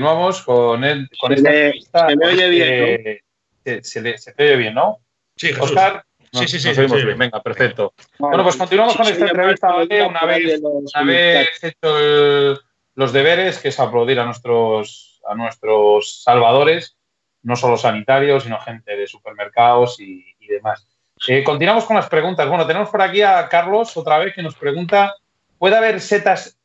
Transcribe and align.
continuamos 0.00 0.42
con, 0.42 0.84
el, 0.84 1.08
con 1.20 1.30
Se 1.30 1.36
esta 1.36 1.50
le- 1.50 1.64
entrevista. 1.66 2.08
se 2.08 2.16
me 2.16 2.26
oye 2.26 2.48
bien, 2.48 2.68
Eh, 2.72 3.20
se, 3.64 3.84
se 3.84 4.00
le- 4.00 4.18
se 4.18 4.32
te 4.32 4.44
oye 4.44 4.56
bien, 4.56 4.74
¿no? 4.74 4.98
Sí, 5.36 5.48
Jesús. 5.48 5.62
Oscar. 5.62 6.04
Sí, 6.32 6.46
sí, 6.46 6.60
sí, 6.60 6.68
Nos 6.68 6.76
sí, 6.76 6.82
oímos 6.82 7.00
sí. 7.00 7.06
bien, 7.06 7.18
venga, 7.18 7.42
perfecto. 7.42 7.92
Bueno, 8.18 8.42
pues 8.44 8.56
continuamos 8.56 8.96
con 8.96 9.06
esta 9.06 9.26
entrevista, 9.26 9.72
¿vale? 9.72 10.02
Una 10.06 10.24
vez, 10.24 10.60
una 10.62 11.02
vez 11.04 11.64
hecho 11.64 11.98
el- 11.98 12.58
los 12.94 13.12
deberes, 13.12 13.58
que 13.58 13.68
es 13.68 13.80
aplaudir 13.80 14.20
a 14.20 14.24
nuestros, 14.24 15.20
a 15.28 15.34
nuestros 15.34 16.22
salvadores, 16.22 16.96
no 17.42 17.56
solo 17.56 17.76
sanitarios, 17.76 18.44
sino 18.44 18.60
gente 18.60 18.96
de 18.96 19.06
supermercados 19.06 19.98
y, 20.00 20.24
y 20.38 20.46
demás. 20.46 20.86
Eh, 21.26 21.42
continuamos 21.42 21.84
con 21.84 21.96
las 21.96 22.08
preguntas. 22.08 22.48
Bueno, 22.48 22.66
tenemos 22.66 22.88
por 22.90 23.02
aquí 23.02 23.22
a 23.22 23.48
Carlos 23.48 23.96
otra 23.96 24.18
vez 24.18 24.34
que 24.34 24.42
nos 24.42 24.54
pregunta, 24.54 25.14
¿puede 25.58 25.76
haber 25.76 26.00
setas 26.00 26.58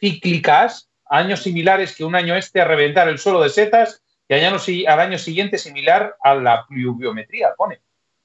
cíclicas, 0.00 0.85
años 1.08 1.42
similares 1.42 1.94
que 1.94 2.04
un 2.04 2.14
año 2.14 2.34
este 2.34 2.60
a 2.60 2.64
reventar 2.64 3.08
el 3.08 3.18
suelo 3.18 3.42
de 3.42 3.50
setas 3.50 4.02
y 4.28 4.34
al 4.34 4.44
año, 4.44 4.58
al 4.88 5.00
año 5.00 5.18
siguiente 5.18 5.58
similar 5.58 6.16
a 6.22 6.34
la 6.34 6.66
pluviometría, 6.66 7.54
pone, 7.56 7.80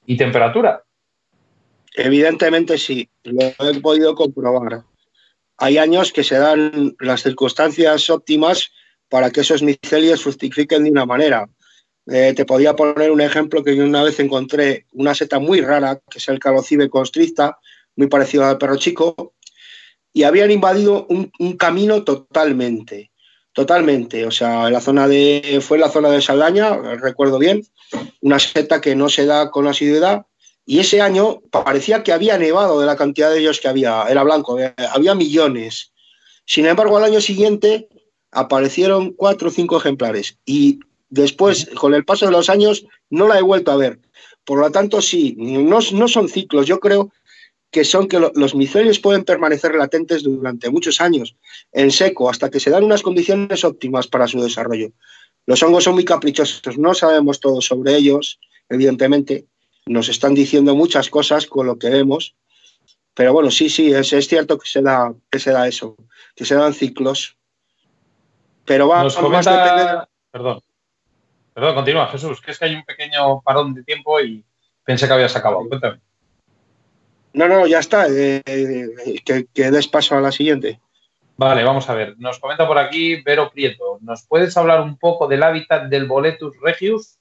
y 0.05 0.17
temperatura? 0.17 0.84
Evidentemente 1.94 2.77
sí, 2.77 3.09
lo 3.23 3.41
he 3.59 3.80
podido 3.81 4.16
comprobar. 4.16 4.84
Hay 5.58 5.77
años 5.77 6.12
que 6.12 6.23
se 6.23 6.38
dan 6.39 6.95
las 6.99 7.22
circunstancias 7.22 8.09
óptimas 8.09 8.72
para 9.09 9.30
que 9.30 9.41
esos 9.41 9.61
micelios 9.61 10.23
fructifiquen 10.23 10.86
de 10.86 10.91
una 10.91 11.05
manera. 11.05 11.48
Eh, 12.08 12.34
te 12.36 12.45
podía 12.45 12.75
poner 12.75 13.11
un 13.11 13.22
ejemplo 13.22 13.63
que 13.63 13.75
yo 13.75 13.84
una 13.84 14.03
vez 14.03 14.20
encontré 14.20 14.86
una 14.94 15.13
seta 15.13 15.38
muy 15.38 15.61
rara, 15.61 16.02
que 16.09 16.17
es 16.17 16.27
el 16.30 16.39
calocibe 16.39 16.89
constricta, 16.89 17.59
muy 17.95 18.08
parecido 18.08 18.45
al 18.45 18.58
perro 18.58 18.77
chico, 18.77 19.34
y 20.13 20.23
habían 20.23 20.51
invadido 20.51 21.07
un, 21.09 21.57
camino 21.57 22.03
totalmente, 22.03 23.11
totalmente. 23.53 24.25
O 24.25 24.31
sea, 24.31 24.69
la 24.69 24.81
zona 24.81 25.07
de, 25.07 25.59
fue 25.61 25.77
la 25.77 25.89
zona 25.89 26.09
de 26.09 26.21
Saldaña, 26.21 26.77
recuerdo 26.97 27.39
bien, 27.39 27.65
una 28.21 28.39
seta 28.39 28.81
que 28.81 28.95
no 28.95 29.09
se 29.09 29.25
da 29.25 29.52
con 29.52 29.67
asiduidad, 29.67 30.25
y 30.66 30.80
ese 30.80 31.02
año 31.02 31.41
parecía 31.52 32.03
que 32.03 32.13
había 32.13 32.38
nevado 32.38 32.80
de 32.80 32.86
la 32.86 32.95
cantidad 32.95 33.31
de 33.31 33.39
ellos 33.39 33.59
que 33.59 33.67
había, 33.67 34.03
era 34.09 34.23
blanco, 34.23 34.59
eh, 34.59 34.73
había 34.94 35.16
millones. 35.16 35.91
Sin 36.45 36.66
embargo, 36.66 36.97
al 36.97 37.05
año 37.05 37.21
siguiente 37.21 37.88
aparecieron 38.31 39.14
cuatro 39.14 39.49
o 39.49 39.52
cinco 39.52 39.77
ejemplares 39.77 40.38
y 40.45 40.80
después, 41.09 41.69
con 41.75 41.93
el 41.93 42.05
paso 42.05 42.25
de 42.25 42.31
los 42.31 42.49
años, 42.49 42.86
no 43.09 43.27
la 43.27 43.39
he 43.39 43.41
vuelto 43.41 43.71
a 43.71 43.77
ver. 43.77 43.99
Por 44.43 44.59
lo 44.59 44.71
tanto, 44.71 45.02
sí, 45.02 45.36
no 45.38 45.81
son 45.81 46.30
ciclos, 46.30 46.66
yo 46.66 46.80
creo 46.80 47.11
que 47.72 47.83
son 47.86 48.08
que 48.08 48.19
lo- 48.19 48.31
los 48.36 48.53
micelios 48.53 49.00
pueden 49.00 49.23
permanecer 49.23 49.73
latentes 49.75 50.23
durante 50.23 50.69
muchos 50.69 51.00
años 51.02 51.36
en 51.72 51.89
seco 51.91 52.30
hasta 52.30 52.50
que 52.50 52.59
se 52.59 52.69
dan 52.69 52.83
unas 52.83 53.02
condiciones 53.02 53.64
óptimas 53.64 54.08
para 54.08 54.27
su 54.27 54.41
desarrollo. 54.41 54.89
Los 55.45 55.64
hongos 55.64 55.86
son 55.86 55.94
muy 55.95 56.05
caprichosos, 56.05 56.77
no 56.77 56.94
sabemos 56.94 57.39
todo 57.39 57.61
sobre 57.61 57.95
ellos, 57.95 58.39
evidentemente, 58.69 59.45
nos 59.86 60.09
están 60.09 60.33
diciendo 60.36 60.75
muchas 60.75 61.09
cosas 61.09 61.47
con 61.47 61.66
lo 61.66 61.80
que 61.80 61.89
vemos, 61.89 62.36
pero 63.14 63.33
bueno, 63.33 63.49
sí, 63.52 63.69
sí, 63.69 63.92
es, 63.94 64.14
es 64.14 64.27
cierto 64.27 64.58
que 64.59 64.67
se, 64.69 64.81
da, 64.81 65.14
que 65.30 65.39
se 65.39 65.52
da 65.52 65.67
eso, 65.67 65.95
que 66.36 66.45
se 66.45 66.55
dan 66.55 66.73
ciclos. 66.73 67.36
Pero 68.66 68.88
va 68.88 69.03
Nos 69.03 69.19
más 69.22 69.45
depende. 69.45 70.03
Perdón. 70.31 70.61
Perdón, 71.53 71.75
continúa, 71.75 72.08
Jesús, 72.08 72.39
que 72.42 72.52
es 72.52 72.59
que 72.59 72.66
hay 72.66 72.75
un 72.75 72.86
pequeño 72.86 73.42
parón 73.42 73.73
de 73.73 73.83
tiempo 73.83 74.19
y 74.22 74.45
pensé 74.86 75.08
que 75.08 75.14
habías 75.14 75.36
acabado. 75.36 75.67
Cuéntame. 75.67 75.99
No, 77.33 77.47
no, 77.47 77.65
ya 77.65 77.79
está, 77.79 78.07
eh, 78.07 78.41
eh, 78.45 78.89
que, 79.23 79.45
que 79.53 79.71
des 79.71 79.87
paso 79.87 80.15
a 80.15 80.21
la 80.21 80.31
siguiente. 80.31 80.79
Vale, 81.37 81.63
vamos 81.63 81.89
a 81.89 81.93
ver. 81.95 82.15
Nos 82.19 82.39
comenta 82.39 82.67
por 82.67 82.77
aquí 82.77 83.21
Vero 83.23 83.49
Prieto. 83.51 83.97
¿Nos 84.01 84.27
puedes 84.27 84.55
hablar 84.57 84.81
un 84.81 84.97
poco 84.97 85.27
del 85.27 85.41
hábitat 85.43 85.89
del 85.89 86.05
Boletus 86.05 86.55
regius? 86.61 87.17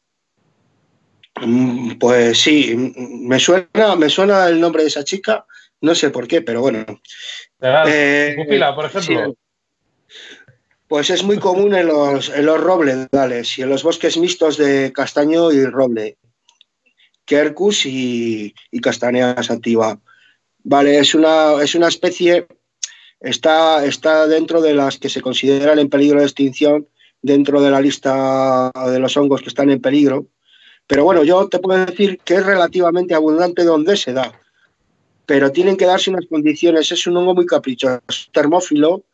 Mm, 1.40 1.92
Pues 1.98 2.40
sí, 2.40 2.74
mm, 2.76 3.26
me 3.28 3.38
suena, 3.38 3.96
me 3.96 4.08
suena 4.10 4.46
el 4.48 4.60
nombre 4.60 4.82
de 4.82 4.88
esa 4.88 5.04
chica, 5.04 5.46
no 5.80 5.94
sé 5.94 6.10
por 6.10 6.26
qué, 6.28 6.42
pero 6.42 6.60
bueno. 6.60 6.84
Eh, 7.60 8.34
Pupila, 8.36 8.74
por 8.74 8.86
ejemplo. 8.86 9.26
sí. 9.26 10.26
Pues 10.88 11.08
es 11.08 11.22
muy 11.22 11.38
común 11.38 11.72
en 11.76 11.86
los, 11.86 12.30
en 12.30 12.44
los 12.46 12.60
robledales 12.60 13.56
y 13.56 13.62
en 13.62 13.68
los 13.68 13.84
bosques 13.84 14.16
mixtos 14.16 14.56
de 14.56 14.92
castaño 14.92 15.52
y 15.52 15.64
roble, 15.64 16.18
quercus 17.30 17.86
y, 17.86 18.52
y 18.72 18.80
castanea 18.80 19.40
sativa. 19.44 20.00
Vale, 20.64 20.98
es 20.98 21.14
una, 21.14 21.62
es 21.62 21.76
una 21.76 21.86
especie, 21.86 22.48
está, 23.20 23.84
está 23.86 24.26
dentro 24.26 24.60
de 24.60 24.74
las 24.74 24.98
que 24.98 25.08
se 25.08 25.22
consideran 25.22 25.78
en 25.78 25.88
peligro 25.88 26.18
de 26.18 26.26
extinción, 26.26 26.88
dentro 27.22 27.62
de 27.62 27.70
la 27.70 27.80
lista 27.80 28.72
de 28.74 28.98
los 28.98 29.16
hongos 29.16 29.42
que 29.42 29.48
están 29.48 29.70
en 29.70 29.80
peligro. 29.80 30.26
Pero 30.88 31.04
bueno, 31.04 31.22
yo 31.22 31.48
te 31.48 31.60
puedo 31.60 31.86
decir 31.86 32.18
que 32.24 32.34
es 32.34 32.44
relativamente 32.44 33.14
abundante 33.14 33.62
donde 33.62 33.96
se 33.96 34.12
da, 34.12 34.32
pero 35.24 35.52
tienen 35.52 35.76
que 35.76 35.86
darse 35.86 36.10
unas 36.10 36.26
condiciones. 36.26 36.90
Es 36.90 37.06
un 37.06 37.16
hongo 37.16 37.36
muy 37.36 37.46
caprichoso, 37.46 38.00
termófilo, 38.32 39.04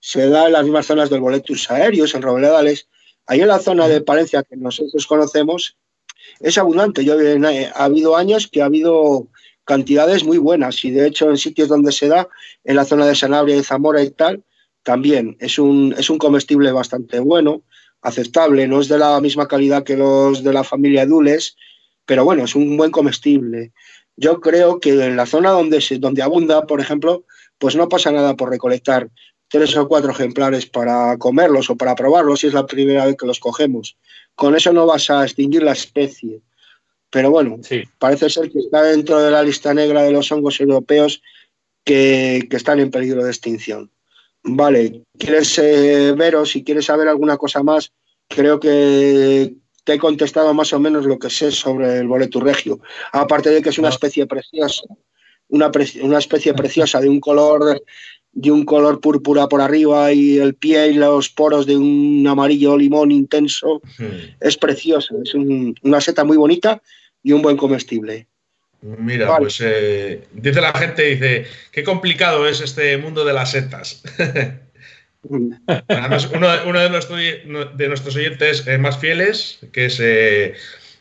se 0.00 0.28
da 0.28 0.46
en 0.46 0.54
las 0.54 0.64
mismas 0.64 0.86
zonas 0.86 1.08
del 1.08 1.20
boletus 1.20 1.70
aéreos, 1.70 2.16
en 2.16 2.22
robledales. 2.22 2.88
Ahí 3.26 3.40
en 3.42 3.48
la 3.48 3.60
zona 3.60 3.86
de 3.86 4.00
Palencia 4.00 4.42
que 4.42 4.56
nosotros 4.56 5.06
conocemos 5.06 5.76
es 6.40 6.58
abundante. 6.58 7.04
Yo, 7.04 7.20
eh, 7.20 7.70
ha 7.74 7.84
habido 7.84 8.16
años 8.16 8.48
que 8.50 8.62
ha 8.62 8.66
habido 8.66 9.28
cantidades 9.64 10.24
muy 10.24 10.38
buenas 10.38 10.84
y 10.84 10.90
de 10.90 11.06
hecho 11.06 11.30
en 11.30 11.38
sitios 11.38 11.68
donde 11.68 11.92
se 11.92 12.08
da, 12.08 12.28
en 12.64 12.76
la 12.76 12.84
zona 12.84 13.06
de 13.06 13.14
Sanabria 13.14 13.56
y 13.56 13.62
Zamora 13.62 14.02
y 14.02 14.10
tal, 14.10 14.42
también 14.82 15.36
es 15.40 15.58
un, 15.58 15.94
es 15.98 16.10
un 16.10 16.18
comestible 16.18 16.70
bastante 16.72 17.18
bueno, 17.18 17.62
aceptable, 18.02 18.68
no 18.68 18.80
es 18.80 18.88
de 18.88 18.98
la 18.98 19.20
misma 19.20 19.48
calidad 19.48 19.82
que 19.82 19.96
los 19.96 20.44
de 20.44 20.52
la 20.52 20.62
familia 20.62 21.06
Dules, 21.06 21.56
pero 22.04 22.24
bueno, 22.24 22.44
es 22.44 22.54
un 22.54 22.76
buen 22.76 22.90
comestible. 22.90 23.72
Yo 24.16 24.40
creo 24.40 24.78
que 24.78 24.90
en 24.90 25.16
la 25.16 25.26
zona 25.26 25.50
donde, 25.50 25.80
se, 25.80 25.98
donde 25.98 26.22
abunda, 26.22 26.66
por 26.66 26.80
ejemplo, 26.80 27.24
pues 27.58 27.74
no 27.74 27.88
pasa 27.88 28.12
nada 28.12 28.36
por 28.36 28.50
recolectar 28.50 29.08
tres 29.48 29.76
o 29.76 29.88
cuatro 29.88 30.10
ejemplares 30.12 30.66
para 30.66 31.16
comerlos 31.16 31.70
o 31.70 31.76
para 31.76 31.94
probarlos 31.94 32.40
si 32.40 32.48
es 32.48 32.54
la 32.54 32.66
primera 32.66 33.06
vez 33.06 33.16
que 33.16 33.26
los 33.26 33.40
cogemos. 33.40 33.96
Con 34.34 34.56
eso 34.56 34.72
no 34.72 34.86
vas 34.86 35.10
a 35.10 35.24
extinguir 35.24 35.62
la 35.62 35.72
especie. 35.72 36.40
Pero 37.10 37.30
bueno, 37.30 37.58
Sí. 37.62 37.82
parece 37.98 38.28
ser 38.28 38.50
que 38.50 38.58
está 38.58 38.82
dentro 38.82 39.20
de 39.20 39.30
la 39.30 39.42
lista 39.42 39.72
negra 39.72 40.02
de 40.02 40.10
los 40.12 40.30
hongos 40.32 40.60
europeos 40.60 41.22
que, 41.84 42.46
que 42.50 42.56
están 42.56 42.80
en 42.80 42.90
peligro 42.90 43.22
de 43.24 43.30
extinción. 43.30 43.90
Vale, 44.42 45.02
¿quieres 45.18 45.56
eh, 45.58 46.12
ver 46.16 46.36
o 46.36 46.44
si 46.44 46.64
quieres 46.64 46.86
saber 46.86 47.08
alguna 47.08 47.36
cosa 47.36 47.62
más? 47.62 47.92
Creo 48.28 48.58
que 48.58 49.54
te 49.84 49.94
he 49.94 49.98
contestado 49.98 50.52
más 50.54 50.72
o 50.72 50.80
menos 50.80 51.06
lo 51.06 51.18
que 51.18 51.30
sé 51.30 51.50
sobre 51.52 51.98
el 51.98 52.08
boletus 52.08 52.42
regio. 52.42 52.80
Aparte 53.12 53.50
de 53.50 53.62
que 53.62 53.68
es 53.68 53.78
una 53.78 53.90
especie 53.90 54.26
preciosa, 54.26 54.82
una, 55.48 55.70
pre- 55.70 56.00
una 56.02 56.18
especie 56.18 56.52
preciosa 56.54 57.00
de 57.00 57.08
un 57.08 57.20
color 57.20 57.82
de 58.36 58.50
un 58.50 58.64
color 58.64 59.00
púrpura 59.00 59.46
por 59.48 59.60
arriba 59.60 60.12
y 60.12 60.38
el 60.38 60.54
pie 60.54 60.88
y 60.88 60.94
los 60.94 61.28
poros 61.30 61.66
de 61.66 61.76
un 61.76 62.26
amarillo 62.28 62.76
limón 62.76 63.10
intenso. 63.12 63.80
Hmm. 63.98 64.34
Es 64.40 64.56
precioso, 64.56 65.14
es 65.22 65.34
un- 65.34 65.74
una 65.82 66.00
seta 66.00 66.24
muy 66.24 66.36
bonita 66.36 66.82
y 67.22 67.32
un 67.32 67.42
buen 67.42 67.56
comestible. 67.56 68.26
Mira, 68.82 69.28
Vale. 69.28 69.44
pues 69.44 69.62
eh, 69.64 70.24
dice 70.32 70.60
la 70.60 70.72
gente, 70.72 71.02
dice, 71.04 71.46
qué 71.72 71.82
complicado 71.84 72.46
es 72.46 72.60
este 72.60 72.98
mundo 72.98 73.24
de 73.24 73.32
las 73.32 73.52
setas. 73.52 74.02
Además, 75.88 76.28
uno, 76.34 76.48
uno 76.66 76.80
de, 76.80 76.90
nuestros, 76.90 77.18
de 77.18 77.88
nuestros 77.88 78.14
oyentes 78.16 78.66
eh, 78.66 78.76
más 78.76 78.98
fieles, 78.98 79.58
que 79.72 79.86
es 79.86 79.98
eh, 80.02 80.52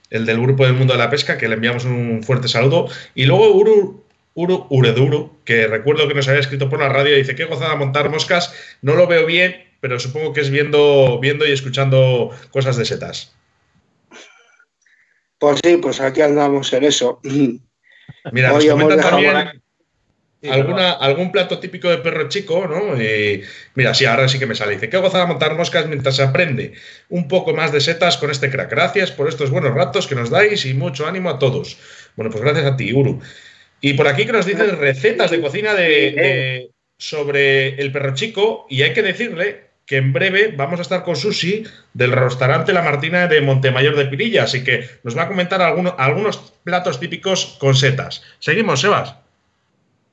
el 0.10 0.26
del 0.26 0.40
grupo 0.40 0.66
del 0.66 0.76
mundo 0.76 0.94
de 0.94 1.00
la 1.00 1.10
pesca, 1.10 1.38
que 1.38 1.48
le 1.50 1.56
enviamos 1.56 1.84
un 1.84 2.24
fuerte 2.24 2.48
saludo. 2.48 2.88
Y 3.16 3.26
luego 3.26 3.54
Uru, 3.54 4.03
Uru 4.36 4.66
Ureduru, 4.70 5.38
que 5.46 5.68
recuerdo 5.68 6.08
que 6.08 6.14
nos 6.14 6.28
había 6.28 6.40
escrito 6.40 6.70
por 6.70 6.80
la 6.80 6.90
radio, 6.90 7.16
dice, 7.16 7.36
qué 7.36 7.46
gozada 7.46 7.76
montar 7.76 8.10
moscas. 8.10 8.54
No 8.82 8.96
lo 8.96 9.08
veo 9.08 9.26
bien, 9.26 9.64
pero 9.80 10.00
supongo 10.00 10.34
que 10.34 10.42
es 10.42 10.50
viendo, 10.50 11.20
viendo 11.20 11.46
y 11.46 11.52
escuchando 11.52 12.32
cosas 12.52 12.78
de 12.78 12.86
setas. 12.86 13.36
Pues 15.38 15.60
sí, 15.64 15.78
pues 15.78 16.00
aquí 16.00 16.22
andamos 16.22 16.72
en 16.74 16.86
eso. 16.86 17.20
Mira, 18.32 18.50
nos 18.50 18.64
Hoy 18.64 18.70
hemos 18.70 18.84
comentan 18.84 19.10
también... 19.10 19.64
Sí, 20.42 20.50
alguna, 20.50 20.92
algún 20.92 21.32
plato 21.32 21.60
típico 21.60 21.90
de 21.90 22.00
perro 22.00 22.28
chico, 22.28 22.68
¿no? 22.68 23.02
Y 23.02 23.44
mira, 23.76 23.94
sí, 23.94 24.04
ahora 24.04 24.28
sí 24.28 24.40
que 24.40 24.46
me 24.46 24.56
sale. 24.56 24.74
Dice, 24.74 24.90
qué 24.90 24.98
gozada 24.98 25.26
montar 25.26 25.56
moscas 25.56 25.88
mientras 25.88 26.18
se 26.18 26.24
aprende 26.24 26.74
un 27.08 27.30
poco 27.30 27.54
más 27.54 27.72
de 27.72 27.80
setas 27.80 28.18
con 28.18 28.30
este 28.30 28.50
crack. 28.50 28.70
Gracias 28.70 29.10
por 29.12 29.30
estos 29.30 29.52
buenos 29.52 29.74
ratos 29.74 30.06
que 30.06 30.16
nos 30.16 30.30
dais 30.30 30.66
y 30.66 30.74
mucho 30.74 31.08
ánimo 31.08 31.30
a 31.30 31.40
todos. 31.40 31.78
Bueno, 32.18 32.30
pues 32.30 32.44
gracias 32.44 32.66
a 32.66 32.76
ti, 32.76 32.92
Uru. 32.92 33.22
Y 33.86 33.96
por 33.96 34.08
aquí 34.08 34.26
que 34.26 34.32
nos 34.32 34.46
dicen 34.46 34.80
recetas 34.80 35.30
de 35.30 35.42
cocina 35.42 35.74
de, 35.74 35.84
de- 36.12 36.70
sobre 36.98 37.76
el 37.82 37.92
perro 37.92 38.14
chico 38.14 38.66
y 38.70 38.82
hay 38.82 38.94
que 38.94 39.02
decirle 39.02 39.72
que 39.86 39.98
en 39.98 40.14
breve 40.14 40.54
vamos 40.56 40.80
a 40.80 40.84
estar 40.84 41.04
con 41.04 41.18
Susi 41.18 41.66
del 41.94 42.14
restaurante 42.14 42.72
La 42.72 42.82
Martina 42.82 43.28
de 43.28 43.42
Montemayor 43.42 43.98
de 43.98 44.06
Pirilla, 44.06 44.44
así 44.46 44.64
que 44.64 44.88
nos 45.04 45.18
va 45.18 45.24
a 45.24 45.28
comentar 45.28 45.62
alguno- 45.62 45.96
algunos 45.98 46.38
platos 46.64 46.98
típicos 46.98 47.58
con 47.60 47.76
setas. 47.76 48.24
Seguimos, 48.40 48.80
Sebas. 48.80 49.16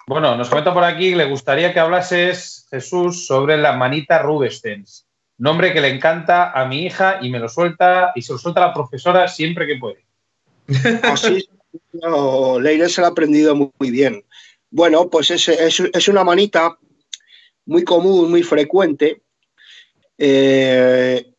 Bueno, 0.09 0.35
nos 0.35 0.49
comenta 0.49 0.75
por 0.75 0.83
aquí, 0.83 1.15
le 1.15 1.27
gustaría 1.27 1.73
que 1.73 1.79
hablases, 1.79 2.67
Jesús, 2.71 3.29
sobre 3.29 3.57
la 3.57 3.75
manita 3.75 4.19
Rubestens. 4.21 5.07
nombre 5.39 5.73
que 5.73 5.81
le 5.81 5.89
encanta 5.89 6.51
a 6.51 6.67
mi 6.67 6.85
hija 6.87 7.19
y 7.23 7.31
me 7.31 7.39
lo 7.39 7.49
suelta 7.49 8.11
y 8.17 8.23
se 8.23 8.33
lo 8.33 8.39
suelta 8.41 8.65
a 8.65 8.67
la 8.67 8.75
profesora 8.75 9.29
siempre 9.29 9.67
que 9.69 9.77
puede. 9.77 10.05
Así, 11.05 11.49
Leire 12.61 12.89
se 12.89 13.01
lo 13.01 13.07
ha 13.07 13.11
aprendido 13.11 13.55
muy, 13.55 13.91
bien. 13.91 14.25
Bueno, 14.71 15.09
pues 15.11 15.31
es, 15.31 15.49
es, 15.49 16.09
una 16.09 16.25
manita 16.25 16.79
muy 17.67 17.85
común, 17.85 18.31
muy 18.31 18.43
frecuente, 18.43 19.23
eh, 20.19 21.33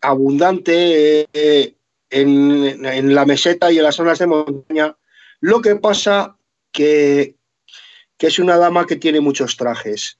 abundante 0.00 1.28
eh, 1.32 1.74
en, 2.10 3.14
la 3.14 3.26
meseta 3.26 3.70
y 3.70 3.78
en 3.78 3.84
las 3.84 3.96
zonas 3.96 4.18
de 4.18 4.26
montaña. 4.26 4.96
Lo 5.40 5.60
que 5.60 5.76
pasa 5.76 6.36
que, 6.72 7.36
que 8.16 8.26
es 8.26 8.38
una 8.38 8.56
dama 8.56 8.86
que 8.86 8.96
tiene 8.96 9.20
muchos 9.20 9.56
trajes. 9.56 10.18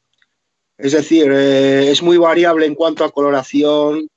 Es 0.77 0.93
decir, 0.93 1.31
eh, 1.33 1.91
es 1.91 2.03
muy 2.03 2.19
variable 2.19 2.67
en 2.67 2.75
cuanto 2.75 3.05
a 3.05 3.11
coloración, 3.11 4.09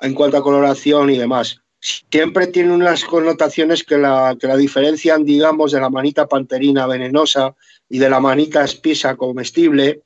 en 0.00 0.14
cuanto 0.14 0.36
a 0.36 0.42
coloración 0.42 1.10
y 1.10 1.18
demás. 1.18 1.63
Siempre 2.10 2.46
tiene 2.46 2.72
unas 2.72 3.04
connotaciones 3.04 3.84
que 3.84 3.98
la, 3.98 4.36
que 4.40 4.46
la 4.46 4.56
diferencian, 4.56 5.24
digamos, 5.24 5.72
de 5.72 5.80
la 5.80 5.90
manita 5.90 6.26
panterina 6.26 6.86
venenosa 6.86 7.54
y 7.90 7.98
de 7.98 8.08
la 8.08 8.20
manita 8.20 8.64
espisa 8.64 9.16
comestible. 9.16 10.02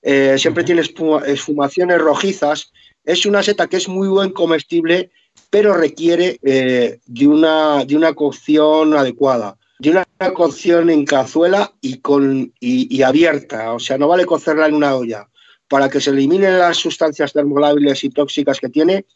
Eh, 0.00 0.36
siempre 0.38 0.64
tiene 0.64 0.82
esfumaciones 1.26 1.98
rojizas. 1.98 2.72
Es 3.04 3.26
una 3.26 3.42
seta 3.42 3.66
que 3.66 3.76
es 3.76 3.88
muy 3.88 4.08
buen 4.08 4.30
comestible, 4.30 5.10
pero 5.50 5.74
requiere 5.74 6.38
eh, 6.42 7.00
de, 7.04 7.26
una, 7.26 7.84
de 7.84 7.96
una 7.96 8.14
cocción 8.14 8.94
adecuada 8.94 9.58
de 9.80 9.90
una 9.90 10.04
cocción 10.34 10.90
en 10.90 11.06
cazuela 11.06 11.72
y, 11.80 12.00
con, 12.00 12.52
y, 12.60 13.00
abierta, 13.00 13.72
o 13.72 13.78
sea, 13.78 13.96
no 13.96 14.08
vale 14.08 14.26
cocerla 14.26 14.66
en 14.66 14.74
una 14.74 14.94
olla 14.94 15.26
para 15.68 15.88
que 15.88 16.02
se 16.02 16.10
eliminen 16.10 16.58
las 16.58 16.76
sustancias 16.76 17.32
termolábiles 17.32 18.04
y 18.04 18.10
tóxicas 18.10 18.60
que 18.60 18.68
tiene, 18.68 19.06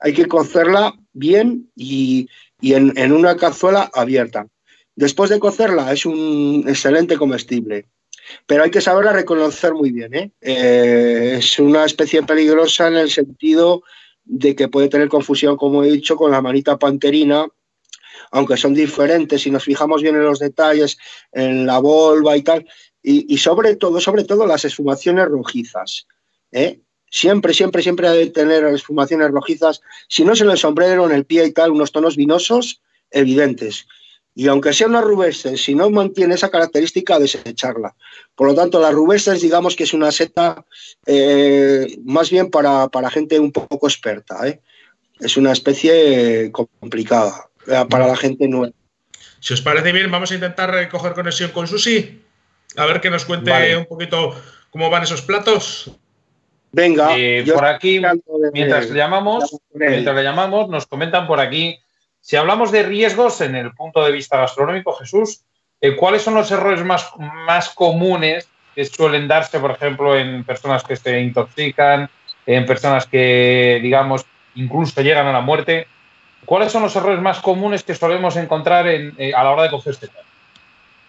hay 0.00 0.12
que 0.12 0.26
cocerla 0.26 0.94
bien 1.12 1.70
y, 1.76 2.28
en, 2.60 3.12
una 3.12 3.36
cazuela 3.36 3.90
abierta. 3.94 4.46
Después 4.96 5.30
de 5.30 5.40
cocerla 5.40 5.92
es 5.92 6.06
un 6.06 6.64
excelente 6.66 7.16
comestible, 7.16 7.86
pero 8.46 8.64
hay 8.64 8.70
que 8.70 8.80
saberla 8.80 9.12
reconocer 9.12 9.74
muy 9.74 9.90
bien. 9.90 10.14
¿eh? 10.14 10.30
Eh, 10.40 11.36
es 11.38 11.58
una 11.58 11.84
especie 11.84 12.22
peligrosa 12.22 12.88
en 12.88 12.96
el 12.96 13.10
sentido 13.10 13.82
de 14.24 14.54
que 14.54 14.68
puede 14.68 14.88
tener 14.88 15.08
confusión, 15.08 15.56
como 15.56 15.84
he 15.84 15.90
dicho, 15.90 16.16
con 16.16 16.30
la 16.30 16.40
manita 16.40 16.78
panterina, 16.78 17.46
aunque 18.30 18.56
son 18.56 18.74
diferentes, 18.74 19.42
si 19.42 19.50
nos 19.50 19.64
fijamos 19.64 20.02
bien 20.02 20.16
en 20.16 20.24
los 20.24 20.38
detalles, 20.38 20.96
en 21.32 21.66
la 21.66 21.78
volva 21.78 22.36
y 22.36 22.42
tal, 22.42 22.66
y, 23.06 23.36
sobre 23.36 23.76
todo, 23.76 24.00
sobre 24.00 24.24
todo 24.24 24.46
las 24.46 24.64
esfumaciones 24.64 25.26
rojizas. 25.26 26.06
¿eh? 26.50 26.80
Siempre, 27.14 27.54
siempre, 27.54 27.80
siempre 27.80 28.08
hay 28.08 28.24
que 28.24 28.30
tener 28.32 28.64
esfumaciones 28.64 29.30
rojizas, 29.30 29.82
si 30.08 30.24
no 30.24 30.32
es 30.32 30.40
en 30.40 30.50
el 30.50 30.58
sombrero, 30.58 31.06
en 31.06 31.12
el 31.12 31.24
pie 31.24 31.46
y 31.46 31.52
tal, 31.52 31.70
unos 31.70 31.92
tonos 31.92 32.16
vinosos 32.16 32.82
evidentes. 33.12 33.86
Y 34.34 34.48
aunque 34.48 34.72
sea 34.72 34.88
una 34.88 35.00
rubescens, 35.00 35.62
si 35.62 35.76
no 35.76 35.88
mantiene 35.90 36.34
esa 36.34 36.50
característica, 36.50 37.20
desecharla. 37.20 37.94
Por 38.34 38.48
lo 38.48 38.56
tanto, 38.56 38.80
la 38.80 38.90
rubescens, 38.90 39.40
digamos 39.40 39.76
que 39.76 39.84
es 39.84 39.94
una 39.94 40.10
seta 40.10 40.64
eh, 41.06 41.86
más 42.04 42.30
bien 42.30 42.50
para, 42.50 42.90
gente 43.12 43.38
un 43.38 43.52
poco 43.52 43.86
experta. 43.86 44.48
¿eh? 44.48 44.60
Es 45.20 45.36
una 45.36 45.52
especie 45.52 46.50
complicada 46.50 47.48
para 47.88 48.08
la 48.08 48.16
gente 48.16 48.48
nueva. 48.48 48.74
Si 49.38 49.54
os 49.54 49.60
parece 49.60 49.92
bien, 49.92 50.10
vamos 50.10 50.32
a 50.32 50.34
intentar 50.34 50.88
coger 50.88 51.12
conexión 51.12 51.52
con 51.52 51.68
Susi. 51.68 52.20
A 52.76 52.86
ver 52.86 53.00
que 53.00 53.10
nos 53.10 53.24
cuente 53.24 53.76
un 53.76 53.86
poquito 53.86 54.34
cómo 54.70 54.90
van 54.90 55.04
esos 55.04 55.22
platos. 55.22 55.92
Venga. 56.74 57.16
Eh, 57.16 57.44
por 57.52 57.64
aquí, 57.64 58.02
mientras 58.52 58.90
le 58.90 58.98
llamamos, 58.98 59.56
mientras 59.72 60.16
le 60.16 60.22
llamamos, 60.24 60.68
nos 60.68 60.86
comentan 60.86 61.26
por 61.26 61.38
aquí. 61.38 61.78
Si 62.20 62.36
hablamos 62.36 62.72
de 62.72 62.82
riesgos 62.82 63.40
en 63.40 63.54
el 63.54 63.72
punto 63.72 64.04
de 64.04 64.10
vista 64.10 64.38
gastronómico, 64.38 64.94
Jesús, 64.94 65.42
eh, 65.80 65.94
¿cuáles 65.94 66.22
son 66.22 66.34
los 66.34 66.50
errores 66.50 66.84
más, 66.84 67.12
más 67.46 67.70
comunes 67.70 68.48
que 68.74 68.84
suelen 68.84 69.28
darse, 69.28 69.60
por 69.60 69.70
ejemplo, 69.70 70.18
en 70.18 70.42
personas 70.42 70.82
que 70.82 70.96
se 70.96 71.20
intoxican, 71.20 72.10
en 72.44 72.66
personas 72.66 73.06
que, 73.06 73.78
digamos, 73.80 74.26
incluso 74.56 75.00
llegan 75.00 75.28
a 75.28 75.32
la 75.32 75.42
muerte? 75.42 75.86
¿Cuáles 76.44 76.72
son 76.72 76.82
los 76.82 76.96
errores 76.96 77.20
más 77.20 77.38
comunes 77.38 77.84
que 77.84 77.94
solemos 77.94 78.36
encontrar 78.36 78.86
eh, 78.88 79.32
a 79.34 79.44
la 79.44 79.50
hora 79.52 79.62
de 79.62 79.70
coger 79.70 79.92
este 79.92 80.08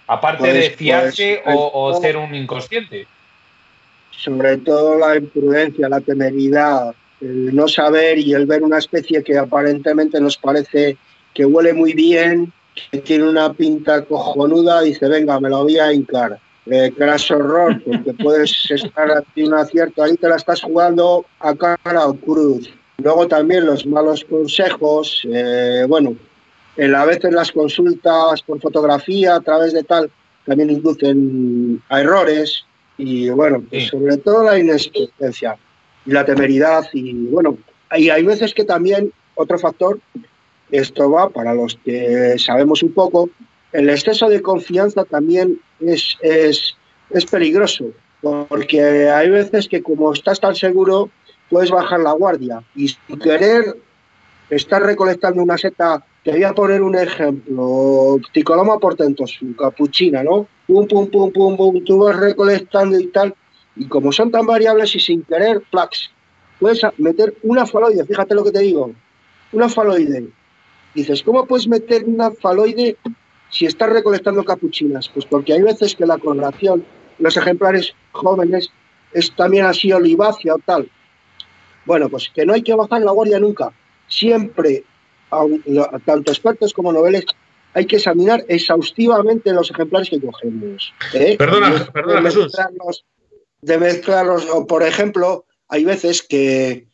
Aparte 0.08 0.38
pues, 0.40 0.54
de 0.54 0.70
fiarse 0.70 1.42
pues, 1.44 1.58
o, 1.58 2.00
ser 2.00 2.18
un 2.18 2.36
inconsciente. 2.36 3.08
Sobre 4.18 4.58
todo 4.58 4.98
la 4.98 5.18
imprudencia, 5.18 5.90
la 5.90 6.02
temeridad, 6.02 6.96
el 7.22 7.56
no 7.56 7.68
saber 7.68 8.18
y 8.18 8.34
el 8.34 8.46
ver 8.46 8.64
una 8.64 8.80
especie 8.80 9.24
que 9.24 9.38
aparentemente 9.38 10.20
nos 10.20 10.38
parece 10.38 10.98
que 11.34 11.46
huele 11.46 11.74
muy 11.74 11.94
bien, 11.94 12.52
que 12.92 13.00
tiene 13.00 13.28
una 13.28 13.54
pinta 13.54 14.04
cojonuda, 14.06 14.82
dice, 14.82 15.08
venga, 15.08 15.40
me 15.40 15.50
lo 15.50 15.64
voy 15.64 15.78
a 15.78 15.94
hincar. 15.94 16.40
Eh, 16.68 16.92
horror, 17.30 17.80
porque 17.84 18.14
puedes 18.14 18.72
estar 18.72 19.12
aquí 19.12 19.44
un 19.44 19.54
acierto, 19.54 20.02
ahí 20.02 20.18
te 20.18 20.28
la 20.28 20.38
estás 20.38 20.62
jugando 20.64 21.24
a 21.40 21.54
cara 21.54 22.08
o 22.08 22.16
cruz. 22.16 22.74
Luego 22.98 23.28
también 23.28 23.68
los 23.68 23.86
malos 23.86 24.26
consejos, 24.26 25.22
eh, 25.32 25.86
bueno, 25.88 26.16
a 26.78 27.06
veces 27.06 27.34
las 27.34 27.52
consultas 27.52 28.42
por 28.42 28.60
fotografía 28.60 29.36
a 29.36 29.42
través 29.42 29.74
de 29.74 29.84
tal 29.84 30.10
también 30.46 30.72
inducen 30.72 31.82
a 31.90 32.02
errores 32.02 32.66
y 32.98 33.30
bueno, 33.30 33.64
pues 33.70 33.88
sobre 33.88 34.18
todo 34.18 34.44
la 34.44 34.58
inexperiencia 34.58 35.58
y 36.06 36.12
la 36.12 36.26
temeridad 36.26 36.86
y 36.94 37.14
bueno, 37.28 37.58
y 37.98 38.10
hay 38.10 38.24
veces 38.24 38.54
que 38.54 38.64
también 38.64 39.12
otro 39.36 39.60
factor, 39.60 40.00
esto 40.72 41.12
va 41.12 41.30
para 41.30 41.54
los 41.54 41.78
que 41.84 42.36
sabemos 42.38 42.84
un 42.84 42.94
poco, 42.94 43.30
el 43.72 43.90
exceso 43.90 44.30
de 44.30 44.42
confianza 44.42 45.04
también 45.04 45.60
es, 45.80 46.18
es, 46.22 46.76
es 47.10 47.26
peligroso, 47.26 47.92
porque 48.48 49.10
hay 49.10 49.30
veces 49.30 49.68
que 49.68 49.84
como 49.84 50.14
estás 50.14 50.40
tan 50.40 50.56
seguro, 50.56 51.10
puedes 51.50 51.70
bajar 51.70 52.00
la 52.00 52.14
guardia 52.14 52.64
y 52.76 52.88
sin 52.88 53.20
querer 53.20 53.76
estar 54.50 54.82
recolectando 54.82 55.44
una 55.44 55.58
seta, 55.58 56.06
te 56.26 56.32
voy 56.32 56.44
a 56.44 56.54
poner 56.54 56.82
un 56.82 56.96
ejemplo, 56.96 58.20
Ticoloma 58.34 58.80
su 59.28 59.56
capuchina, 59.56 60.24
¿no? 60.24 60.48
Pum, 60.66 60.88
pum, 60.88 61.08
pum, 61.08 61.32
pum, 61.32 61.56
pum, 61.56 61.84
tú 61.84 62.00
vas 62.00 62.18
recolectando 62.18 63.00
y 63.00 63.06
tal, 63.08 63.36
y 63.76 63.88
como 63.88 64.12
son 64.12 64.32
tan 64.32 64.48
variables 64.48 64.96
y 64.96 65.00
sin 65.00 65.22
querer, 65.22 65.62
flax, 65.70 66.10
puedes 66.60 66.82
meter 66.98 67.36
una 67.44 67.68
faloide, 67.68 68.04
fíjate 68.06 68.34
lo 68.34 68.44
que 68.44 68.52
te 68.52 68.62
digo, 68.62 68.92
una 69.52 69.70
faloide. 69.70 70.28
Dices, 70.96 71.22
¿cómo 71.22 71.46
puedes 71.46 71.68
meter 71.68 72.04
una 72.06 72.32
faloide 72.32 72.98
si 73.52 73.68
estás 73.68 73.92
recolectando 73.92 74.44
capuchinas? 74.44 75.08
Pues 75.10 75.28
porque 75.28 75.54
hay 75.54 75.62
veces 75.62 75.96
que 75.96 76.08
la 76.08 76.18
coloración, 76.18 76.84
los 77.20 77.38
ejemplares 77.38 77.94
jóvenes, 78.14 78.72
es 79.14 79.32
también 79.36 79.66
así 79.66 79.94
olivácea 79.94 80.56
o 80.56 80.58
tal. 80.58 80.90
Bueno, 81.86 82.10
pues 82.10 82.32
que 82.34 82.48
no 82.48 82.54
hay 82.54 82.64
que 82.64 82.74
bajar 82.74 83.04
la 83.04 83.12
guardia 83.12 83.40
nunca. 83.40 83.72
Siempre, 84.08 84.84
tanto 86.06 86.32
expertos 86.32 86.74
como 86.74 86.92
noveles, 86.94 87.26
hay 87.74 87.86
que 87.86 87.98
examinar 87.98 88.44
exhaustivamente 88.48 89.52
los 89.52 89.70
ejemplares 89.70 90.10
que 90.10 90.22
cogemos. 90.22 90.94
¿eh? 91.14 91.36
Perdona, 91.38 91.90
perdona, 91.92 92.22
de 92.22 92.28
Jesús. 92.28 92.54
de 93.62 93.78
mezclarlos, 93.78 94.48
o 94.50 94.66
por 94.66 94.82
ejemplo, 94.84 95.46
hay 95.68 95.84
veces 95.84 96.22
que, 96.22 96.88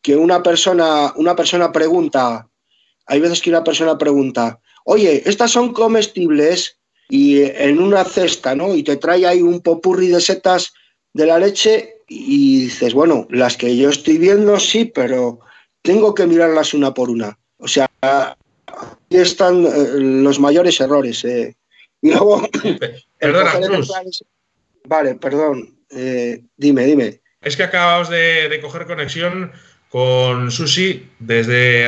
que 0.00 0.16
una, 0.16 0.42
persona, 0.42 1.12
una 1.16 1.36
persona 1.36 1.70
pregunta, 1.70 2.48
hay 3.06 3.20
veces 3.20 3.42
que 3.42 3.50
una 3.50 3.62
persona 3.62 3.98
pregunta, 3.98 4.60
oye, 4.84 5.22
estas 5.26 5.50
son 5.50 5.72
comestibles 5.74 6.78
y 7.10 7.42
en 7.42 7.78
una 7.78 8.04
cesta, 8.04 8.54
¿no? 8.54 8.74
Y 8.74 8.82
te 8.82 8.96
trae 8.96 9.26
ahí 9.26 9.42
un 9.42 9.60
popurri 9.60 10.08
de 10.08 10.20
setas 10.20 10.72
de 11.12 11.26
la 11.26 11.38
leche 11.38 11.96
y 12.08 12.62
dices, 12.62 12.94
bueno, 12.94 13.26
las 13.28 13.58
que 13.58 13.76
yo 13.76 13.90
estoy 13.90 14.16
viendo 14.16 14.58
sí, 14.58 14.86
pero 14.86 15.40
tengo 15.82 16.14
que 16.14 16.26
mirarlas 16.26 16.72
una 16.72 16.94
por 16.94 17.10
una. 17.10 17.38
O 17.62 17.68
sea, 17.68 17.88
ahí 18.00 18.34
están 19.10 19.64
eh, 19.64 19.70
los 19.98 20.40
mayores 20.40 20.80
errores. 20.80 21.24
Eh. 21.24 21.54
Y 22.00 22.10
luego... 22.10 22.48
Perdona, 23.18 23.52
Vale, 24.84 25.14
perdón. 25.14 25.78
Eh, 25.90 26.42
dime, 26.56 26.84
dime. 26.84 27.20
Es 27.40 27.56
que 27.56 27.62
acabamos 27.62 28.10
de, 28.10 28.58
coger 28.60 28.86
conexión 28.86 29.52
con 29.88 30.50
Susi 30.50 31.08
desde... 31.20 31.86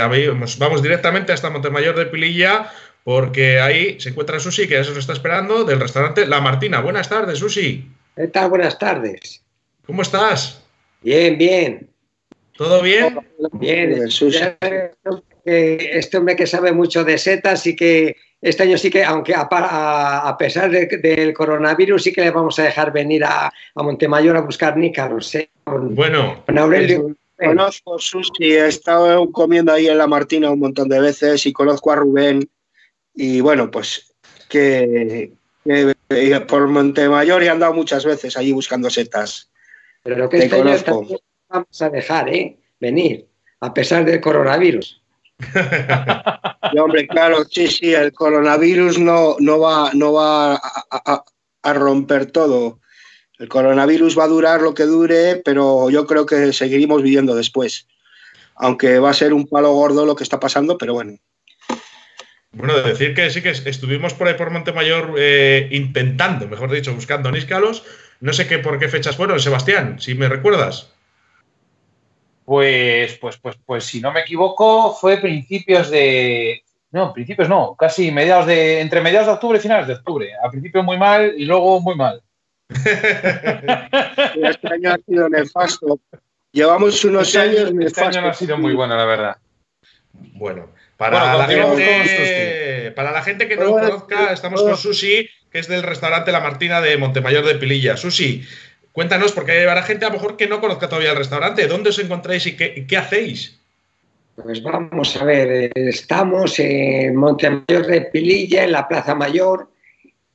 Vamos 0.59 0.83
directamente 0.83 1.33
hasta 1.33 1.51
Montemayor 1.51 1.97
de 1.97 2.07
Pililla 2.07 2.71
porque 3.03 3.59
ahí 3.61 4.01
se 4.01 4.11
encuentra 4.11 4.39
Susi, 4.39 4.69
que 4.69 4.75
ya 4.75 4.85
se 4.85 4.91
nos 4.91 5.01
está 5.01 5.13
esperando, 5.13 5.65
del 5.65 5.81
restaurante 5.81 6.27
La 6.27 6.41
Martina. 6.41 6.81
Buenas 6.81 7.09
tardes, 7.09 7.39
Susi. 7.39 7.91
¿Qué 8.17 8.29
tal? 8.29 8.49
Buenas 8.49 8.79
tardes. 8.79 9.43
¿Cómo 9.85 10.03
estás? 10.03 10.63
Bien, 11.03 11.37
bien. 11.37 11.91
¿Todo 12.57 12.81
bien? 12.81 13.19
Bien. 13.55 14.09
Este 15.45 16.17
hombre 16.17 16.37
que 16.37 16.47
sabe 16.47 16.73
mucho 16.73 17.05
de 17.05 17.19
setas 17.19 17.67
y 17.67 17.77
que 17.77 18.17
este 18.41 18.63
año 18.63 18.77
sí 18.77 18.91
que, 18.91 19.03
aunque 19.03 19.35
a, 19.35 20.37
pesar 20.39 20.71
del 20.71 21.33
coronavirus, 21.33 22.03
sí 22.03 22.13
que 22.13 22.21
le 22.21 22.31
vamos 22.31 22.59
a 22.59 22.65
dejar 22.65 22.93
venir 22.93 23.25
a, 23.25 23.51
Montemayor 23.75 24.37
a 24.37 24.43
buscar 24.43 24.77
nícaros. 24.77 25.35
¿eh? 25.35 25.51
bueno, 25.65 26.43
con 26.45 26.59
Aurelio. 26.59 27.17
Conozco 27.37 27.99
sushi, 27.99 28.53
he 28.53 28.67
estado 28.69 29.31
comiendo 29.33 29.73
ahí 29.73 29.89
en 29.89 29.99
la 29.99 30.07
Martina 30.07 30.51
un 30.51 30.61
montón 30.61 30.89
de 30.89 31.01
veces 31.01 31.47
y 31.47 31.53
conozco 31.53 31.91
a 31.91 31.97
Rubén. 31.97 32.49
Y 33.15 33.41
bueno, 33.41 33.71
pues 33.71 34.15
que, 34.49 35.33
por 36.47 36.69
Montemayor 36.69 37.43
he 37.43 37.49
andado 37.49 37.73
muchas 37.73 38.05
veces 38.05 38.37
allí 38.37 38.53
buscando 38.53 38.89
setas. 38.91 39.51
Pero 40.03 40.29
que 40.29 40.39
este 40.39 40.57
año 40.57 40.77
vamos 41.49 41.83
a 41.83 41.89
dejar, 41.89 42.29
¿eh? 42.29 42.57
Venir, 42.79 43.27
a 43.61 43.73
pesar 43.73 44.05
del 44.05 44.21
coronavirus. 44.21 45.03
Y 46.73 46.79
hombre, 46.79 47.07
claro, 47.09 47.45
sí, 47.51 47.67
sí, 47.67 47.95
el 47.95 48.13
coronavirus 48.13 48.99
no, 48.99 49.37
no 49.41 49.59
va, 49.59 49.91
no 49.93 50.13
va 50.13 50.55
a 50.55 51.73
romper 51.73 52.27
todo. 52.27 52.81
El 53.39 53.49
coronavirus 53.49 54.17
va 54.19 54.25
a 54.25 54.29
durar 54.29 54.63
lo 54.63 54.75
que 54.75 54.85
dure, 54.85 55.43
pero 55.45 55.91
yo 55.91 56.07
creo 56.07 56.25
que 56.25 56.53
seguiremos 56.53 57.03
viviendo 57.03 57.35
después. 57.35 57.87
Aunque 58.57 59.01
va 59.01 59.11
a 59.11 59.15
ser 59.15 59.35
un 59.35 59.49
palo 59.49 59.73
gordo 59.73 60.07
lo 60.07 60.15
que 60.15 60.23
está 60.23 60.39
pasando, 60.39 60.79
pero 60.79 60.95
bueno. 60.95 61.19
Bueno, 62.53 62.79
decir 62.81 63.15
que 63.15 63.31
sí 63.31 63.43
que 63.43 63.51
estuvimos 63.51 64.15
por 64.15 64.29
ahí 64.29 64.35
por 64.35 64.51
Montemayor 64.51 65.15
eh, 65.19 65.69
intentando, 65.73 66.47
mejor 66.47 66.71
dicho, 66.71 66.95
buscando 66.95 67.33
níscalos. 67.33 67.83
No 68.21 68.33
sé 68.33 68.47
qué 68.47 68.61
por 68.61 68.79
qué 68.79 68.89
fechas 68.89 69.17
fueron, 69.17 69.41
Sebastián, 69.41 69.97
si 69.99 70.15
me 70.15 70.29
recuerdas. 70.29 70.94
Pues, 72.45 73.17
pues, 73.19 73.39
pues, 73.39 73.57
pues, 73.65 73.85
si 73.85 74.01
no 74.01 74.13
me 74.13 74.21
equivoco, 74.21 74.95
fue 74.95 75.19
principios 75.19 75.91
de. 75.91 76.63
No, 76.91 77.13
principios 77.13 77.49
no, 77.49 77.75
casi 77.75 78.13
mediados 78.13 78.47
de. 78.47 78.81
entre 78.81 79.01
mediados 79.01 79.27
de 79.27 79.33
octubre 79.33 79.59
y 79.59 79.63
finales 79.63 79.87
de 79.87 79.95
octubre. 79.95 80.31
A 80.43 80.51
principio 80.51 80.83
muy 80.83 80.99
mal 80.99 81.35
y 81.37 81.47
luego 81.47 81.81
muy 81.81 81.95
mal. 81.95 82.23
este 82.69 84.73
año 84.73 84.93
ha 84.93 84.99
sido 85.07 85.29
nefasto. 85.29 86.01
Llevamos 86.53 87.05
unos 87.05 87.29
este 87.29 87.41
años 87.41 87.71
año, 87.71 87.87
Este 87.87 88.01
año 88.01 88.21
no 88.21 88.29
ha 88.29 88.35
sido 88.35 88.59
muy 88.59 88.75
bueno, 88.75 88.97
la 88.97 89.05
verdad. 89.05 89.37
Bueno, 90.13 90.71
para, 90.97 91.37
la, 91.37 91.47
gente, 91.47 92.93
para 92.93 93.11
la 93.11 93.23
gente 93.23 93.49
que 93.49 93.57
no 93.57 93.65
lo 93.65 93.73
conozca, 93.73 94.33
estamos 94.33 94.63
con 94.63 94.77
Susi, 94.77 95.29
que 95.51 95.59
es 95.59 95.69
del 95.69 95.83
restaurante 95.83 96.31
La 96.31 96.41
Martina 96.41 96.81
de 96.81 96.97
Montemayor 96.97 97.45
de 97.45 97.57
Pililla. 97.57 97.97
Susi, 97.97 98.47
cuéntanos, 98.95 99.33
porque 99.33 99.69
habrá 99.69 99.83
gente 99.83 100.07
a 100.07 100.09
lo 100.09 100.15
mejor 100.15 100.39
que 100.39 100.47
no 100.47 100.63
conozca 100.63 100.89
todavía 100.89 101.11
el 101.11 101.19
restaurante. 101.19 101.67
¿Dónde 101.67 101.91
os 101.91 101.99
encontráis 101.99 102.47
y 102.47 102.57
qué, 102.57 102.87
qué 102.87 102.97
hacéis? 102.97 103.61
Pues 104.43 104.63
vamos 104.63 105.17
a 105.17 105.25
ver, 105.25 105.71
estamos 105.75 106.59
en 106.59 107.15
Montemayor 107.15 107.87
de 107.87 108.01
Pililla, 108.03 108.65
en 108.65 108.73
la 108.73 108.89
Plaza 108.89 109.15
Mayor. 109.15 109.69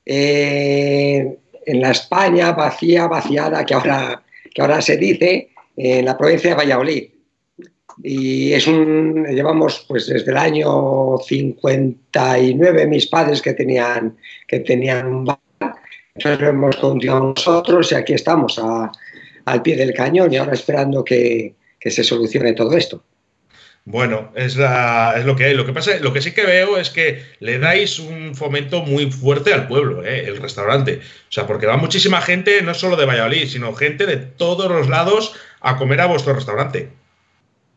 Eh, 0.06 1.38
en 1.66 1.82
la 1.82 1.92
España 1.92 2.52
vacía, 2.54 3.08
vaciada, 3.08 3.66
que 3.66 3.74
ahora, 3.74 4.24
que 4.54 4.62
ahora 4.62 4.82
se 4.82 4.98
dice, 4.98 5.50
en 5.78 6.06
la 6.06 6.18
provincia 6.18 6.52
de 6.52 6.56
Valladolid. 6.56 7.10
Y 8.02 8.54
es 8.54 8.66
un, 8.68 9.26
llevamos 9.26 9.86
pues 9.88 10.08
desde 10.08 10.32
el 10.32 10.38
año 10.38 11.18
59 11.18 12.88
mis 12.88 13.08
padres 13.08 13.42
que 13.42 13.54
tenían, 13.54 14.18
que 14.48 14.62
tenían 14.62 15.08
un 15.08 15.26
bar, 15.26 15.40
entonces 16.20 16.42
lo 16.42 16.50
hemos 16.50 16.76
continuado 16.76 17.34
nosotros 17.36 17.92
y 17.92 17.96
aquí 17.96 18.14
estamos 18.14 18.60
al 19.46 19.62
pie 19.62 19.78
del 19.78 19.94
cañón 19.94 20.34
y 20.34 20.38
ahora 20.38 20.54
esperando 20.54 21.04
que 21.04 21.56
se 21.80 22.04
solucione 22.04 22.54
todo 22.54 22.76
esto. 22.76 23.04
Bueno, 23.86 24.32
es, 24.36 24.56
es 24.56 25.26
lo 25.26 25.36
que 25.36 25.46
hay. 25.46 25.56
Lo 25.56 25.66
que 25.66 25.74
pasa, 25.74 25.98
lo 26.00 26.14
que 26.14 26.22
sí 26.22 26.32
que 26.32 26.46
veo 26.46 26.78
es 26.78 26.92
que 26.92 27.24
le 27.40 27.58
dais 27.58 27.98
un 27.98 28.36
fomento 28.36 28.84
muy 28.84 29.10
fuerte 29.10 29.52
al 29.52 29.68
pueblo, 29.68 30.06
¿eh? 30.06 30.26
el 30.28 30.38
restaurante. 30.38 31.00
O 31.00 31.32
sea, 31.32 31.48
porque 31.48 31.66
va 31.66 31.76
muchísima 31.76 32.22
gente, 32.22 32.62
no 32.62 32.76
solo 32.76 32.96
de 32.98 33.06
Valladolid, 33.06 33.48
sino 33.48 33.74
gente 33.74 34.06
de 34.06 34.18
todos 34.18 34.70
los 34.70 34.90
lados 34.90 35.34
a 35.62 35.78
comer 35.78 36.02
a 36.02 36.06
vuestro 36.06 36.34
restaurante. 36.34 36.90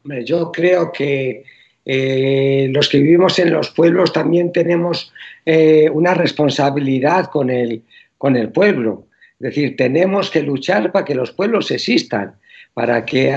Yo 0.04 0.52
creo 0.52 0.92
que 0.92 1.44
eh, 1.86 2.68
los 2.70 2.90
que 2.90 2.98
vivimos 2.98 3.38
en 3.38 3.50
los 3.50 3.70
pueblos 3.70 4.12
también 4.12 4.52
tenemos 4.52 5.14
eh, 5.46 5.88
una 5.90 6.12
responsabilidad 6.12 7.30
con 7.30 7.48
el, 7.48 7.84
con 8.22 8.36
el 8.36 8.52
pueblo. 8.52 9.08
Es 9.40 9.46
decir, 9.48 9.76
tenemos 9.76 10.30
que 10.30 10.42
luchar 10.42 10.92
para 10.92 11.04
que 11.04 11.16
los 11.16 11.32
pueblos 11.32 11.72
existan, 11.72 12.36
para 12.72 13.04
que 13.04 13.34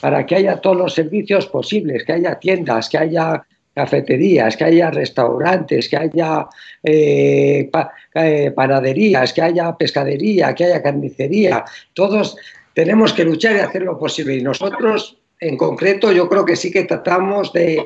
para 0.00 0.24
que 0.24 0.36
haya 0.36 0.60
todos 0.60 0.76
los 0.76 0.94
servicios 0.94 1.48
posibles, 1.48 2.04
que 2.04 2.12
haya 2.12 2.38
tiendas, 2.38 2.88
que 2.88 2.98
haya 2.98 3.44
cafeterías, 3.74 4.56
que 4.56 4.64
haya 4.66 4.92
restaurantes, 4.92 5.88
que 5.88 5.96
haya 5.96 6.46
eh, 6.84 7.68
eh, 8.14 8.52
panaderías, 8.52 9.32
que 9.32 9.42
haya 9.42 9.76
pescadería, 9.76 10.54
que 10.54 10.66
haya 10.66 10.80
carnicería. 10.80 11.64
Todos 11.92 12.36
tenemos 12.72 13.12
que 13.12 13.24
luchar 13.24 13.56
y 13.56 13.58
hacer 13.58 13.82
lo 13.82 13.98
posible. 13.98 14.36
Y 14.36 14.42
nosotros, 14.42 15.18
en 15.40 15.56
concreto, 15.56 16.12
yo 16.12 16.28
creo 16.28 16.44
que 16.44 16.54
sí 16.54 16.70
que 16.70 16.84
tratamos 16.84 17.52
de, 17.52 17.82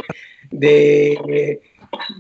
de, 0.51 1.63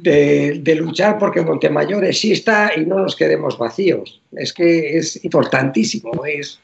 de 0.01 0.75
luchar 0.77 1.19
porque 1.19 1.43
Montemayor 1.43 2.05
exista 2.05 2.73
y 2.77 2.87
no 2.87 2.99
nos 2.99 3.17
quedemos 3.17 3.59
vacíos. 3.59 4.21
Es 4.33 4.53
que 4.53 4.97
es 4.99 5.25
importantísimo. 5.25 6.25
Es, 6.27 6.61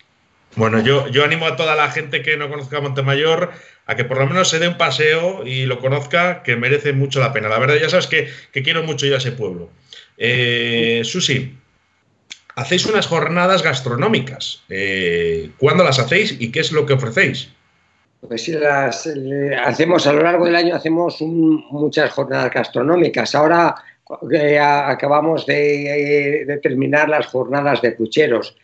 bueno, 0.56 0.80
yo, 0.80 1.06
yo 1.08 1.24
animo 1.24 1.46
a 1.46 1.56
toda 1.56 1.76
la 1.76 1.90
gente 1.90 2.22
que 2.22 2.36
no 2.36 2.48
conozca 2.48 2.80
Montemayor 2.80 3.52
a 3.86 3.96
que 3.96 4.04
por 4.04 4.18
lo 4.18 4.26
menos 4.26 4.48
se 4.48 4.58
dé 4.58 4.68
un 4.68 4.76
paseo 4.76 5.46
y 5.46 5.66
lo 5.66 5.78
conozca, 5.78 6.42
que 6.42 6.56
merece 6.56 6.92
mucho 6.92 7.20
la 7.20 7.32
pena. 7.32 7.48
La 7.48 7.58
verdad, 7.58 7.76
ya 7.80 7.88
sabes 7.88 8.06
que, 8.06 8.28
quiero 8.62 8.82
mucho 8.82 9.06
yo 9.06 9.14
a 9.14 9.18
ese 9.18 9.32
pueblo. 9.32 9.70
Eh, 10.16 11.02
Susi, 11.04 11.56
hacéis 12.56 12.86
unas 12.86 13.06
jornadas 13.06 13.62
gastronómicas. 13.62 14.62
Eh, 14.68 15.50
¿Cuándo 15.58 15.84
las 15.84 15.98
hacéis 15.98 16.36
y 16.38 16.50
qué 16.50 16.60
es 16.60 16.72
lo 16.72 16.84
que 16.84 16.94
ofrecéis? 16.94 17.48
Pues 18.26 18.48
las 18.48 19.08
hacemos 19.64 20.06
a 20.06 20.12
lo 20.12 20.22
largo 20.22 20.44
del 20.44 20.56
año 20.56 20.76
hacemos 20.76 21.20
muchas 21.22 22.12
jornadas 22.12 22.52
gastronómicas. 22.52 23.34
Ahora 23.34 23.74
eh, 24.30 24.58
acabamos 24.58 25.46
de, 25.46 26.44
de, 26.46 26.56
terminar 26.58 27.08
las 27.08 27.26
jornadas 27.26 27.80
de 27.80 27.92
pucheros. 27.92 28.56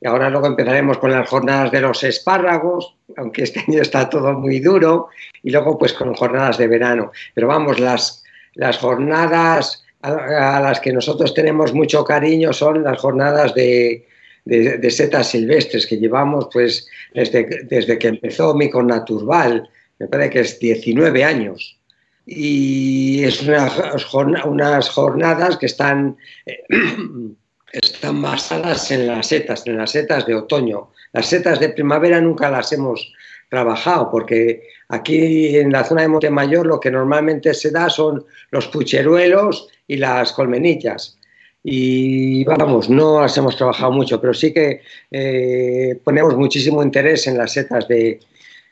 Y 0.00 0.06
ahora 0.06 0.30
luego 0.30 0.46
empezaremos 0.46 0.98
con 0.98 1.10
las 1.10 1.28
jornadas 1.28 1.70
de 1.72 1.80
los 1.80 2.02
espárragos, 2.04 2.96
aunque 3.16 3.42
este 3.42 3.64
año 3.68 3.82
está 3.82 4.08
todo 4.08 4.32
muy 4.32 4.60
duro, 4.60 5.08
y 5.42 5.50
luego 5.50 5.76
pues 5.76 5.92
con 5.92 6.14
jornadas 6.14 6.56
de 6.56 6.68
verano. 6.68 7.12
Pero 7.34 7.48
vamos, 7.48 7.80
las, 7.80 8.22
las 8.54 8.78
jornadas 8.78 9.84
a, 10.02 10.60
las 10.60 10.80
que 10.80 10.92
nosotros 10.92 11.34
tenemos 11.34 11.74
mucho 11.74 12.04
cariño 12.04 12.52
son 12.52 12.82
las 12.82 12.98
jornadas 12.98 13.54
de, 13.54 14.06
de, 14.50 14.90
setas 14.90 15.30
silvestres 15.30 15.86
que 15.86 15.96
llevamos 15.96 16.48
pues 16.52 16.88
desde, 17.14 17.64
desde 17.64 17.98
que 17.98 18.08
empezó 18.08 18.54
mi 18.54 18.68
Naturval, 18.68 19.68
me 19.98 20.08
parece 20.08 20.30
que 20.30 20.40
es 20.40 20.58
19 20.58 21.24
años. 21.24 21.78
Y 22.26 23.22
es 23.24 23.42
unas 23.42 24.88
jornadas 24.88 25.56
que 25.56 25.66
están... 25.66 26.16
Eh, 26.46 26.64
están 27.72 28.20
basadas 28.20 28.90
en 28.90 29.06
las 29.06 29.28
setas, 29.28 29.64
en 29.68 29.76
las 29.76 29.92
setas 29.92 30.26
de 30.26 30.34
otoño. 30.34 30.90
Las 31.12 31.26
setas 31.26 31.60
de 31.60 31.68
primavera 31.68 32.20
nunca 32.20 32.50
las 32.50 32.72
hemos 32.72 33.12
trabajado 33.48 34.10
porque 34.10 34.64
aquí 34.88 35.56
en 35.56 35.70
la 35.70 35.84
zona 35.84 36.02
de 36.02 36.08
Montemayor 36.08 36.66
lo 36.66 36.80
que 36.80 36.90
normalmente 36.90 37.54
se 37.54 37.70
da 37.70 37.88
son 37.88 38.24
los 38.50 38.66
pucheruelos 38.66 39.68
y 39.86 39.98
las 39.98 40.32
colmenillas. 40.32 41.19
Y 41.62 42.44
vamos, 42.44 42.88
no 42.88 43.20
las 43.20 43.36
hemos 43.36 43.56
trabajado 43.56 43.92
mucho, 43.92 44.20
pero 44.20 44.32
sí 44.32 44.52
que 44.52 44.80
eh, 45.10 45.98
ponemos 46.02 46.36
muchísimo 46.36 46.82
interés 46.82 47.26
en 47.26 47.36
las 47.36 47.52
setas 47.52 47.86
de, 47.86 48.20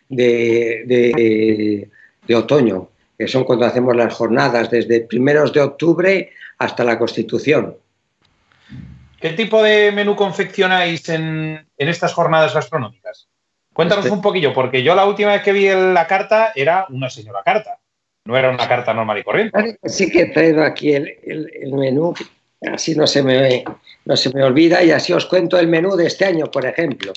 de, 0.09 1.89
de 2.27 2.35
otoño, 2.35 2.89
que 3.19 3.29
son 3.29 3.45
cuando 3.45 3.67
hacemos 3.67 3.95
las 3.97 4.15
jornadas, 4.15 4.71
desde 4.71 5.01
primeros 5.01 5.53
de 5.53 5.61
octubre 5.61 6.31
hasta 6.59 6.85
la 6.85 6.99
Constitución. 6.99 7.77
¿Qué 9.21 9.31
tipo 9.31 9.63
de 9.63 9.91
menú 9.91 10.15
confeccionáis 10.15 11.09
en, 11.09 11.67
estas 11.77 12.13
jornadas 12.13 12.55
gastronómicas? 12.55 13.29
Cuéntanos 13.73 14.05
este- 14.05 14.15
un 14.15 14.23
poquillo, 14.23 14.55
porque 14.55 14.83
yo 14.83 14.95
la 14.95 15.07
última 15.07 15.33
vez 15.33 15.43
que 15.43 15.53
vi 15.53 15.69
la 15.69 16.07
carta 16.07 16.53
era 16.55 16.87
una 16.91 17.11
señora 17.11 17.43
carta, 17.45 17.79
no 18.25 18.37
era 18.37 18.51
una 18.51 18.69
carta 18.69 18.95
normal 18.95 19.19
y 19.19 19.25
corriente. 19.25 19.79
Sí 19.85 20.11
que 20.11 20.23
he 20.23 20.27
traído 20.27 20.63
aquí 20.63 20.93
el, 20.93 21.17
menú, 21.73 22.15
así 22.63 22.95
no 22.95 23.07
se, 23.07 23.23
me, 23.23 23.65
no 24.05 24.17
se 24.17 24.33
me 24.35 24.43
olvida 24.43 24.83
y 24.83 24.91
así 24.91 25.13
os 25.13 25.27
cuento 25.27 25.59
el 25.59 25.69
menú 25.69 25.97
de 25.97 26.07
este 26.07 26.25
año, 26.25 26.51
por 26.51 26.67
ejemplo. 26.67 27.13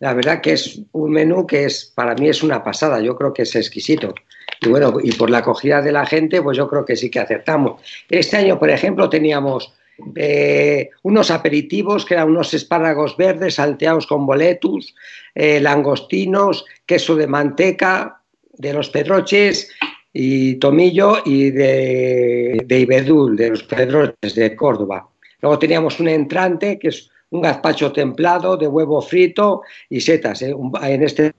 La 0.00 0.12
verdad 0.12 0.40
que 0.40 0.52
es 0.52 0.80
un 0.92 1.10
menú 1.10 1.46
que 1.46 1.64
es 1.64 1.92
para 1.94 2.14
mí 2.14 2.28
es 2.28 2.42
una 2.42 2.62
pasada, 2.62 3.00
yo 3.00 3.16
creo 3.16 3.32
que 3.32 3.42
es 3.42 3.54
exquisito. 3.54 4.14
Y 4.60 4.68
bueno, 4.68 4.94
y 5.02 5.12
por 5.12 5.30
la 5.30 5.38
acogida 5.38 5.82
de 5.82 5.92
la 5.92 6.06
gente, 6.06 6.42
pues 6.42 6.56
yo 6.56 6.68
creo 6.68 6.84
que 6.84 6.96
sí 6.96 7.10
que 7.10 7.20
acertamos. 7.20 7.80
Este 8.08 8.36
año, 8.36 8.58
por 8.58 8.70
ejemplo, 8.70 9.08
teníamos 9.08 9.72
eh, 10.14 10.90
unos 11.02 11.30
aperitivos 11.30 12.04
que 12.04 12.14
eran 12.14 12.30
unos 12.30 12.52
espárragos 12.52 13.16
verdes 13.16 13.54
salteados 13.54 14.06
con 14.06 14.26
boletus, 14.26 14.94
eh, 15.34 15.60
langostinos, 15.60 16.64
queso 16.84 17.16
de 17.16 17.26
manteca, 17.26 18.20
de 18.58 18.72
los 18.72 18.90
pedroches 18.90 19.70
y 20.18 20.54
tomillo 20.54 21.18
y 21.26 21.50
de, 21.50 22.62
de 22.64 22.80
Ibedul, 22.80 23.36
de 23.36 23.50
los 23.50 23.62
pedroches 23.64 24.34
de 24.34 24.56
Córdoba. 24.56 25.06
Luego 25.42 25.58
teníamos 25.58 26.00
un 26.00 26.08
entrante 26.08 26.78
que 26.78 26.88
es 26.88 27.10
un 27.28 27.42
gazpacho 27.42 27.92
templado 27.92 28.56
de 28.56 28.66
huevo 28.66 29.02
frito 29.02 29.60
y 29.90 30.00
setas. 30.00 30.40
¿eh? 30.40 30.54
En 30.82 31.02
este 31.02 31.34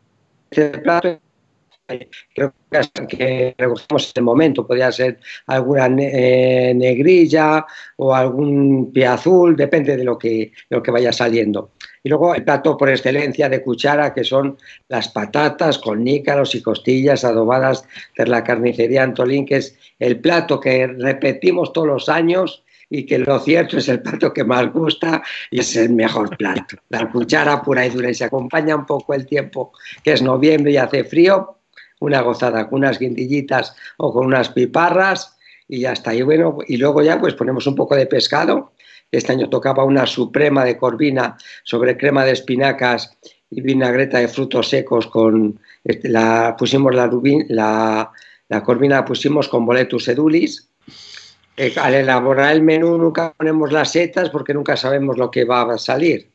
plato 0.84 1.20
creo 2.36 2.54
que 3.08 3.56
recogemos 3.58 4.12
el 4.14 4.24
momento, 4.24 4.68
podría 4.68 4.92
ser 4.92 5.20
alguna 5.48 5.88
eh, 6.00 6.74
negrilla 6.76 7.66
o 7.96 8.14
algún 8.14 8.92
pie 8.92 9.08
azul, 9.08 9.56
depende 9.56 9.98
de 9.98 10.04
lo 10.04 10.20
que, 10.20 10.52
lo 10.70 10.84
que 10.84 10.92
vaya 10.92 11.12
saliendo. 11.12 11.72
Y 12.08 12.10
luego 12.10 12.34
el 12.34 12.46
plato 12.46 12.78
por 12.78 12.90
excelencia 12.90 13.50
de 13.50 13.62
cuchara, 13.62 14.14
que 14.14 14.24
son 14.24 14.58
las 14.88 15.10
patatas 15.10 15.78
con 15.78 16.06
nícaros 16.06 16.56
y 16.56 16.62
costillas 16.62 17.26
adobadas 17.26 17.84
de 18.18 18.26
la 18.28 18.46
carnicería 18.46 19.04
Antolín, 19.04 19.46
que 19.46 19.58
es 19.58 19.78
el 20.00 20.22
plato 20.22 20.58
que 20.62 20.88
repetimos 20.88 21.74
todos 21.74 21.88
los 21.88 22.08
años 22.08 22.64
y 22.90 23.06
que 23.06 23.18
lo 23.18 23.38
cierto 23.40 23.78
es 23.78 23.90
el 23.90 24.02
plato 24.02 24.32
que 24.32 24.46
más 24.46 24.72
gusta 24.72 25.22
y 25.52 25.60
es 25.60 25.76
el 25.76 25.90
mejor 25.90 26.38
plato. 26.38 26.78
La 26.88 27.12
cuchara 27.12 27.62
pura 27.62 27.86
y 27.86 27.90
dura 27.90 28.10
y 28.10 28.14
se 28.14 28.24
acompaña 28.24 28.78
un 28.78 28.86
poco 28.86 29.14
el 29.14 29.26
tiempo, 29.26 29.74
que 30.02 30.14
es 30.14 30.22
noviembre 30.22 30.72
y 30.72 30.78
hace 30.78 31.04
frío, 31.04 31.58
una 32.00 32.22
gozada 32.22 32.70
con 32.70 32.80
unas 32.80 33.00
guindillitas 33.00 33.76
o 33.98 34.14
con 34.14 34.28
unas 34.28 34.48
piparras 34.48 35.36
y 35.68 35.82
ya 35.82 35.92
está. 35.92 36.16
Y 36.16 36.22
bueno, 36.22 36.60
y 36.70 36.78
luego 36.78 37.02
ya 37.02 37.20
pues 37.20 37.34
ponemos 37.34 37.68
un 37.68 37.76
poco 37.76 37.98
de 37.98 38.06
pescado. 38.06 38.72
Este 39.12 39.32
año 39.32 39.50
tocaba 39.50 39.84
una 39.84 40.06
suprema 40.06 40.66
de 40.66 40.78
corvina 40.78 41.38
sobre 41.64 41.98
crema 41.98 42.26
de 42.26 42.32
espinacas 42.32 43.18
y 43.50 43.62
vinagreta 43.62 44.20
de 44.20 44.28
frutos 44.28 44.70
secos 44.70 45.08
con 45.08 45.60
este, 45.84 46.10
la 46.10 46.56
pusimos 46.58 46.94
la, 46.94 47.10
la, 47.48 48.12
la 48.50 48.64
corvina 48.64 48.98
la 48.98 49.06
pusimos 49.06 49.48
con 49.48 49.66
boletus 49.66 50.10
edulis 50.10 50.68
eh, 51.60 51.74
al 51.76 51.96
elaborar 51.96 52.54
el 52.54 52.62
menú 52.62 53.00
nunca 53.00 53.34
ponemos 53.36 53.72
las 53.72 53.92
setas 53.92 54.30
porque 54.30 54.54
nunca 54.54 54.78
sabemos 54.78 55.18
lo 55.18 55.32
que 55.32 55.44
va 55.44 55.64
a 55.64 55.78
salir. 55.80 56.32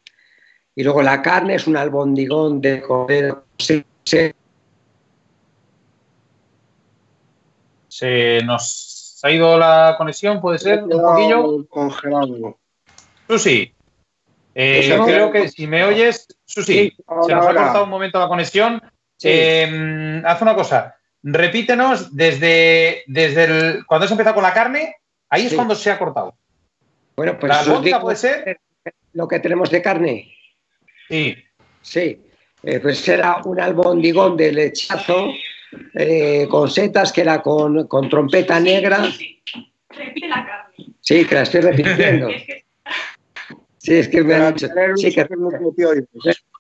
Y 0.75 0.83
luego 0.83 1.01
la 1.01 1.23
carne 1.23 1.55
es 1.55 1.69
un 1.69 1.77
albondigón 1.77 2.61
de 2.61 2.83
cordero. 2.83 3.45
Se 7.89 8.41
nos 8.45 9.21
ha 9.23 9.31
ido 9.31 9.57
la 9.59 9.95
conexión, 9.97 10.41
puede 10.41 10.59
ser, 10.59 10.83
un 10.83 10.91
poquillo. 10.91 11.69
Congelado. 11.69 12.59
Susi, 13.33 13.75
eh, 14.55 15.01
creo 15.05 15.31
que 15.31 15.49
si 15.49 15.67
me 15.67 15.85
oyes, 15.85 16.27
Susi, 16.45 16.95
se 17.27 17.35
nos 17.35 17.47
ha 17.47 17.55
cortado 17.55 17.85
un 17.85 17.91
momento 17.91 18.19
la 18.19 18.29
conexión. 18.29 18.83
Eh, 19.25 20.23
haz 20.25 20.43
una 20.43 20.55
cosa, 20.55 20.97
repítenos 21.23 22.15
desde, 22.15 23.05
desde 23.07 23.45
el, 23.45 23.87
cuando 23.87 24.07
has 24.07 24.11
empezado 24.11 24.35
con 24.35 24.43
la 24.43 24.53
carne 24.53 24.97
Ahí 25.33 25.47
es 25.47 25.55
cuando 25.55 25.75
se 25.75 25.91
ha 25.91 25.99
cortado. 25.99 26.35
Bueno, 27.17 27.39
pues 27.41 27.67
¿La 27.67 28.01
puede 28.01 28.17
ser? 28.17 28.61
Lo 29.15 29.27
que 29.27 29.41
tenemos 29.41 29.71
de 29.71 29.81
carne. 29.81 30.31
Sí. 31.09 31.35
Sí. 31.81 32.21
Eh, 32.63 32.81
pues 32.81 33.09
era 33.09 33.39
un 33.47 33.59
albondigón 33.59 34.37
de 34.37 34.53
lechazo 34.53 35.33
eh, 35.95 36.47
con 36.51 36.71
setas 36.71 37.15
que 37.15 37.23
era 37.23 37.41
con, 37.41 37.89
trompeta 38.11 38.61
negra. 38.61 39.09
Repite 39.89 40.29
la 40.29 40.45
carne. 40.45 40.87
Sí, 41.01 41.25
que 41.25 41.35
la 41.35 41.43
estoy 41.43 41.63
repitiendo. 41.63 42.29
Sí, 43.83 43.95
es 43.95 44.09
que 44.09 44.23
me 44.23 44.35
ha 44.35 44.53
dicho. 44.53 44.69
Sí, 44.97 45.13
que 45.13 45.27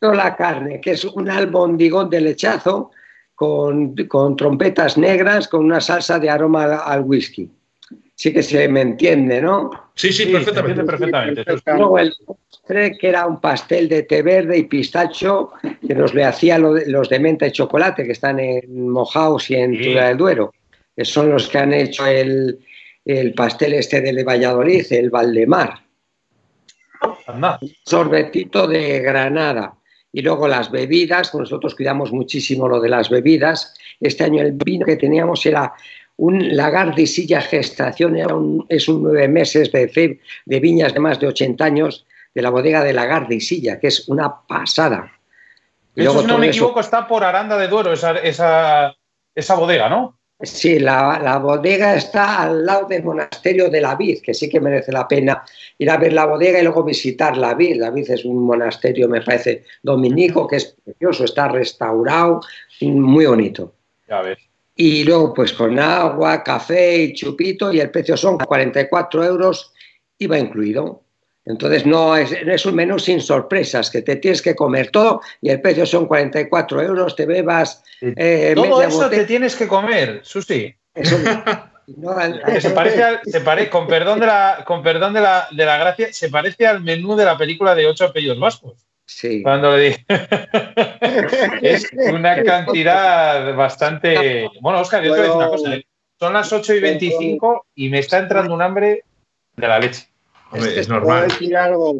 la 0.00 0.36
carne, 0.36 0.80
que 0.80 0.92
es 0.92 1.04
un 1.04 1.30
albondigón 1.30 2.10
de 2.10 2.20
lechazo 2.20 2.90
con, 3.34 3.94
con 4.08 4.36
trompetas 4.36 4.98
negras 4.98 5.48
con 5.48 5.64
una 5.64 5.80
salsa 5.80 6.18
de 6.18 6.28
aroma 6.28 6.76
al 6.76 7.02
whisky 7.02 7.50
sí 8.22 8.32
que 8.32 8.42
se 8.42 8.68
me 8.68 8.82
entiende, 8.82 9.40
¿no? 9.40 9.70
Sí, 9.94 10.12
sí, 10.12 10.26
perfectamente. 10.26 10.84
perfectamente. 10.84 11.44
Luego 11.66 11.98
el 11.98 12.12
postre, 12.24 12.96
que 12.96 13.08
era 13.08 13.26
un 13.26 13.40
pastel 13.40 13.88
de 13.88 14.04
té 14.04 14.22
verde 14.22 14.58
y 14.58 14.64
pistacho, 14.64 15.50
que 15.84 15.94
nos 15.94 16.14
le 16.14 16.24
hacía 16.24 16.56
los 16.58 17.08
de 17.08 17.18
menta 17.18 17.48
y 17.48 17.50
chocolate, 17.50 18.04
que 18.04 18.12
están 18.12 18.38
en 18.38 18.88
Mojaos 18.88 19.50
y 19.50 19.56
en 19.56 19.76
sí. 19.76 19.92
del 19.92 20.16
Duero, 20.16 20.54
que 20.94 21.04
son 21.04 21.30
los 21.30 21.48
que 21.48 21.58
han 21.58 21.72
hecho 21.72 22.06
el, 22.06 22.60
pastel 23.36 23.74
este 23.74 24.00
de 24.00 24.22
Valladolid, 24.22 24.86
el 24.90 25.10
Valdemar. 25.10 25.82
Sorbetito 27.84 28.66
de 28.66 29.00
Granada. 29.00 29.74
Y 30.12 30.20
luego 30.20 30.46
las 30.46 30.70
bebidas, 30.70 31.34
nosotros 31.34 31.74
cuidamos 31.74 32.12
muchísimo 32.12 32.68
lo 32.68 32.80
de 32.80 32.88
las 32.90 33.08
bebidas. 33.08 33.74
Este 33.98 34.24
año 34.24 34.42
el 34.42 34.52
vino 34.52 34.84
que 34.84 34.96
teníamos 34.96 35.44
era 35.46 35.72
un 36.16 36.54
lagar 36.54 36.94
de 36.94 37.06
silla 37.06 37.40
gestación 37.40 38.16
es 38.68 38.88
un 38.88 39.02
nueve 39.02 39.28
meses 39.28 39.72
de, 39.72 40.20
de, 40.44 40.60
viñas 40.60 40.92
de 40.92 41.00
más 41.00 41.18
de 41.18 41.28
80 41.28 41.64
años 41.64 42.06
de 42.34 42.42
la 42.42 42.50
bodega 42.50 42.84
de 42.84 42.92
lagar 42.92 43.28
de 43.28 43.40
silla, 43.40 43.80
que 43.80 43.88
es 43.88 44.08
una 44.08 44.42
pasada. 44.46 45.10
eso, 45.96 46.20
si 46.20 46.26
no 46.26 46.38
me 46.38 46.48
equivoco, 46.48 46.80
está 46.80 47.06
por 47.06 47.24
Aranda 47.24 47.56
de 47.56 47.68
Duero, 47.68 47.92
esa, 47.92 48.18
esa, 48.18 48.94
esa 49.34 49.54
bodega, 49.54 49.88
¿no? 49.88 50.18
Sí, 50.42 50.78
la, 50.80 51.20
la, 51.22 51.38
bodega 51.38 51.94
está 51.94 52.42
al 52.42 52.66
lado 52.66 52.88
del 52.88 53.04
monasterio 53.04 53.70
de 53.70 53.80
la 53.80 53.94
Vid, 53.94 54.22
que 54.22 54.34
sí 54.34 54.48
que 54.48 54.60
merece 54.60 54.90
la 54.90 55.06
pena 55.06 55.44
ir 55.78 55.88
a 55.88 55.96
ver 55.96 56.12
la 56.12 56.26
bodega 56.26 56.58
y 56.58 56.64
luego 56.64 56.82
visitar 56.82 57.36
la 57.36 57.54
Vid. 57.54 57.76
La 57.76 57.90
Vid 57.90 58.10
es 58.10 58.24
un 58.24 58.44
monasterio, 58.44 59.08
me 59.08 59.22
parece, 59.22 59.64
dominico, 59.82 60.46
que 60.46 60.56
es 60.56 60.76
precioso, 60.84 61.24
está 61.24 61.48
restaurado, 61.48 62.40
muy 62.80 63.26
bonito. 63.26 63.72
Ya 64.08 64.20
ves 64.22 64.38
y 64.74 65.04
luego 65.04 65.34
pues 65.34 65.52
con 65.52 65.78
agua, 65.78 66.42
café 66.42 67.02
y 67.02 67.12
chupito 67.12 67.72
y 67.72 67.80
el 67.80 67.90
precio 67.90 68.16
son 68.16 68.38
44 68.38 69.24
euros, 69.24 69.72
iba 70.18 70.38
incluido. 70.38 71.01
Entonces 71.44 71.84
no 71.84 72.16
es, 72.16 72.32
es, 72.32 72.66
un 72.66 72.76
menú 72.76 72.98
sin 72.98 73.20
sorpresas, 73.20 73.90
que 73.90 74.02
te 74.02 74.16
tienes 74.16 74.42
que 74.42 74.54
comer 74.54 74.90
todo 74.90 75.20
y 75.40 75.50
el 75.50 75.60
precio 75.60 75.84
son 75.86 76.06
44 76.06 76.82
euros, 76.82 77.16
te 77.16 77.26
bebas... 77.26 77.82
Eh, 78.00 78.52
todo 78.54 78.82
eso 78.82 79.10
te 79.10 79.24
tienes 79.24 79.56
que 79.56 79.66
comer, 79.66 80.20
Susi. 80.22 80.74
Eso, 80.94 81.16
se 82.60 82.70
parece, 82.70 83.70
con 83.70 83.86
perdón 83.86 84.20
de 84.20 84.26
la, 84.26 84.62
con 84.64 84.82
perdón 84.82 85.14
de 85.14 85.20
la, 85.20 85.48
de 85.50 85.64
la 85.64 85.78
gracia, 85.78 86.12
se 86.12 86.28
parece 86.28 86.66
al 86.66 86.80
menú 86.80 87.16
de 87.16 87.24
la 87.24 87.36
película 87.36 87.74
de 87.74 87.86
ocho 87.86 88.04
apellidos 88.04 88.38
vascos. 88.38 88.86
Sí. 89.06 89.42
Cuando 89.42 89.76
le 89.76 89.82
dije. 89.82 90.06
es 91.62 91.90
una 91.92 92.42
cantidad 92.44 93.54
bastante. 93.54 94.48
Bueno, 94.60 94.80
Oscar, 94.80 95.02
yo 95.02 95.14
te 95.14 95.20
voy 95.20 95.20
a 95.20 95.22
decir 95.22 95.36
una 95.36 95.48
cosa. 95.48 95.74
¿eh? 95.74 95.86
Son 96.18 96.32
las 96.32 96.52
8 96.52 96.74
y 96.74 96.80
25 96.80 97.66
y 97.74 97.88
me 97.88 97.98
está 97.98 98.18
entrando 98.18 98.54
un 98.54 98.62
hambre 98.62 99.04
de 99.56 99.68
la 99.68 99.80
leche. 99.80 100.11
Es, 100.54 100.88
normal. 100.88 101.28
decir 101.28 101.56
algo? 101.56 101.94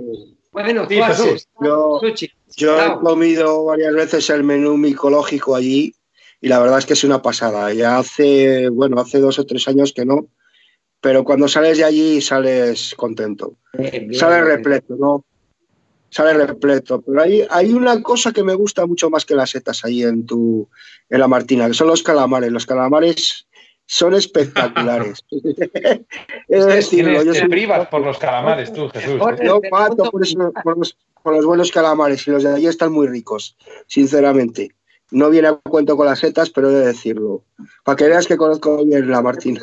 Bueno, 0.53 0.87
sí, 0.89 1.01
yo, 1.63 2.01
yo 2.57 2.83
he 2.83 3.01
comido 3.01 3.65
varias 3.65 3.95
veces 3.95 4.31
el 4.31 4.45
menú 4.45 4.77
micológico 4.77 5.57
allí 5.57 5.95
y 6.41 6.49
la 6.49 6.59
verdad 6.59 6.79
es 6.79 6.87
que 6.87 6.93
es 6.93 7.05
una 7.05 7.23
pasada. 7.23 7.73
Ya 7.73 7.99
hace, 7.99 8.69
bueno, 8.69 9.01
hace 9.01 9.19
dos 9.19 9.39
o 9.39 9.47
tres 9.47 9.67
años 9.69 9.93
que 9.95 10.05
no, 10.05 10.27
pero 11.01 11.25
cuando 11.25 11.49
sales 11.49 11.79
de 11.79 11.85
allí 11.85 12.21
sales 12.21 12.95
contento. 12.97 13.57
sales 14.13 14.45
repleto, 14.45 14.97
¿no? 14.97 15.25
sale 16.13 16.35
repleto. 16.35 17.01
Pero 17.01 17.23
hay, 17.23 17.45
hay 17.51 17.73
una 17.73 18.01
cosa 18.03 18.33
que 18.33 18.45
me 18.45 18.55
gusta 18.55 18.87
mucho 18.87 19.11
más 19.11 19.25
que 19.25 19.35
las 19.35 19.51
setas 19.51 19.85
ahí 19.85 20.03
en 20.03 20.27
tu 20.27 20.69
en 21.09 21.21
la 21.21 21.27
Martina, 21.29 21.67
que 21.67 21.75
son 21.75 21.89
los 21.89 22.03
calamares. 22.03 22.53
Los 22.53 22.67
calamares 22.67 23.47
son 23.93 24.15
espectaculares. 24.15 25.23
es 26.49 26.67
decir, 26.67 27.07
yo 27.07 27.35
soy... 27.35 27.49
privas 27.49 27.89
por 27.89 28.01
los 28.01 28.17
calamares 28.17 28.73
tú, 28.73 28.89
Jesús. 28.89 29.21
Yo 29.43 29.61
pato 29.71 30.11
por, 30.11 30.11
por, 30.11 30.79
los, 30.79 30.97
por, 31.23 31.35
los, 31.35 31.45
buenos 31.45 31.71
calamares 31.71 32.27
y 32.27 32.31
los 32.31 32.43
de 32.43 32.55
allí 32.55 32.67
están 32.69 32.91
muy 32.91 33.07
ricos, 33.07 33.55
sinceramente. 33.87 34.71
No 35.11 35.29
viene 35.29 35.49
a 35.49 35.53
cuento 35.53 35.95
con 35.99 36.07
las 36.07 36.21
setas, 36.21 36.49
pero 36.49 36.71
he 36.71 36.73
de 36.73 36.87
decirlo. 36.87 37.45
Para 37.85 37.97
que 37.97 38.09
veas 38.09 38.27
que 38.27 38.39
conozco 38.39 38.83
bien 38.83 39.11
la 39.11 39.21
Martina. 39.21 39.61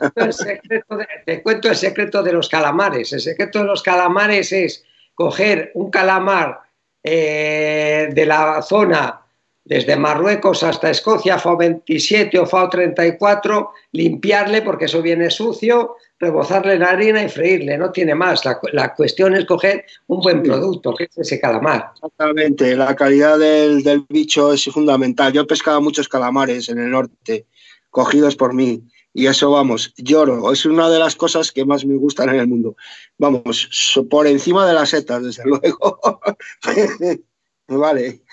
te 1.26 1.42
cuento 1.42 1.70
el 1.70 1.76
secreto 1.76 2.22
de 2.22 2.34
los 2.34 2.50
calamares. 2.50 3.12
El 3.12 3.22
secreto 3.22 3.58
de 3.58 3.66
los 3.66 3.82
calamares 3.82 4.52
es 4.52 4.86
coger 5.16 5.72
un 5.74 5.90
calamar 5.90 6.60
eh, 7.02 8.10
de 8.14 8.26
la 8.28 8.62
zona 8.62 9.22
desde 9.70 9.96
Marruecos 9.96 10.64
hasta 10.64 10.90
Escocia, 10.90 11.38
FAO 11.38 11.56
27 11.56 12.40
o 12.40 12.48
FAO 12.48 12.70
34, 12.70 13.70
limpiarle 13.92 14.64
porque 14.64 14.86
eso 14.86 15.00
viene 15.00 15.30
sucio, 15.30 15.96
rebozarle 16.20 16.74
en 16.74 16.82
harina 16.82 17.24
y 17.24 17.30
freírle, 17.30 17.78
no 17.78 17.92
tiene 17.92 18.16
más. 18.16 18.42
La, 18.46 18.96
cuestión 18.96 19.36
es 19.36 19.46
coger 19.46 19.86
un 20.08 20.22
buen 20.22 20.42
producto, 20.42 20.96
que 20.96 21.04
es 21.04 21.16
ese 21.16 21.40
calamar. 21.40 21.92
Exactamente, 21.94 22.76
la 22.76 22.96
calidad 22.96 23.38
del, 23.38 23.84
del 23.84 24.04
bicho 24.10 24.52
es 24.52 24.66
fundamental. 24.66 25.34
Yo 25.34 25.42
he 25.42 25.46
pescado 25.46 25.80
muchos 25.82 26.10
calamares 26.10 26.68
en 26.70 26.80
el 26.80 26.90
norte, 26.90 27.46
cogidos 27.92 28.36
por 28.36 28.56
mí 28.56 28.84
y 29.14 29.28
eso, 29.28 29.52
vamos, 29.52 29.94
lloro. 29.98 30.52
Es 30.52 30.66
una 30.66 30.90
de 30.90 30.98
las 30.98 31.16
cosas 31.16 31.52
que 31.52 31.64
más 31.64 31.86
me 31.86 31.96
gustan 31.96 32.30
en 32.30 32.40
el 32.40 32.48
mundo. 32.48 32.76
Vamos, 33.20 33.70
por 34.10 34.26
encima 34.26 34.68
de 34.68 34.74
las 34.74 34.90
setas, 34.90 35.24
desde 35.24 35.44
luego. 35.46 36.00
vale. 37.68 38.24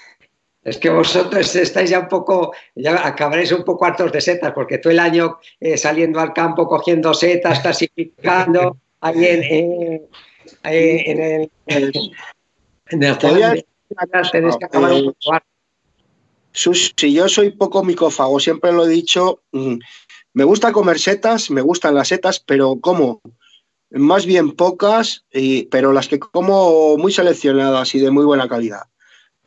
Es 0.67 0.79
que 0.79 0.91
vosotros 0.91 1.55
estáis 1.55 1.91
ya 1.91 2.01
un 2.01 2.09
poco, 2.09 2.53
ya 2.75 3.07
acabaréis 3.07 3.53
un 3.53 3.63
poco 3.63 3.85
hartos 3.85 4.11
de 4.11 4.21
setas, 4.21 4.53
porque 4.53 4.79
todo 4.79 4.91
el 4.93 4.99
año 4.99 5.39
eh, 5.61 5.79
saliendo 5.79 6.19
al 6.19 6.33
campo, 6.33 6.67
cogiendo 6.67 7.15
setas, 7.15 7.61
clasificando, 7.61 8.77
ahí 9.01 9.27
en, 9.27 9.43
eh, 9.45 10.01
en 10.65 11.23
el... 11.23 11.51
En 12.89 13.03
el 13.05 13.17
tenéis 13.19 14.57
que 14.57 14.65
acabar 14.65 14.93
un 14.93 15.15
poco 15.15 15.39
Si 16.53 17.13
yo 17.15 17.29
soy 17.29 17.51
poco 17.51 17.85
micófago, 17.85 18.41
siempre 18.41 18.73
lo 18.73 18.87
he 18.87 18.89
dicho. 18.89 19.43
Mm, 19.53 19.77
me 20.33 20.43
gusta 20.43 20.73
comer 20.73 20.99
setas, 20.99 21.49
me 21.49 21.61
gustan 21.61 21.95
las 21.95 22.09
setas, 22.09 22.41
pero 22.41 22.81
como 22.81 23.21
más 23.91 24.27
bien 24.27 24.51
pocas, 24.51 25.25
pero 25.71 25.93
las 25.93 26.09
que 26.09 26.19
como 26.19 26.97
muy 26.97 27.13
seleccionadas 27.13 27.95
y 27.95 28.01
de 28.01 28.11
muy 28.11 28.25
buena 28.25 28.49
calidad. 28.49 28.83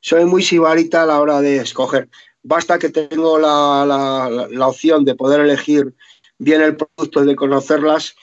Soy 0.01 0.25
muy 0.25 0.43
sibarita 0.43 1.03
a 1.03 1.05
la 1.05 1.19
hora 1.19 1.41
de 1.41 1.57
escoger. 1.57 2.09
Basta 2.41 2.79
que 2.79 2.89
tengo 2.89 3.37
la, 3.37 4.47
la, 4.49 4.67
opción 4.67 5.03
de 5.03 5.15
poder 5.15 5.41
elegir 5.41 5.93
bien 6.37 6.61
el 6.61 6.77
producto 6.77 7.23
y 7.23 7.27
de 7.27 7.35
conocerlas, 7.35 8.15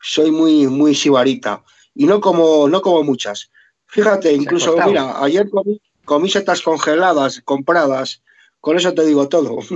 soy 0.00 0.30
muy, 0.30 0.68
muy 0.68 0.94
sibarita. 0.94 1.64
Y 1.94 2.06
no 2.06 2.20
como, 2.20 2.68
no 2.68 2.80
como 2.80 3.02
muchas. 3.02 3.50
Fíjate, 3.86 4.32
incluso, 4.32 4.76
mira, 4.86 5.22
ayer 5.22 5.48
comí, 5.50 5.80
comí 6.04 6.30
setas 6.30 6.62
congeladas, 6.62 7.40
compradas. 7.44 8.22
Con 8.60 8.76
eso 8.76 8.94
te 8.94 9.04
digo 9.04 9.28
todo. 9.28 9.58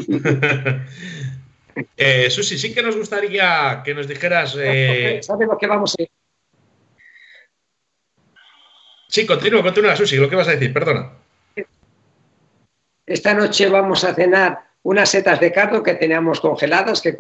Eh, 1.97 2.29
Susi, 2.31 2.59
sí 2.59 2.75
que 2.75 2.83
nos 2.83 2.97
gustaría 2.97 3.83
que 3.85 3.95
nos 3.95 4.07
dijeras. 4.09 4.57
Eh... 4.59 5.21
Sabemos 5.23 5.57
que 5.59 5.67
vamos 5.67 5.95
a. 5.99 6.05
Sí, 9.09 9.25
continúa, 9.25 9.63
continúa, 9.63 9.97
Susi, 9.97 10.17
lo 10.17 10.29
que 10.29 10.37
vas 10.37 10.49
a 10.49 10.53
decir, 10.53 10.73
perdona. 10.73 11.13
Esta 13.11 13.35
noche 13.35 13.69
vamos 13.69 14.05
a 14.05 14.15
cenar 14.15 14.61
unas 14.85 15.11
setas 15.11 15.41
de 15.41 15.51
cardo 15.51 15.83
que 15.83 15.95
teníamos 15.95 16.41
congeladas, 16.41 17.03
que 17.03 17.17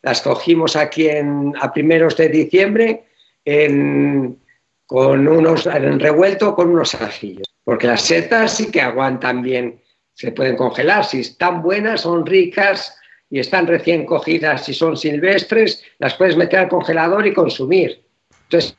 las 0.00 0.22
cogimos 0.22 0.74
aquí 0.74 1.06
en, 1.06 1.52
a 1.60 1.70
primeros 1.70 2.16
de 2.16 2.30
diciembre 2.30 3.04
en, 3.44 4.40
con 4.86 5.28
unos, 5.28 5.66
en 5.66 6.00
revuelto 6.00 6.54
con 6.54 6.70
unos 6.70 6.94
ajillos. 6.94 7.46
Porque 7.62 7.86
las 7.86 8.00
setas 8.00 8.56
sí 8.56 8.70
que 8.70 8.80
aguantan 8.80 9.42
bien, 9.42 9.82
se 10.14 10.32
pueden 10.32 10.56
congelar. 10.56 11.04
Si 11.04 11.20
están 11.20 11.62
buenas, 11.62 12.00
son 12.00 12.24
ricas, 12.24 12.98
y 13.28 13.38
están 13.38 13.66
recién 13.66 14.06
cogidas 14.06 14.66
y 14.68 14.72
son 14.72 14.96
silvestres, 14.96 15.84
las 15.98 16.14
puedes 16.14 16.38
meter 16.38 16.60
al 16.60 16.68
congelador 16.68 17.26
y 17.26 17.34
consumir. 17.34 18.02
Entonces, 18.44 18.76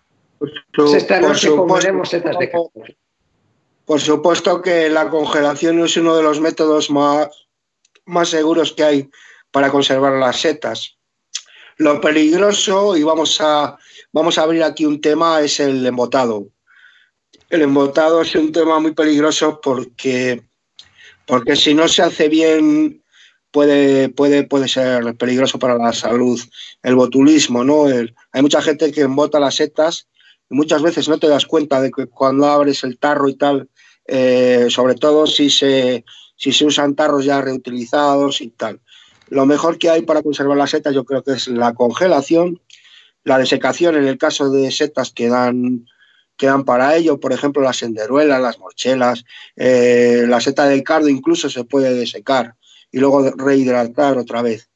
esta 0.96 1.20
noche 1.20 1.50
comeremos 1.50 2.10
setas 2.10 2.40
de 2.40 2.50
carne. 2.50 2.98
Por 3.88 4.02
supuesto 4.02 4.62
que 4.62 4.90
la 4.90 5.10
congelación 5.10 5.80
es 5.80 5.96
uno 5.96 6.18
de 6.18 6.22
los 6.22 6.42
métodos 6.42 6.92
más, 6.92 7.30
más 8.06 8.28
seguros 8.28 8.74
que 8.74 8.84
hay 8.84 9.10
para 9.50 9.72
conservar 9.72 10.12
las 10.20 10.42
setas. 10.42 10.98
Lo 11.78 12.02
peligroso, 12.02 12.98
y 12.98 13.04
vamos 13.04 13.40
a, 13.40 13.78
vamos 14.12 14.38
a 14.38 14.42
abrir 14.42 14.64
aquí 14.64 14.86
un 14.86 15.00
tema, 15.00 15.40
es 15.40 15.62
el 15.62 15.86
embotado. 15.86 16.50
El 17.50 17.62
embotado 17.62 18.24
es 18.24 18.36
un 18.36 18.52
tema 18.52 18.78
muy 18.82 18.92
peligroso 18.92 19.62
porque, 19.62 20.44
porque 21.26 21.56
si 21.56 21.74
no 21.74 21.88
se 21.88 22.02
hace 22.02 22.28
bien 22.28 23.02
puede, 23.52 24.10
puede, 24.10 24.44
puede 24.44 24.68
ser 24.68 25.16
peligroso 25.16 25.60
para 25.60 25.78
la 25.78 25.94
salud. 25.94 26.38
El 26.84 26.96
botulismo, 26.96 27.64
¿no? 27.64 27.86
hay 27.86 28.42
mucha 28.42 28.62
gente 28.62 28.92
que 28.92 29.04
embota 29.04 29.40
las 29.40 29.56
setas 29.56 30.10
y 30.50 30.56
muchas 30.56 30.82
veces 30.82 31.08
no 31.08 31.20
te 31.20 31.30
das 31.30 31.46
cuenta 31.46 31.80
de 31.80 31.90
que 31.90 32.08
cuando 32.08 32.48
abres 32.48 32.84
el 32.84 33.00
tarro 33.00 33.30
y 33.30 33.36
tal, 33.36 33.70
eh, 34.08 34.68
sobre 34.70 34.96
todo 34.96 35.28
si 35.28 35.50
se, 35.50 36.06
si 36.38 36.54
se 36.54 36.66
usan 36.66 36.96
tarros 36.96 37.26
ya 37.26 37.42
reutilizados 37.42 38.40
y 38.40 38.48
tal. 38.48 38.80
Lo 39.28 39.46
mejor 39.46 39.78
que 39.78 39.90
hay 39.90 40.04
para 40.04 40.24
conservar 40.24 40.58
las 40.58 40.70
setas 40.70 40.96
yo 40.96 41.04
creo 41.04 41.24
que 41.24 41.34
es 41.34 41.50
la 41.50 41.74
congelación, 41.74 42.62
la 43.26 43.38
desecación 43.38 43.96
en 43.96 44.08
el 44.08 44.18
caso 44.18 44.50
de 44.50 44.72
setas 44.72 45.12
que 45.12 45.28
dan, 45.28 45.86
para 46.66 46.96
ello, 46.96 47.20
por 47.20 47.34
ejemplo 47.34 47.62
las 47.62 47.78
senderuelas, 47.78 48.42
las 48.42 48.60
morchelas, 48.60 49.26
eh, 49.58 50.24
la 50.28 50.40
seta 50.40 50.66
del 50.70 50.84
cardo 50.84 51.10
incluso 51.10 51.50
se 51.50 51.66
puede 51.66 51.94
desecar 51.94 52.56
y 52.90 53.00
luego 53.00 53.30
rehidratar 53.32 54.18
otra 54.18 54.42
vez. 54.42 54.70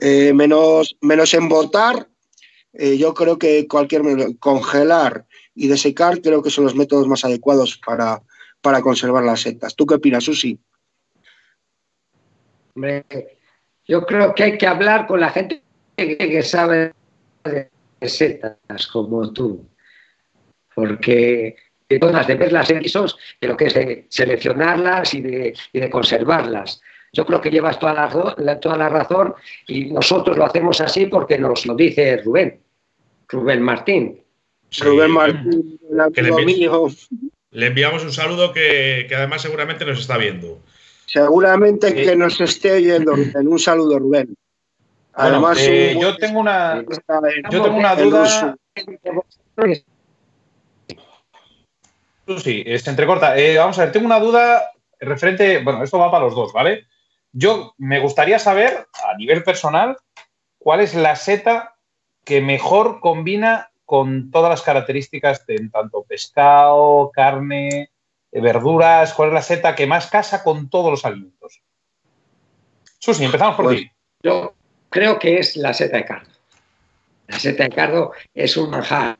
Eh, 0.00 0.32
menos, 0.34 0.96
menos 1.00 1.32
embotar, 1.32 2.08
yo 2.72 3.14
creo 3.14 3.38
que 3.38 3.66
cualquier 3.66 4.02
congelar 4.38 5.26
y 5.54 5.66
desecar 5.66 6.20
creo 6.20 6.42
que 6.42 6.50
son 6.50 6.64
los 6.64 6.76
métodos 6.76 7.08
más 7.08 7.24
adecuados 7.24 7.80
para, 7.84 8.22
para 8.60 8.82
conservar 8.82 9.24
las 9.24 9.40
setas. 9.40 9.74
¿Tú 9.74 9.86
qué 9.86 9.94
opinas, 9.94 10.24
Susi? 10.24 10.58
Hombre, 12.74 13.04
yo 13.86 14.04
creo 14.06 14.34
que 14.34 14.44
hay 14.44 14.58
que 14.58 14.66
hablar 14.66 15.06
con 15.06 15.20
la 15.20 15.30
gente 15.30 15.62
que, 15.96 16.42
sabe 16.42 16.92
de 17.44 18.08
setas, 18.08 18.86
como 18.92 19.32
tú. 19.32 19.66
Porque 20.74 21.56
todas 22.00 22.26
de 22.26 22.34
verlas 22.34 22.70
en 22.70 22.84
ISOs, 22.84 23.18
de 23.40 23.48
lo 23.48 23.56
que 23.56 23.66
es 23.66 23.74
de 23.74 24.06
seleccionarlas 24.10 25.14
y 25.14 25.22
de, 25.22 25.54
y 25.72 25.80
de 25.80 25.90
conservarlas. 25.90 26.80
Yo 27.12 27.24
creo 27.24 27.40
que 27.40 27.50
llevas 27.50 27.78
toda 27.78 27.94
la, 28.36 28.60
toda 28.60 28.76
la 28.76 28.88
razón 28.88 29.34
y 29.66 29.86
nosotros 29.86 30.36
lo 30.36 30.44
hacemos 30.44 30.80
así 30.80 31.06
porque 31.06 31.38
nos 31.38 31.64
lo 31.64 31.74
dice 31.74 32.18
Rubén, 32.18 32.60
Rubén 33.28 33.62
Martín. 33.62 34.22
Rubén 34.80 35.10
Martín, 35.10 35.80
le, 37.58 37.66
enviamos 37.66 38.04
un 38.04 38.12
saludo 38.12 38.52
que, 38.52 39.08
además 39.14 39.42
seguramente 39.42 39.84
nos 39.84 39.98
está 39.98 40.16
viendo. 40.16 40.60
Seguramente 41.06 41.94
que 41.94 42.14
nos 42.14 42.40
esté 42.40 42.72
oyendo, 42.72 43.14
en 43.16 43.48
un 43.48 43.58
saludo, 43.58 43.98
Rubén. 43.98 44.36
Además, 45.14 45.58
eh, 45.60 45.98
yo 46.00 46.16
tengo 46.16 46.38
una, 46.38 46.84
yo 47.50 47.62
tengo 47.62 47.76
una 47.76 47.96
duda. 47.96 48.56
Sí, 52.38 52.64
se 52.78 52.90
entrecorta. 52.90 53.36
Eh, 53.36 53.56
vamos 53.56 53.78
a 53.78 53.84
ver, 53.84 53.92
tengo 53.92 54.06
una 54.06 54.20
duda 54.20 54.70
referente, 55.00 55.58
bueno, 55.64 55.82
esto 55.82 55.98
va 55.98 56.10
para 56.10 56.26
los 56.26 56.34
dos, 56.34 56.52
¿vale? 56.52 56.86
Yo 57.32 57.74
me 57.78 57.98
gustaría 58.00 58.38
saber, 58.38 58.86
a 59.04 59.16
nivel 59.16 59.42
personal, 59.42 59.96
cuál 60.58 60.80
es 60.80 60.94
la 60.94 61.16
seta 61.16 61.74
que 62.24 62.40
mejor 62.40 63.00
combina 63.00 63.70
con 63.88 64.30
todas 64.30 64.50
las 64.50 64.60
características 64.60 65.46
de 65.46 65.66
tanto 65.72 66.02
pescado, 66.02 67.10
carne, 67.10 67.90
eh, 68.30 68.40
verduras, 68.42 69.14
cuál 69.14 69.30
es 69.30 69.34
la 69.34 69.40
seta 69.40 69.74
que 69.74 69.86
más 69.86 70.08
casa 70.08 70.44
con 70.44 70.68
todos 70.68 70.90
los 70.90 71.06
alimentos. 71.06 71.62
Susi, 72.98 73.24
empezamos 73.24 73.56
por 73.56 73.64
pues, 73.64 73.78
ti. 73.78 73.90
Yo 74.22 74.52
creo 74.90 75.18
que 75.18 75.38
es 75.38 75.56
la 75.56 75.72
seta 75.72 75.96
de 75.96 76.04
cardo. 76.04 76.28
La 77.28 77.38
seta 77.38 77.64
de 77.64 77.70
cardo 77.70 78.12
es 78.34 78.58
un 78.58 78.68
manjar. 78.68 79.16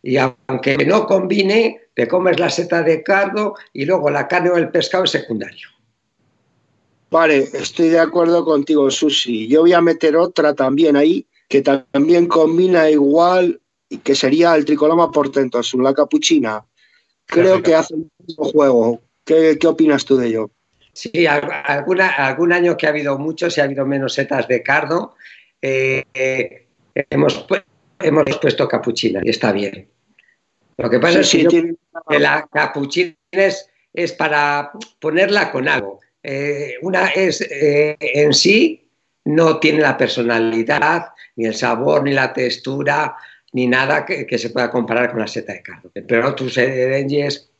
Y 0.00 0.16
aunque 0.16 0.78
no 0.86 1.04
combine, 1.04 1.82
te 1.92 2.08
comes 2.08 2.40
la 2.40 2.48
seta 2.48 2.82
de 2.82 3.02
cardo 3.02 3.56
y 3.74 3.84
luego 3.84 4.08
la 4.08 4.26
carne 4.26 4.48
o 4.48 4.56
el 4.56 4.70
pescado 4.70 5.04
es 5.04 5.10
secundario. 5.10 5.68
Vale, 7.10 7.46
estoy 7.52 7.90
de 7.90 8.00
acuerdo 8.00 8.42
contigo, 8.42 8.90
Susi. 8.90 9.48
Yo 9.48 9.60
voy 9.60 9.74
a 9.74 9.82
meter 9.82 10.16
otra 10.16 10.54
también 10.54 10.96
ahí, 10.96 11.26
que 11.46 11.60
también 11.60 12.26
combina 12.26 12.88
igual, 12.88 13.60
y 13.92 13.98
que 13.98 14.14
sería 14.14 14.54
el 14.54 14.64
tricoloma 14.64 15.10
portentosus, 15.10 15.80
la 15.80 15.92
capuchina. 15.92 16.64
Creo 17.26 17.62
que 17.62 17.74
hace 17.74 17.94
un 17.94 18.10
mismo 18.26 18.44
juego. 18.44 19.02
¿Qué, 19.24 19.58
opinas 19.66 20.06
tú 20.06 20.16
de 20.16 20.28
ello? 20.28 20.50
Sí, 20.94 21.26
alguna, 21.26 22.08
algún 22.08 22.54
año 22.54 22.74
que 22.76 22.86
ha 22.86 22.88
habido 22.88 23.18
muchos 23.18 23.56
y 23.56 23.60
ha 23.60 23.64
habido 23.64 23.84
menos 23.84 24.14
setas 24.14 24.48
de 24.48 24.62
cardo, 24.62 25.14
eh, 25.60 26.04
eh, 26.14 26.66
hemos, 27.10 27.46
hemos 28.00 28.38
puesto 28.38 28.66
capuchina 28.66 29.20
y 29.22 29.28
está 29.28 29.52
bien. 29.52 29.88
Lo 30.78 30.88
que 30.88 30.98
pasa 30.98 31.20
es 31.20 31.30
que, 31.30 31.74
la 32.18 32.48
capuchina 32.50 33.14
es, 33.30 33.68
es 33.92 34.12
para 34.12 34.72
ponerla 34.98 35.52
con 35.52 35.68
algo. 35.68 36.00
Eh, 36.22 36.76
una 36.80 37.08
es 37.08 37.42
eh, 37.42 37.96
en 38.00 38.32
sí 38.32 38.90
no 39.24 39.58
tiene 39.58 39.80
la 39.80 39.96
personalidad, 39.96 41.08
ni 41.36 41.46
el 41.46 41.54
sabor, 41.54 42.04
ni 42.04 42.12
la 42.12 42.32
textura, 42.32 43.16
ni 43.52 43.66
nada 43.66 44.04
que, 44.04 44.38
se 44.38 44.50
pueda 44.50 44.70
comparar 44.70 45.10
con 45.10 45.20
la 45.20 45.26
seta 45.26 45.52
de 45.52 45.62
cardo. 45.62 45.90
Pero 46.06 46.34
tus 46.34 46.56
es, 46.56 47.50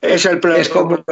es 0.00 0.26
el 0.26 0.40
es 0.56 0.68
como, 0.68 1.04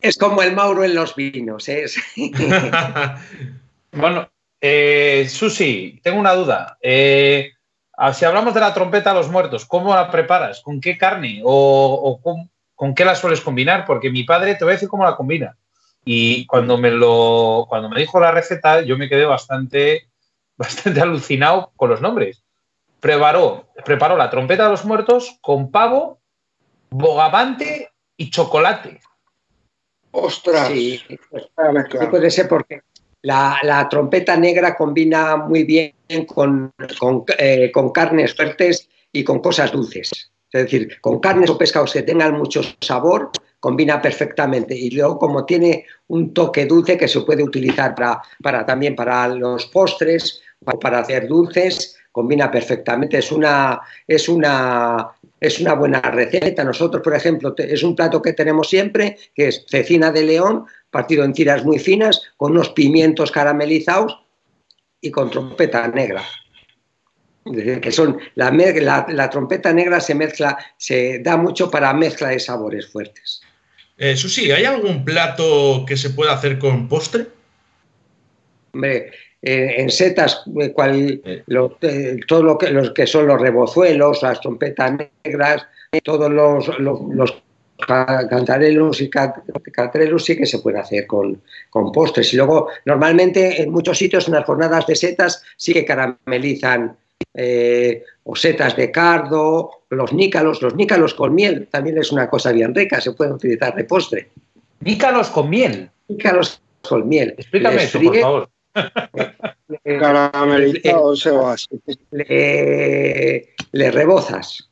es 0.00 0.16
como 0.18 0.42
el 0.42 0.54
Mauro 0.54 0.84
en 0.84 0.94
los 0.94 1.14
vinos. 1.14 1.68
Es. 1.68 1.96
bueno, 3.92 4.30
eh, 4.60 5.26
Susi, 5.28 5.98
tengo 6.02 6.20
una 6.20 6.34
duda. 6.34 6.76
si 6.82 8.24
hablamos 8.24 8.54
de 8.54 8.60
la 8.60 8.74
trompeta 8.74 9.12
a 9.12 9.14
los 9.14 9.30
muertos, 9.30 9.64
¿cómo 9.64 9.94
la 9.94 10.10
preparas? 10.10 10.60
¿Con 10.60 10.80
qué 10.80 10.98
carne? 10.98 11.40
¿O, 11.44 12.20
¿con 12.74 12.94
qué 12.94 13.04
la 13.04 13.14
sueles 13.14 13.40
combinar? 13.40 13.86
Porque 13.86 14.10
mi 14.10 14.24
padre, 14.24 14.56
te 14.56 14.64
voy 14.64 14.72
a 14.72 14.74
decir 14.74 14.88
cómo 14.88 15.04
la 15.04 15.16
combina. 15.16 15.56
Y 16.04 16.46
cuando 16.46 16.78
me, 16.78 16.90
lo, 16.90 17.66
cuando 17.68 17.88
me 17.88 18.00
dijo 18.00 18.20
la 18.20 18.30
receta, 18.30 18.80
yo 18.82 18.96
me 18.96 19.08
quedé 19.08 19.24
bastante, 19.24 20.09
bastante 20.60 21.00
alucinado 21.00 21.72
con 21.74 21.88
los 21.88 22.02
nombres. 22.02 22.44
Preparó, 23.00 23.66
preparó 23.82 24.16
la 24.18 24.28
trompeta 24.28 24.64
de 24.64 24.70
los 24.70 24.84
muertos 24.84 25.38
con 25.40 25.70
pavo, 25.70 26.20
bogavante 26.90 27.90
y 28.18 28.28
chocolate. 28.28 29.00
¡Ostras! 30.10 30.68
Sí, 30.68 31.02
puede 32.10 32.30
ser 32.30 32.46
porque 32.46 32.82
la, 33.22 33.86
trompeta 33.88 34.36
negra 34.36 34.76
combina 34.76 35.36
muy 35.36 35.64
bien 35.64 35.94
con, 36.26 36.72
con, 36.98 37.24
eh, 37.38 37.70
con 37.72 37.90
carnes 37.90 38.34
fuertes 38.34 38.86
y 39.12 39.24
con 39.24 39.40
cosas 39.40 39.72
dulces. 39.72 40.30
Es 40.52 40.64
decir, 40.64 41.00
con 41.00 41.20
carnes 41.20 41.48
o 41.48 41.56
pescados 41.56 41.92
que 41.94 42.02
tengan 42.02 42.36
mucho 42.36 42.60
sabor, 42.80 43.30
combina 43.60 44.02
perfectamente. 44.02 44.74
Y 44.76 44.90
luego, 44.90 45.18
como 45.18 45.46
tiene 45.46 45.86
un 46.08 46.34
toque 46.34 46.66
dulce 46.66 46.98
que 46.98 47.08
se 47.08 47.20
puede 47.20 47.44
utilizar 47.44 47.94
para, 47.94 48.20
para 48.42 48.66
también 48.66 48.96
para 48.96 49.28
los 49.28 49.66
postres, 49.66 50.42
para 50.80 51.00
hacer 51.00 51.26
dulces, 51.26 51.96
combina 52.12 52.50
perfectamente. 52.50 53.18
Es 53.18 53.32
una, 53.32 53.80
es 54.06 54.28
una, 54.28 55.08
es 55.40 55.60
una 55.60 55.74
buena 55.74 56.00
receta. 56.00 56.64
Nosotros, 56.64 57.02
por 57.02 57.14
ejemplo, 57.14 57.54
es 57.56 57.82
un 57.82 57.96
plato 57.96 58.20
que 58.20 58.32
tenemos 58.32 58.68
siempre, 58.68 59.16
que 59.34 59.48
es 59.48 59.64
cecina 59.68 60.10
de 60.12 60.24
león, 60.24 60.66
partido 60.90 61.24
en 61.24 61.32
tiras 61.32 61.64
muy 61.64 61.78
finas, 61.78 62.20
con 62.36 62.52
unos 62.52 62.70
pimientos 62.70 63.30
caramelizados 63.30 64.18
y 65.00 65.10
con 65.10 65.30
trompeta 65.30 65.88
negra. 65.88 66.24
Que 67.44 67.90
son 67.90 68.18
la, 68.34 68.50
la, 68.50 69.30
trompeta 69.30 69.72
negra 69.72 69.98
se 70.00 70.14
mezcla, 70.14 70.58
se 70.76 71.20
da 71.20 71.38
mucho 71.38 71.70
para 71.70 71.92
mezcla 71.94 72.28
de 72.28 72.38
sabores 72.38 72.86
fuertes. 72.86 73.40
Eh, 73.96 74.14
Susi, 74.14 74.52
¿hay 74.52 74.64
algún 74.64 75.04
plato 75.04 75.84
que 75.86 75.96
se 75.96 76.10
pueda 76.10 76.34
hacer 76.34 76.58
con 76.58 76.86
postre? 76.86 77.26
Hombre, 78.72 79.10
en 79.42 79.90
setas, 79.90 80.42
eh, 80.60 80.72
cual, 80.72 81.20
eh. 81.24 82.20
todo 82.26 82.42
lo 82.42 82.58
que, 82.58 82.70
los 82.70 82.90
que 82.90 83.06
son 83.06 83.26
los 83.26 83.40
rebozuelos, 83.40 84.22
las 84.22 84.40
trompetas 84.40 84.92
negras, 85.24 85.66
todos 86.04 86.30
los, 86.30 86.78
los, 86.78 87.42
cantarelos 87.78 89.00
y 89.00 89.08
cantarelos 89.08 90.24
sí 90.26 90.36
que 90.36 90.44
se 90.44 90.58
puede 90.58 90.78
hacer 90.78 91.06
con, 91.06 91.40
con, 91.70 91.90
postres. 91.90 92.32
Y 92.34 92.36
luego, 92.36 92.68
normalmente 92.84 93.62
en 93.62 93.70
muchos 93.70 93.96
sitios, 93.96 94.28
en 94.28 94.34
las 94.34 94.44
jornadas 94.44 94.86
de 94.86 94.94
setas, 94.94 95.42
sí 95.56 95.72
que 95.72 95.86
caramelizan 95.86 96.96
eh, 97.32 98.04
o 98.24 98.36
setas 98.36 98.76
de 98.76 98.90
cardo, 98.90 99.70
los 99.88 100.12
nícalos. 100.12 100.60
Los 100.60 100.74
nícalos 100.74 101.14
con 101.14 101.34
miel 101.34 101.68
también 101.70 101.98
es 101.98 102.12
una 102.12 102.28
cosa 102.28 102.52
bien 102.52 102.74
rica, 102.74 103.00
se 103.00 103.12
pueden 103.12 103.34
utilizar 103.34 103.74
de 103.74 103.84
postre. 103.84 104.30
¿Nícalos 104.80 105.28
con 105.30 105.48
miel? 105.48 105.90
Nícalos 106.08 106.60
con 106.82 107.08
miel. 107.08 107.34
Explícame 107.38 107.82
eso, 107.82 108.00
por 108.00 108.20
favor. 108.20 108.50
Caramelizado 109.84 111.14
le, 112.10 113.54
le 113.72 113.90
rebozas. 113.90 114.70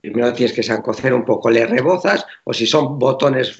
Primero 0.00 0.32
tienes 0.32 0.54
que 0.54 0.82
cocer 0.82 1.12
un 1.12 1.24
poco, 1.24 1.50
le 1.50 1.66
rebozas, 1.66 2.26
o 2.44 2.54
si 2.54 2.66
son 2.66 2.98
botones 2.98 3.54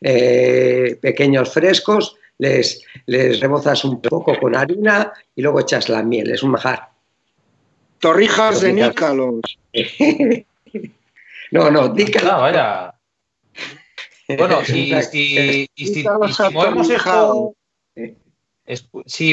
eh, 0.00 0.98
pequeños 1.00 1.52
frescos, 1.52 2.16
les, 2.38 2.82
les 3.06 3.40
rebozas 3.40 3.84
un 3.84 4.00
poco 4.00 4.38
con 4.38 4.56
harina 4.56 5.12
y 5.34 5.42
luego 5.42 5.60
echas 5.60 5.90
la 5.90 6.02
miel, 6.02 6.30
es 6.30 6.42
un 6.42 6.52
majar. 6.52 6.88
Torrijas 7.98 8.62
de 8.62 8.72
nícalos. 8.72 9.40
no, 11.50 11.70
no, 11.70 11.92
nícalos. 11.92 12.32
Ah, 12.32 12.38
vaya. 12.38 12.94
Bueno, 14.28 14.60
y, 14.68 14.94
si 15.76 16.04
movemos 16.52 16.88
esto 16.88 17.54
si 17.94 18.16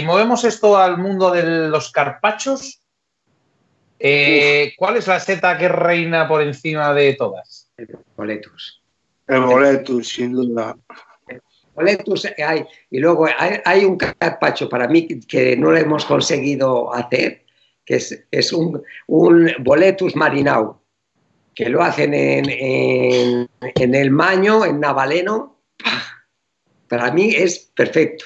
movemos 0.01 0.43
esto 0.43 0.77
al 0.77 0.97
mundo 0.97 1.31
de 1.31 1.69
los 1.69 1.91
carpachos, 1.91 2.81
eh, 3.99 4.73
¿cuál 4.77 4.97
es 4.97 5.07
la 5.07 5.19
seta 5.19 5.57
que 5.57 5.67
reina 5.67 6.27
por 6.27 6.41
encima 6.41 6.93
de 6.93 7.13
todas? 7.13 7.69
El 7.77 7.99
boletus. 8.15 8.81
El 9.27 9.41
boletus, 9.41 10.07
sin 10.07 10.31
duda. 10.31 10.75
El 11.27 11.41
boletus 11.75 12.27
hay. 12.37 12.65
Y 12.89 12.99
luego 12.99 13.27
hay, 13.37 13.85
un 13.85 13.97
carpacho 13.97 14.69
para 14.69 14.87
mí 14.87 15.07
que 15.27 15.57
no 15.57 15.71
lo 15.71 15.77
hemos 15.77 16.05
conseguido 16.05 16.93
hacer, 16.93 17.45
que 17.85 18.01
es, 18.31 18.53
un, 18.53 18.81
boletus 19.07 20.15
marinau, 20.15 20.81
que 21.53 21.67
lo 21.67 21.83
hacen 21.83 22.13
en, 22.13 23.47
en 23.61 23.95
el 23.95 24.11
Maño, 24.11 24.63
en 24.65 24.79
Navaleno. 24.79 25.59
Para 26.87 27.11
mí 27.11 27.35
es 27.35 27.59
perfecto. 27.75 28.25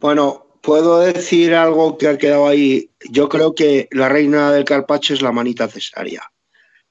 Bueno, 0.00 0.46
puedo 0.60 1.00
decir 1.00 1.54
algo 1.54 1.98
que 1.98 2.08
ha 2.08 2.18
quedado 2.18 2.46
ahí. 2.46 2.90
Yo 3.10 3.28
creo 3.28 3.54
que 3.54 3.88
la 3.90 4.08
reina 4.08 4.52
del 4.52 4.64
carpacho 4.64 5.14
es 5.14 5.22
la 5.22 5.32
manita 5.32 5.68
cesárea. 5.68 6.30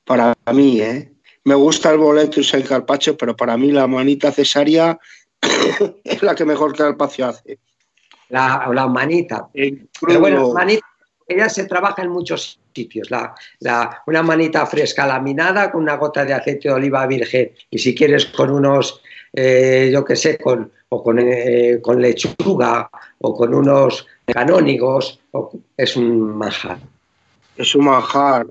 Para 0.03 0.35
mí, 0.53 0.81
¿eh? 0.81 1.11
Me 1.43 1.55
gusta 1.55 1.91
el 1.91 1.97
boletus 1.97 2.53
el 2.53 2.67
carpacho, 2.67 3.15
pero 3.15 3.35
para 3.35 3.55
mí 3.55 3.71
la 3.71 3.87
manita 3.87 4.31
cesárea 4.31 4.99
es 6.03 6.21
la 6.21 6.35
que 6.35 6.43
mejor 6.43 6.75
carpaccio 6.75 7.27
hace. 7.27 7.59
La, 8.29 8.69
la 8.73 8.87
manita. 8.87 9.47
Pero 9.53 10.19
bueno, 10.19 10.51
manita, 10.51 10.85
ella 11.27 11.47
se 11.47 11.65
trabaja 11.65 12.01
en 12.01 12.09
muchos 12.09 12.59
sitios. 12.73 13.09
La, 13.11 13.33
la, 13.59 14.01
una 14.07 14.23
manita 14.23 14.65
fresca 14.65 15.07
laminada 15.07 15.71
con 15.71 15.83
una 15.83 15.95
gota 15.95 16.25
de 16.25 16.33
aceite 16.33 16.67
de 16.67 16.73
oliva 16.73 17.07
virgen 17.07 17.51
y 17.69 17.77
si 17.77 17.95
quieres 17.95 18.25
con 18.25 18.49
unos, 18.49 19.01
eh, 19.33 19.89
yo 19.91 20.03
qué 20.03 20.15
sé, 20.15 20.37
con, 20.37 20.71
o 20.89 21.04
con, 21.04 21.19
eh, 21.19 21.80
con, 21.82 22.02
lechuga 22.02 22.89
o 23.19 23.36
con 23.36 23.54
unos 23.54 24.06
canónigos, 24.26 25.19
es 25.76 25.95
un 25.97 26.38
manjar. 26.38 26.80
Es 27.56 27.76
un 27.76 27.86
manjar. 27.86 28.47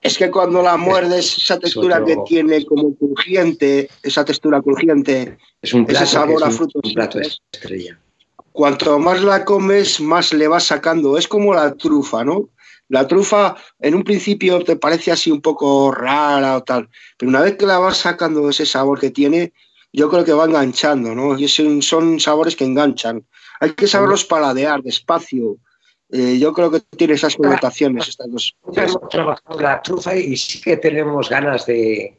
Es 0.00 0.18
que 0.18 0.30
cuando 0.30 0.62
la 0.62 0.76
muerdes, 0.76 1.38
esa 1.38 1.58
textura 1.58 2.04
que 2.04 2.16
tiene 2.26 2.64
como 2.66 2.94
crujiente, 2.94 3.88
esa 4.02 4.24
textura 4.24 4.60
crujiente, 4.60 5.38
es 5.62 5.72
un 5.72 5.86
ese 5.88 6.06
sabor 6.06 6.44
a 6.44 6.50
frutos. 6.50 6.82
Un 6.84 6.92
plato 6.92 7.20
estrella. 7.20 7.98
Cuanto 8.52 8.98
más 8.98 9.22
la 9.22 9.44
comes, 9.44 10.00
más 10.00 10.32
le 10.32 10.46
vas 10.46 10.64
sacando. 10.64 11.16
Es 11.16 11.26
como 11.26 11.54
la 11.54 11.74
trufa, 11.74 12.22
¿no? 12.22 12.50
La 12.88 13.08
trufa 13.08 13.56
en 13.80 13.94
un 13.94 14.04
principio 14.04 14.62
te 14.62 14.76
parece 14.76 15.10
así 15.10 15.30
un 15.30 15.40
poco 15.40 15.90
rara 15.90 16.58
o 16.58 16.62
tal, 16.62 16.88
pero 17.16 17.30
una 17.30 17.40
vez 17.40 17.56
que 17.56 17.64
la 17.64 17.78
vas 17.78 17.96
sacando 17.96 18.48
ese 18.50 18.66
sabor 18.66 19.00
que 19.00 19.10
tiene, 19.10 19.54
yo 19.94 20.10
creo 20.10 20.24
que 20.24 20.32
va 20.32 20.46
enganchando, 20.46 21.14
¿no? 21.14 21.38
Y 21.38 21.46
son, 21.46 22.18
sabores 22.18 22.56
que 22.56 22.64
enganchan. 22.64 23.24
Hay 23.60 23.70
que 23.74 23.86
saberlos 23.86 24.24
paladear 24.24 24.82
despacio. 24.82 25.58
Eh, 26.10 26.36
yo 26.40 26.52
creo 26.52 26.68
que 26.68 26.80
tiene 26.80 27.14
esas 27.14 27.36
connotaciones 27.36 28.08
estas 28.08 28.28
dos. 28.28 28.56
Hemos 28.74 29.08
trabajado 29.08 29.60
la 29.60 29.80
trufa 29.80 30.16
y 30.16 30.36
sí 30.36 30.60
que 30.60 30.78
tenemos 30.78 31.30
ganas 31.30 31.64
de, 31.66 32.18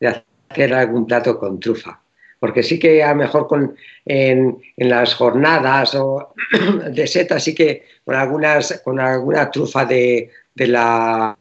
hacer 0.00 0.72
algún 0.72 1.06
plato 1.06 1.36
con 1.40 1.58
trufa. 1.58 2.00
Porque 2.38 2.62
sí 2.62 2.78
que 2.78 3.02
a 3.02 3.10
lo 3.10 3.16
mejor 3.16 3.48
con, 3.48 3.74
en, 4.04 4.56
las 4.76 5.16
jornadas 5.16 5.96
o 5.96 6.34
de 6.92 7.06
seta, 7.08 7.40
sí 7.40 7.52
que 7.52 7.84
con, 8.04 8.14
algunas, 8.14 8.80
con 8.84 9.00
alguna 9.00 9.50
trufa 9.50 9.84
de, 9.84 10.30
de 10.54 10.66
la 10.68 11.36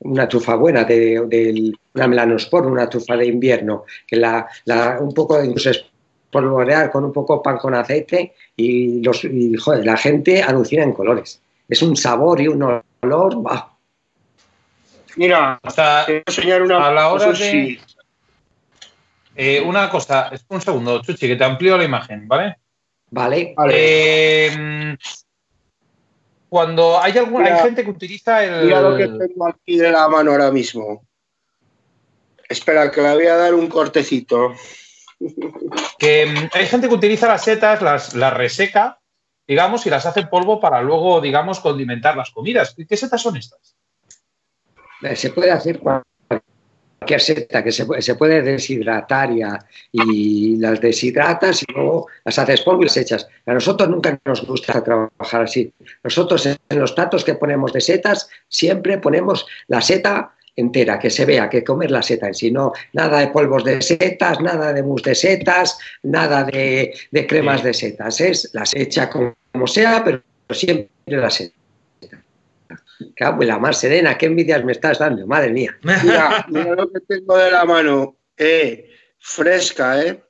una 0.00 0.28
trufa 0.28 0.54
buena, 0.54 0.84
de, 0.84 1.24
de, 1.26 1.72
una 1.94 2.06
melanospor, 2.06 2.66
una 2.66 2.88
trufa 2.88 3.16
de 3.16 3.26
invierno, 3.26 3.84
que 4.06 4.16
la, 4.16 4.48
un 5.00 5.12
poco 5.12 5.42
incluso 5.42 5.70
espolvorear 5.70 6.90
con 6.90 7.04
un 7.04 7.12
poco 7.12 7.42
pan 7.42 7.58
con 7.58 7.74
aceite 7.74 8.34
y, 8.56 9.02
los, 9.02 9.22
joder, 9.58 9.84
la 9.84 9.96
gente 9.96 10.42
alucina 10.42 10.84
en 10.84 10.92
colores. 10.92 11.40
Es 11.68 11.82
un 11.82 11.96
sabor 11.96 12.40
y 12.40 12.48
un 12.48 12.62
olor, 13.02 13.46
va. 13.46 13.74
Mira, 15.16 15.58
hasta 15.62 16.06
enseñar 16.06 16.62
una 16.62 16.86
a 16.86 16.92
la 16.92 17.12
hora 17.12 17.32
de... 17.32 17.80
Eh, 19.34 19.60
una 19.60 19.88
cosa, 19.88 20.30
un 20.48 20.60
segundo, 20.60 21.00
Chuchi, 21.00 21.28
que 21.28 21.36
te 21.36 21.44
amplío 21.44 21.76
la 21.76 21.84
imagen, 21.84 22.26
¿vale? 22.26 22.56
Vale. 23.10 23.54
Eh, 23.70 24.96
cuando 26.48 26.98
hay 27.00 27.16
alguna 27.18 27.54
hay 27.54 27.62
gente 27.62 27.84
que 27.84 27.90
utiliza 27.90 28.44
el. 28.44 28.66
Mira 28.66 28.80
lo 28.80 28.96
que 28.96 29.06
tengo 29.06 29.48
aquí 29.48 29.76
de 29.76 29.90
la 29.90 30.08
mano 30.08 30.30
ahora 30.30 30.50
mismo. 30.50 31.02
Espera, 32.48 32.90
que 32.90 33.02
le 33.02 33.14
voy 33.14 33.26
a 33.26 33.36
dar 33.36 33.54
un 33.54 33.68
cortecito. 33.68 34.54
Que 35.98 36.26
mm, 36.26 36.50
hay 36.52 36.66
gente 36.66 36.88
que 36.88 36.94
utiliza 36.94 37.26
las 37.26 37.42
setas, 37.42 37.82
las, 37.82 38.14
las 38.14 38.32
reseca, 38.32 39.00
digamos, 39.48 39.84
y 39.84 39.90
las 39.90 40.06
hace 40.06 40.24
polvo 40.26 40.60
para 40.60 40.80
luego, 40.80 41.20
digamos, 41.20 41.58
condimentar 41.58 42.16
las 42.16 42.30
comidas. 42.30 42.76
¿Qué 42.88 42.96
setas 42.96 43.20
son 43.20 43.36
estas? 43.36 43.76
Se 45.16 45.30
puede 45.30 45.50
hacer 45.50 45.80
cualquier 46.98 47.20
seta 47.20 47.62
que 47.62 47.72
se, 47.72 47.86
se 48.02 48.14
puede 48.14 48.42
deshidratar 48.42 49.30
y, 49.92 50.56
las 50.56 50.80
deshidratas 50.80 51.62
y 51.62 51.72
luego 51.72 52.08
las 52.24 52.38
haces 52.38 52.62
polvo 52.62 52.82
y 52.82 52.86
las 52.86 52.96
echas. 52.96 53.28
A 53.46 53.54
nosotros 53.54 53.88
nunca 53.88 54.18
nos 54.24 54.44
gusta 54.44 54.82
trabajar 54.82 55.42
así. 55.42 55.72
Nosotros 56.02 56.46
en 56.46 56.78
los 56.78 56.92
platos 56.92 57.24
que 57.24 57.34
ponemos 57.34 57.72
de 57.72 57.80
setas 57.80 58.28
siempre 58.48 58.98
ponemos 58.98 59.46
la 59.68 59.80
seta 59.80 60.32
entera, 60.56 60.98
que 60.98 61.08
se 61.08 61.24
vea, 61.24 61.48
que 61.48 61.62
comer 61.62 61.90
la 61.90 62.02
seta 62.02 62.26
en 62.26 62.34
sí, 62.34 62.50
no 62.50 62.72
nada 62.92 63.20
de 63.20 63.28
polvos 63.28 63.62
de 63.62 63.80
setas, 63.80 64.40
nada 64.40 64.72
de 64.72 64.82
mousse 64.82 65.10
de 65.10 65.14
setas, 65.14 65.78
nada 66.02 66.42
de, 66.42 66.92
cremas 67.28 67.62
de 67.62 67.72
setas, 67.72 68.20
es 68.20 68.50
las 68.54 68.74
hecha 68.74 69.08
como 69.08 69.66
sea, 69.66 70.02
pero 70.04 70.20
siempre 70.50 70.88
la 71.06 71.30
seta. 71.30 71.57
La 73.18 73.58
más 73.58 73.78
serena, 73.78 74.18
qué 74.18 74.26
envidias 74.26 74.64
me 74.64 74.72
estás 74.72 74.98
dando, 74.98 75.26
madre 75.26 75.50
mía. 75.50 75.76
Mira, 75.82 76.44
mira 76.48 76.74
lo 76.74 76.90
que 76.90 77.00
tengo 77.00 77.36
de 77.36 77.50
la 77.50 77.64
mano. 77.64 78.16
Eh, 78.36 78.90
fresca, 79.18 80.02
¿eh? 80.02 80.22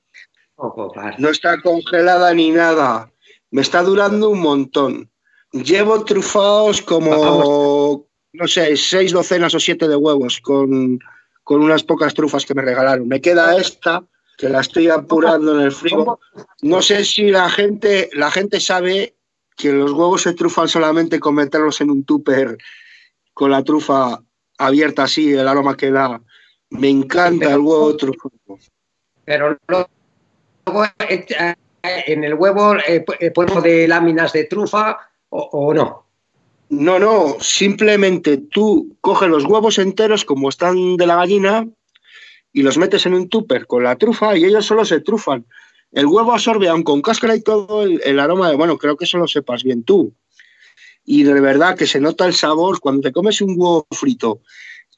no 1.18 1.28
está 1.28 1.60
congelada 1.60 2.32
ni 2.34 2.50
nada. 2.50 3.10
Me 3.50 3.62
está 3.62 3.82
durando 3.82 4.30
un 4.30 4.40
montón. 4.40 5.10
Llevo 5.52 6.04
trufados 6.04 6.82
como, 6.82 8.06
no 8.32 8.48
sé, 8.48 8.76
seis 8.76 9.12
docenas 9.12 9.54
o 9.54 9.60
siete 9.60 9.88
de 9.88 9.96
huevos 9.96 10.40
con, 10.40 10.98
con 11.44 11.62
unas 11.62 11.82
pocas 11.84 12.12
trufas 12.12 12.44
que 12.44 12.54
me 12.54 12.62
regalaron. 12.62 13.08
Me 13.08 13.20
queda 13.20 13.56
esta, 13.56 14.04
que 14.36 14.48
la 14.48 14.60
estoy 14.60 14.88
apurando 14.88 15.54
en 15.54 15.62
el 15.62 15.72
frigo. 15.72 16.20
No 16.62 16.82
sé 16.82 17.04
si 17.04 17.30
la 17.30 17.48
gente, 17.48 18.10
la 18.12 18.30
gente 18.30 18.60
sabe 18.60 19.14
que 19.58 19.72
los 19.72 19.92
huevos 19.92 20.22
se 20.22 20.32
trufan 20.32 20.68
solamente 20.68 21.18
con 21.18 21.34
meterlos 21.34 21.80
en 21.80 21.90
un 21.90 22.04
tupper 22.04 22.56
con 23.34 23.50
la 23.50 23.62
trufa 23.62 24.20
abierta 24.56 25.02
así, 25.02 25.32
el 25.32 25.46
aroma 25.46 25.76
que 25.76 25.90
da. 25.90 26.20
Me 26.70 26.88
encanta 26.88 27.52
el 27.52 27.58
huevo 27.58 27.96
trufado. 27.96 28.32
Pero 29.24 29.58
luego 29.66 29.88
en 31.82 32.24
el 32.24 32.34
huevo 32.34 32.76
eh, 32.76 33.04
eh 33.20 33.32
de 33.62 33.88
láminas 33.88 34.32
de 34.32 34.44
trufa 34.44 34.98
o 35.30 35.74
no. 35.74 36.04
No, 36.70 36.98
no, 36.98 37.36
simplemente 37.40 38.36
tú 38.36 38.96
coges 39.00 39.28
los 39.28 39.44
huevos 39.44 39.78
enteros 39.78 40.24
como 40.24 40.50
están 40.50 40.96
de 40.96 41.06
la 41.06 41.16
gallina 41.16 41.66
y 42.52 42.62
los 42.62 42.76
metes 42.76 43.06
en 43.06 43.14
un 43.14 43.28
tupper 43.28 43.66
con 43.66 43.84
la 43.84 43.96
trufa 43.96 44.36
y 44.36 44.44
ellos 44.44 44.66
solo 44.66 44.84
se 44.84 45.00
trufan. 45.00 45.46
El 45.92 46.06
huevo 46.06 46.32
absorbe, 46.32 46.68
aun 46.68 46.82
con 46.82 47.02
cáscara 47.02 47.34
y 47.34 47.40
todo, 47.40 47.82
el, 47.82 48.20
aroma 48.20 48.50
de, 48.50 48.56
bueno, 48.56 48.76
creo 48.76 48.96
que 48.96 49.04
eso 49.04 49.18
lo 49.18 49.26
sepas 49.26 49.64
bien 49.64 49.84
tú. 49.84 50.12
Y 51.04 51.22
de 51.22 51.40
verdad 51.40 51.76
que 51.76 51.86
se 51.86 52.00
nota 52.00 52.26
el 52.26 52.34
sabor 52.34 52.80
cuando 52.80 53.02
te 53.02 53.12
comes 53.12 53.40
un 53.40 53.54
huevo 53.56 53.86
frito 53.90 54.42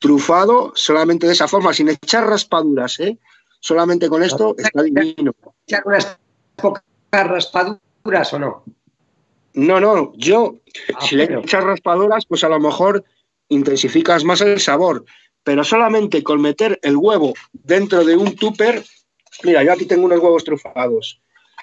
trufado, 0.01 0.73
solamente 0.75 1.27
de 1.27 1.35
esa 1.35 1.47
forma, 1.47 1.73
sin 1.73 1.91
echar 1.91 2.27
raspaduras, 2.27 2.99
¿eh? 3.01 3.19
Solamente 3.61 4.09
con 4.09 4.23
esto 4.23 4.57
está 4.59 4.83
divino. 4.83 5.33
¿Echar 5.67 5.83
unas 5.85 6.19
pocas 6.57 6.83
raspaduras 7.13 8.33
o 8.33 8.39
no? 8.39 8.65
No, 9.53 9.81
no, 9.81 10.13
yo, 10.17 10.57
ah, 10.95 11.01
si 11.03 11.17
le 11.17 11.25
echas 11.25 11.63
raspadoras, 11.65 12.25
pues 12.27 12.43
a 12.45 12.49
lo 12.49 12.59
mejor 12.59 13.05
intensificas 13.49 14.25
más 14.25 14.41
el 14.41 14.61
sabor, 14.61 15.05
pero 15.45 15.65
solamente 15.65 16.23
con 16.23 16.41
meter 16.41 16.79
el 16.83 16.97
huevo 16.97 17.35
dentro 17.53 18.05
de 18.05 18.17
un 18.17 18.37
tupper, 18.37 18.85
mira, 19.43 19.63
yo 19.63 19.73
aquí 19.73 19.87
tengo 19.87 20.05
unos 20.05 20.21
huevos 20.21 20.45
trufados 20.45 21.21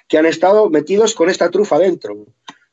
que 0.08 0.18
han 0.18 0.26
estado 0.26 0.70
metidos 0.70 1.14
con 1.14 1.28
esta 1.28 1.50
trufa 1.50 1.78
dentro. 1.78 2.26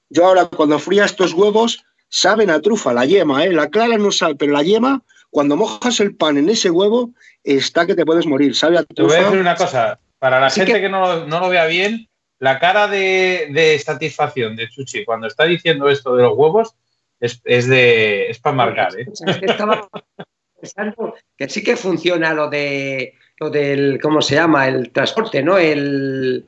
Yo 0.09 0.25
ahora 0.25 0.45
cuando 0.45 0.79
fría 0.79 1.05
estos 1.05 1.33
huevos, 1.33 1.83
saben 2.09 2.49
a 2.49 2.61
trufa, 2.61 2.93
la 2.93 3.05
yema, 3.05 3.43
¿eh? 3.43 3.51
la 3.51 3.69
clara 3.69 3.97
no 3.97 4.11
sabe, 4.11 4.35
pero 4.35 4.53
la 4.53 4.63
yema, 4.63 5.03
cuando 5.29 5.57
mojas 5.57 5.99
el 5.99 6.15
pan 6.15 6.37
en 6.37 6.49
ese 6.49 6.69
huevo, 6.69 7.11
está 7.43 7.85
que 7.85 7.95
te 7.95 8.05
puedes 8.05 8.25
morir, 8.25 8.55
sabe 8.55 8.77
a 8.77 8.83
trufa. 8.83 8.95
Te 8.95 9.03
voy 9.03 9.15
a 9.15 9.29
decir 9.29 9.39
una 9.39 9.55
cosa, 9.55 9.99
para 10.19 10.39
la 10.39 10.49
gente 10.49 10.79
que, 10.79 10.89
no, 10.89 11.25
no, 11.25 11.39
lo 11.39 11.49
vea 11.49 11.65
bien, 11.65 12.07
la 12.39 12.59
cara 12.59 12.87
de, 12.87 13.81
satisfacción 13.83 14.55
de 14.55 14.69
Chuchi 14.69 15.03
cuando 15.03 15.27
está 15.27 15.45
diciendo 15.45 15.89
esto 15.89 16.15
de 16.15 16.23
los 16.23 16.37
huevos 16.37 16.75
es, 17.19 17.41
de 17.43 18.29
es 18.29 18.39
para 18.39 18.55
marcar. 18.55 18.99
¿eh? 18.99 19.07
estaba 19.41 19.89
pensando 20.61 21.15
que 21.37 21.49
sí 21.49 21.63
que 21.63 21.75
funciona 21.75 22.33
lo 22.33 22.49
de 22.49 23.13
lo 23.37 23.49
del 23.49 23.99
¿cómo 24.01 24.21
se 24.21 24.35
llama? 24.35 24.67
el 24.67 24.91
transporte, 24.91 25.43
¿no? 25.43 25.57
El, 25.57 26.45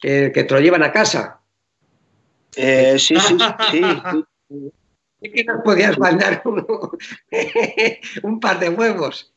que 0.00 0.30
te 0.30 0.54
lo 0.54 0.60
llevan 0.60 0.82
a 0.82 0.92
casa. 0.92 1.40
Eh, 2.56 2.96
sí, 2.98 3.16
sí, 3.16 3.36
sí. 3.70 3.82
sí. 4.48 5.30
que 5.30 5.44
nos 5.44 5.62
podías 5.62 5.98
mandar 5.98 6.42
un 8.22 8.38
par 8.40 8.60
de 8.60 8.68
huevos. 8.68 9.34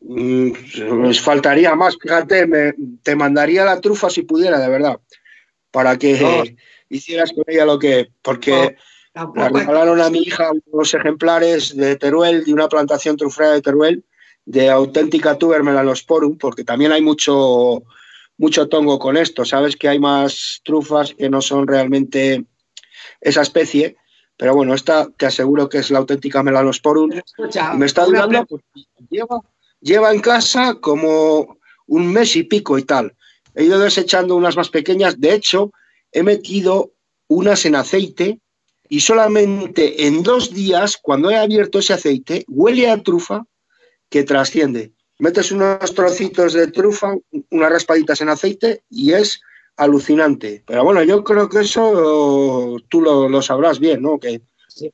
Pues 0.00 1.20
faltaría 1.20 1.74
más, 1.74 1.98
fíjate, 2.00 2.46
me, 2.46 2.72
te 3.02 3.16
mandaría 3.16 3.64
la 3.64 3.80
trufa 3.80 4.08
si 4.08 4.22
pudiera, 4.22 4.58
de 4.58 4.68
verdad, 4.68 5.00
para 5.70 5.98
que 5.98 6.56
hicieras 6.88 7.32
con 7.32 7.44
ella 7.48 7.64
lo 7.64 7.78
que. 7.78 8.08
Porque 8.22 8.76
me 9.34 9.48
regalaron 9.48 10.00
a 10.00 10.10
mi 10.10 10.20
hija 10.20 10.50
unos 10.66 10.94
ejemplares 10.94 11.76
de 11.76 11.96
Teruel, 11.96 12.44
de 12.44 12.52
una 12.52 12.68
plantación 12.68 13.16
trufera 13.16 13.50
de 13.50 13.62
Teruel, 13.62 14.04
de 14.48 14.70
auténtica 14.70 15.36
tuber 15.36 15.62
melanosporum, 15.62 16.38
porque 16.38 16.64
también 16.64 16.90
hay 16.90 17.02
mucho, 17.02 17.82
mucho 18.38 18.66
tongo 18.66 18.98
con 18.98 19.18
esto. 19.18 19.44
Sabes 19.44 19.76
que 19.76 19.88
hay 19.88 19.98
más 19.98 20.62
trufas 20.64 21.12
que 21.12 21.28
no 21.28 21.42
son 21.42 21.66
realmente 21.66 22.46
esa 23.20 23.42
especie. 23.42 23.96
Pero 24.38 24.54
bueno, 24.54 24.72
esta 24.72 25.06
te 25.18 25.26
aseguro 25.26 25.68
que 25.68 25.78
es 25.78 25.90
la 25.90 25.98
auténtica 25.98 26.42
melanosporum. 26.42 27.10
me 27.76 27.84
está 27.84 28.06
durando, 28.06 28.46
pues, 28.46 28.62
lleva, 29.10 29.40
lleva 29.82 30.14
en 30.14 30.20
casa 30.20 30.76
como 30.80 31.58
un 31.86 32.10
mes 32.10 32.34
y 32.34 32.44
pico 32.44 32.78
y 32.78 32.84
tal. 32.84 33.14
He 33.54 33.64
ido 33.64 33.78
desechando 33.78 34.34
unas 34.34 34.56
más 34.56 34.70
pequeñas. 34.70 35.20
De 35.20 35.34
hecho, 35.34 35.72
he 36.10 36.22
metido 36.22 36.92
unas 37.26 37.66
en 37.66 37.74
aceite 37.74 38.40
y 38.88 39.00
solamente 39.00 40.06
en 40.06 40.22
dos 40.22 40.54
días, 40.54 40.96
cuando 40.96 41.30
he 41.30 41.36
abierto 41.36 41.80
ese 41.80 41.92
aceite, 41.92 42.46
huele 42.48 42.90
a 42.90 43.02
trufa 43.02 43.44
que 44.08 44.24
trasciende. 44.24 44.92
Metes 45.18 45.50
unos 45.50 45.94
trocitos 45.94 46.52
de 46.52 46.68
trufa, 46.68 47.14
unas 47.50 47.70
raspaditas 47.70 48.20
en 48.20 48.28
aceite 48.28 48.82
y 48.88 49.12
es 49.12 49.40
alucinante. 49.76 50.62
Pero 50.66 50.84
bueno, 50.84 51.02
yo 51.02 51.24
creo 51.24 51.48
que 51.48 51.60
eso 51.60 52.76
tú 52.88 53.00
lo, 53.00 53.42
sabrás 53.42 53.78
bien, 53.78 54.02
¿no? 54.02 54.18
Que 54.18 54.40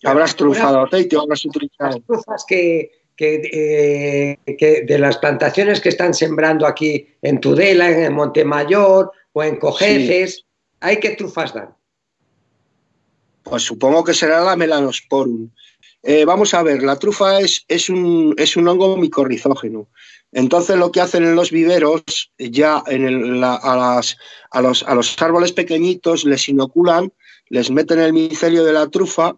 habrás 0.04 0.34
trufado 0.34 0.82
aceite 0.82 1.16
o 1.16 1.22
habrás 1.22 1.44
utilizado. 1.44 1.90
Las 1.90 2.06
trufas 2.06 2.44
que, 2.48 2.90
eh, 3.18 4.38
que, 4.58 4.82
de 4.86 4.98
las 4.98 5.18
plantaciones 5.18 5.80
que 5.80 5.90
están 5.90 6.14
sembrando 6.14 6.66
aquí 6.66 7.06
en 7.22 7.40
Tudela, 7.40 7.90
en 7.90 8.14
Montemayor 8.14 9.12
o 9.32 9.42
en 9.42 9.56
Cojeces, 9.56 10.44
¿hay 10.80 11.00
qué 11.00 11.10
trufas 11.10 11.52
dan? 11.52 11.74
Pues 13.42 13.62
supongo 13.62 14.04
que 14.04 14.14
será 14.14 14.40
la 14.40 14.56
melanosporum. 14.56 15.50
Eh, 16.06 16.26
vamos 16.26 16.52
a 16.52 16.62
ver, 16.62 16.82
la 16.82 16.98
trufa 16.98 17.40
es, 17.40 17.64
es, 17.66 17.88
un, 17.88 18.34
es 18.36 18.56
un 18.56 18.68
hongo 18.68 18.96
micorrizógeno. 18.98 19.88
Entonces 20.32 20.76
lo 20.76 20.92
que 20.92 21.00
hacen 21.00 21.24
en 21.24 21.34
los 21.34 21.50
viveros, 21.50 22.30
ya 22.38 22.82
en 22.86 23.42
a, 23.42 23.76
las, 23.76 24.18
a, 24.50 24.60
los, 24.60 24.82
a 24.82 24.94
los 24.94 25.22
árboles 25.22 25.52
pequeñitos 25.52 26.24
les 26.24 26.46
inoculan, 26.48 27.10
les 27.48 27.70
meten 27.70 28.00
el 28.00 28.12
micelio 28.12 28.64
de 28.64 28.74
la 28.74 28.88
trufa 28.88 29.36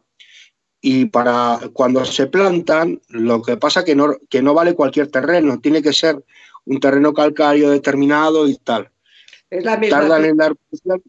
y 0.81 1.05
para 1.05 1.61
cuando 1.73 2.05
se 2.05 2.27
plantan, 2.27 3.01
lo 3.11 3.43
que 3.43 3.57
pasa 3.57 3.85
que 3.85 3.95
no, 3.95 4.17
que 4.29 4.43
no 4.43 4.53
vale 4.53 4.75
cualquier 4.75 5.09
terreno, 5.09 5.61
tiene 5.61 5.83
que 5.83 5.93
ser 5.93 6.25
un 6.65 6.81
terreno 6.81 7.15
calcáreo 7.15 7.71
determinado 7.71 8.49
y 8.49 8.57
tal. 8.57 8.91
Es 9.51 9.65
la 9.65 9.81
Tardan 9.81 10.25
en 10.25 10.37
dar 10.37 10.53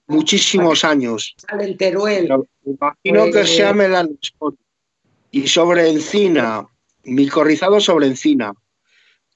muchísimos 0.05 0.83
años. 0.83 1.35
en 1.59 1.77
Teruel. 1.77 2.29
imagino 2.63 3.25
que 3.25 3.31
pues, 3.31 3.55
sea 3.55 3.73
melanospot. 3.73 4.55
Y 5.31 5.47
sobre 5.47 5.89
encina, 5.89 6.67
micorrizado 7.03 7.79
sobre 7.79 8.07
encina. 8.07 8.53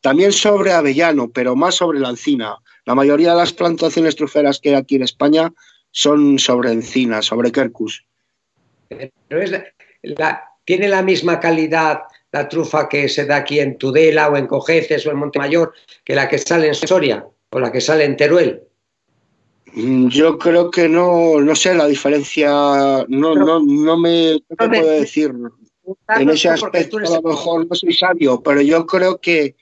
También 0.02 0.32
sobre 0.32 0.72
avellano, 0.72 1.30
pero 1.30 1.56
más 1.56 1.76
sobre 1.76 2.00
la 2.00 2.10
encina. 2.10 2.58
La 2.86 2.96
mayoría 2.96 3.32
de 3.32 3.38
las 3.38 3.54
plantaciones 3.54 4.16
truferas 4.16 4.60
que 4.60 4.70
hay 4.70 4.76
aquí 4.76 4.96
en 4.96 5.04
España 5.04 5.54
son 5.92 6.40
sobre 6.40 6.72
encina, 6.72 7.22
sobre 7.22 7.52
quercus. 7.52 8.06
Pero 8.90 9.42
es, 9.42 9.52
tiene 10.66 10.88
la 10.88 11.02
misma 11.02 11.40
calidad 11.40 12.02
la 12.32 12.48
trufa 12.48 12.88
que 12.88 13.10
se 13.10 13.26
da 13.26 13.38
aquí 13.38 13.60
en 13.60 13.78
Tudela 13.78 14.30
o 14.30 14.38
en 14.38 14.48
Cojeces 14.48 15.06
o 15.06 15.12
en 15.12 15.18
Montemayor 15.18 15.74
que 16.04 16.16
la 16.16 16.30
que 16.30 16.38
sale 16.38 16.68
en 16.68 16.76
Soria 16.76 17.26
o 17.50 17.60
la 17.60 17.72
que 17.72 17.82
sale 17.82 18.06
en 18.06 18.16
Teruel? 18.16 18.62
Mm, 19.74 20.08
yo 20.08 20.38
creo 20.38 20.72
que 20.72 20.88
no, 20.88 21.40
no 21.40 21.56
sé 21.56 21.74
la 21.76 21.88
diferencia, 21.88 22.50
no, 23.08 23.36
no, 23.36 23.62
no 23.62 23.98
me 23.98 24.40
puedo 24.58 24.92
decir. 25.00 25.34
En 26.08 26.30
ese 26.30 26.50
aspecto 26.50 26.98
a 26.98 27.02
lo 27.02 27.22
mejor 27.22 27.68
no 27.68 27.76
soy 27.76 27.94
sabio, 27.94 28.42
pero 28.42 28.62
yo 28.62 28.86
creo 28.86 29.20
que, 29.20 29.56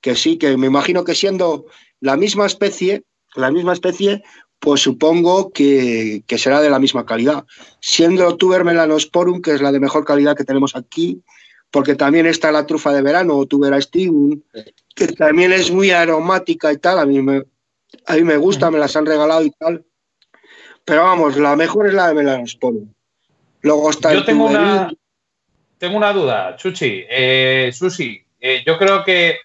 que 0.00 0.14
sí, 0.14 0.36
que 0.36 0.56
me 0.56 0.66
imagino 0.66 1.04
que 1.04 1.14
siendo 1.14 1.66
la 2.00 2.16
misma 2.16 2.46
especie, 2.46 3.04
la 3.34 3.50
misma 3.50 3.72
especie, 3.72 4.22
pues 4.58 4.80
supongo 4.80 5.52
que, 5.52 6.24
será 6.38 6.60
de 6.60 6.70
la 6.70 6.78
misma 6.78 7.04
calidad. 7.04 7.44
Siendo 7.80 8.36
Tuber 8.36 8.64
melanosporum, 8.64 9.42
que 9.42 9.52
es 9.52 9.60
la 9.60 9.72
de 9.72 9.80
mejor 9.80 10.04
calidad 10.04 10.36
que 10.36 10.44
tenemos 10.44 10.74
aquí, 10.74 11.22
porque 11.70 11.94
también 11.94 12.26
está 12.26 12.50
la 12.50 12.66
trufa 12.66 12.92
de 12.92 13.02
verano, 13.02 13.36
o 13.36 13.46
Tubera 13.46 13.80
stigum, 13.80 14.40
que 14.94 15.08
también 15.08 15.52
es 15.52 15.70
muy 15.70 15.90
aromática 15.90 16.72
y 16.72 16.78
tal, 16.78 16.98
a 16.98 17.04
mí 17.04 17.20
me, 17.20 17.42
a 18.06 18.14
mí 18.14 18.22
me 18.22 18.36
gusta, 18.36 18.70
me 18.70 18.78
las 18.78 18.96
han 18.96 19.06
regalado 19.06 19.44
y 19.44 19.50
tal. 19.50 19.84
Pero 20.84 21.02
vamos, 21.02 21.36
la 21.36 21.56
mejor 21.56 21.86
es 21.86 21.94
la 21.94 22.08
de 22.08 22.14
melanosporum. 22.14 22.92
Luego 23.62 23.90
está 23.90 24.14
Yo 24.14 24.24
tengo 24.24 24.46
una, 24.46 24.92
tengo 25.78 25.96
una 25.96 26.12
duda, 26.12 26.56
Chuchi. 26.56 27.04
Eh, 27.08 27.70
Susi, 27.72 28.24
eh, 28.40 28.62
yo 28.66 28.78
creo 28.78 29.04
que 29.04 29.38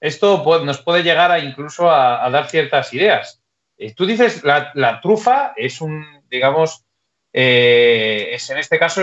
esto 0.00 0.42
nos 0.64 0.82
puede 0.82 1.02
llegar 1.02 1.30
a 1.30 1.38
incluso 1.38 1.90
a 1.90 2.28
dar 2.30 2.48
ciertas 2.48 2.92
ideas. 2.92 3.40
Eh, 3.78 3.94
tú 3.94 4.06
dices, 4.06 4.42
la, 4.44 4.70
la, 4.74 5.00
trufa 5.00 5.52
es 5.56 5.80
un, 5.80 6.04
digamos, 6.30 6.84
es, 7.32 8.50
en 8.50 8.58
este 8.58 8.78
caso 8.78 9.02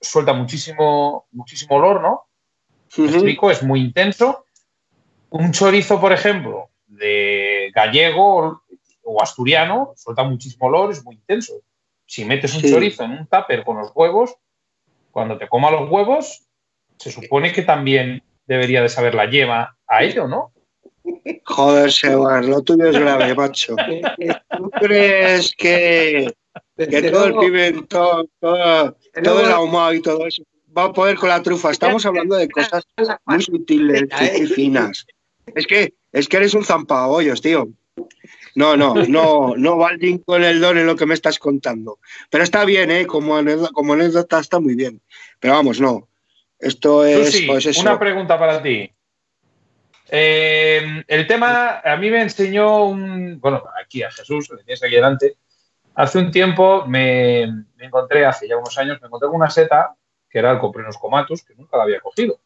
suelta 0.00 0.32
muchísimo, 0.32 1.26
muchísimo 1.32 1.76
olor, 1.76 2.00
¿no? 2.00 2.22
explico, 3.04 3.50
es 3.50 3.62
muy 3.62 3.80
intenso. 3.80 4.46
Un 5.30 5.52
chorizo, 5.52 6.00
por 6.00 6.12
ejemplo, 6.12 6.70
de 6.86 7.70
gallego 7.74 8.62
o 9.02 9.22
asturiano, 9.22 9.92
suelta 9.96 10.22
muchísimo 10.22 10.66
olor, 10.66 10.92
es 10.92 11.04
muy 11.04 11.16
intenso. 11.16 11.54
Si 12.06 12.24
metes 12.24 12.54
un 12.54 12.62
chorizo 12.62 13.04
en 13.04 13.10
un 13.12 13.26
tupper 13.26 13.64
con 13.64 13.78
los 13.78 13.90
huevos, 13.94 14.36
cuando 15.16 15.38
te 15.38 15.48
coma 15.48 15.70
los 15.70 15.88
huevos, 15.88 16.42
se 16.98 17.10
supone 17.10 17.50
que 17.50 17.62
también 17.62 18.22
debería 18.46 18.82
de 18.82 18.90
saber 18.90 19.14
la 19.14 19.24
yema 19.24 19.74
a 19.86 20.04
ello, 20.04 20.28
¿no? 20.28 20.52
Joder, 21.46 21.90
Sebas, 21.90 22.44
lo 22.46 22.60
tuyo 22.60 22.84
es 22.90 22.98
grave, 22.98 23.34
macho. 23.34 23.76
¿Tú 24.58 24.70
crees 24.72 25.54
que, 25.56 26.34
que 26.76 27.10
todo 27.10 27.28
el 27.28 27.36
pimentón, 27.38 28.28
todo, 28.38 28.94
todo 29.24 29.40
el 29.40 29.52
ahumado 29.52 29.94
y 29.94 30.02
todo 30.02 30.26
eso 30.26 30.42
va 30.76 30.84
a 30.84 30.92
poder 30.92 31.16
con 31.16 31.30
la 31.30 31.40
trufa? 31.40 31.70
Estamos 31.70 32.04
hablando 32.04 32.36
de 32.36 32.50
cosas 32.50 32.84
muy 33.24 33.42
sutiles 33.42 34.04
y 34.38 34.46
finas. 34.48 35.06
Es 35.54 35.66
que, 35.66 35.94
es 36.12 36.28
que 36.28 36.36
eres 36.36 36.52
un 36.52 36.62
zampabollos, 36.62 37.40
tío. 37.40 37.70
No, 38.56 38.74
no, 38.74 38.94
no, 38.94 39.54
no 39.54 39.76
va 39.76 39.90
con 40.24 40.42
el 40.42 40.60
don 40.62 40.78
en 40.78 40.86
lo 40.86 40.96
que 40.96 41.04
me 41.04 41.12
estás 41.12 41.38
contando. 41.38 41.98
Pero 42.30 42.42
está 42.42 42.64
bien, 42.64 42.90
¿eh? 42.90 43.06
Como 43.06 43.36
anécdota, 43.36 43.70
como 43.70 43.92
anécdota 43.92 44.40
está 44.40 44.60
muy 44.60 44.74
bien. 44.74 45.02
Pero 45.38 45.52
vamos, 45.52 45.78
no. 45.78 46.08
Esto 46.58 47.04
es. 47.04 47.44
pues 47.46 47.66
eso. 47.66 47.82
Una 47.82 47.98
pregunta 47.98 48.38
para 48.38 48.62
ti. 48.62 48.90
Eh, 50.08 51.04
el 51.06 51.26
tema, 51.26 51.80
a 51.80 51.96
mí 51.98 52.10
me 52.10 52.22
enseñó 52.22 52.86
un. 52.86 53.38
Bueno, 53.40 53.62
aquí 53.78 54.02
a 54.02 54.10
Jesús, 54.10 54.48
que 54.48 54.64
tienes 54.64 54.82
aquí 54.82 54.94
delante. 54.94 55.36
Hace 55.94 56.18
un 56.18 56.30
tiempo 56.30 56.86
me, 56.86 57.46
me, 57.76 57.84
encontré, 57.84 58.24
hace 58.24 58.48
ya 58.48 58.56
unos 58.56 58.76
años, 58.78 58.98
me 59.02 59.06
encontré 59.08 59.28
con 59.28 59.36
una 59.36 59.50
seta 59.50 59.94
que 60.30 60.38
era 60.38 60.50
el 60.50 60.58
Coprinus 60.58 60.96
comatus, 60.96 61.44
que 61.44 61.54
nunca 61.54 61.76
la 61.76 61.82
había 61.82 62.00
cogido. 62.00 62.40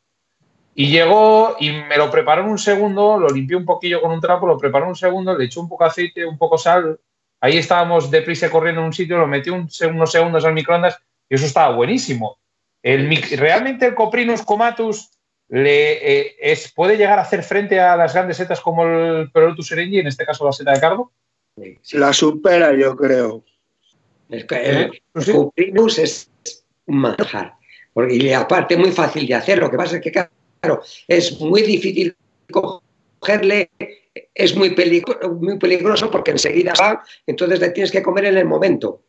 Y 0.75 0.91
llegó 0.91 1.57
y 1.59 1.73
me 1.73 1.97
lo 1.97 2.11
preparó 2.11 2.43
en 2.43 2.49
un 2.49 2.59
segundo, 2.59 3.18
lo 3.18 3.29
limpié 3.29 3.57
un 3.57 3.64
poquillo 3.64 4.01
con 4.01 4.12
un 4.12 4.21
trapo, 4.21 4.47
lo 4.47 4.57
preparó 4.57 4.85
en 4.85 4.91
un 4.91 4.97
segundo, 4.97 5.37
le 5.37 5.47
eché 5.47 5.59
un 5.59 5.68
poco 5.68 5.85
de 5.85 5.91
aceite, 5.91 6.25
un 6.25 6.39
poco 6.39 6.57
sal. 6.57 6.99
Ahí 7.41 7.59
estábamos 7.59 8.11
deprisa 8.11 8.51
corriendo 8.51 8.81
en 8.81 8.87
un 8.87 8.93
sitio, 8.93 9.18
lo 9.18 9.27
metí 9.27 9.51
un, 9.51 9.68
unos 9.89 10.12
segundos 10.12 10.45
al 10.45 10.55
microondas 10.55 10.99
y 11.29 11.35
eso 11.35 11.47
estaba 11.47 11.75
buenísimo. 11.75 12.39
El, 12.83 13.11
realmente 13.37 13.87
el 13.87 13.95
Coprinus 13.95 14.43
comatus 14.43 15.11
le, 15.49 15.93
eh, 15.93 16.37
es, 16.41 16.73
puede 16.73 16.97
llegar 16.97 17.18
a 17.18 17.23
hacer 17.23 17.43
frente 17.43 17.81
a 17.81 17.97
las 17.97 18.14
grandes 18.14 18.37
setas 18.37 18.61
como 18.61 18.85
el 18.85 19.31
Perotus 19.33 19.66
serengi, 19.66 19.99
en 19.99 20.07
este 20.07 20.25
caso 20.25 20.45
la 20.45 20.53
seta 20.53 20.73
de 20.73 20.81
cardo. 20.81 21.12
La 21.93 22.12
supera, 22.12 22.73
yo 22.75 22.97
creo. 22.97 23.45
El, 24.29 24.47
el, 24.51 25.03
Coprinus 25.33 25.99
es 25.99 26.31
un 26.87 26.99
manjar. 26.99 27.55
Y 28.09 28.33
aparte, 28.33 28.77
muy 28.77 28.93
fácil 28.93 29.27
de 29.27 29.35
hacer. 29.35 29.59
Lo 29.59 29.71
que 29.71 29.77
pasa 29.77 29.97
es 29.97 30.03
que, 30.03 30.12
claro, 30.61 30.83
es 31.09 31.41
muy 31.41 31.63
difícil 31.63 32.15
cogerle, 32.51 33.71
es 34.35 34.55
muy, 34.55 34.75
muy 35.41 35.59
peligroso 35.59 36.11
porque 36.11 36.33
enseguida 36.33 36.75
va, 36.81 37.03
entonces 37.27 37.61
le 37.61 37.71
tienes 37.71 37.91
que 37.91 38.03
comer 38.03 38.27
en 38.27 38.39
el 38.39 38.47
momento. 38.47 39.03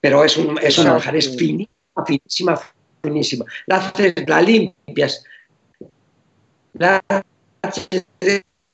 Pero 0.00 0.24
es 0.24 0.36
un, 0.36 0.58
es 0.60 0.78
manjar, 0.78 1.14
es 1.14 1.36
finísima, 1.36 2.04
finísima, 2.04 2.60
finísima. 3.02 3.44
La 3.66 3.76
haces, 3.76 4.14
la 4.26 4.42
limpias, 4.42 5.24
la, 6.74 7.00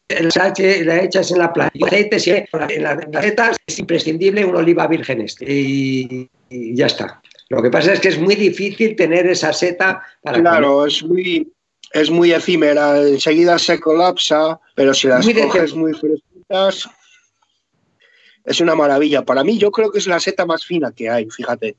la 0.09 1.03
echas 1.03 1.31
en 1.31 1.39
la 1.39 1.53
playa. 1.53 1.71
Y 1.75 1.85
aceite, 1.85 2.49
en 2.71 2.83
las 2.83 2.97
recetas 3.13 3.57
es 3.67 3.79
imprescindible 3.79 4.45
un 4.45 4.57
oliva 4.57 4.87
virgen 4.87 5.21
este. 5.21 5.45
Y, 5.47 6.31
y, 6.49 6.75
ya 6.75 6.87
está. 6.87 7.21
Lo 7.51 7.63
que 7.63 7.71
pasa 7.71 7.93
es 7.93 8.01
que 8.01 8.09
es 8.09 8.19
muy 8.19 8.35
difícil 8.35 8.97
tener 8.97 9.27
esa 9.27 9.53
seta 9.53 10.03
para. 10.23 10.41
Claro, 10.41 10.87
es 10.87 11.03
muy, 11.03 11.53
es 11.93 12.11
muy 12.11 12.33
efímera, 12.33 12.99
enseguida 12.99 13.59
se 13.59 13.81
colapsa, 13.81 14.61
pero 14.75 14.95
si 14.95 15.09
las 15.09 15.27
coges 15.27 15.75
muy 15.75 15.95
fresquitas, 15.95 16.89
es 18.45 18.61
una 18.61 18.75
maravilla. 18.75 19.25
Para 19.25 19.45
mí, 19.45 19.59
yo 19.59 19.71
creo 19.71 19.91
que 19.91 19.99
es 19.99 20.07
la 20.07 20.21
seta 20.21 20.47
más 20.47 20.65
fina 20.65 20.93
que 20.93 21.09
hay, 21.09 21.29
fíjate. 21.31 21.77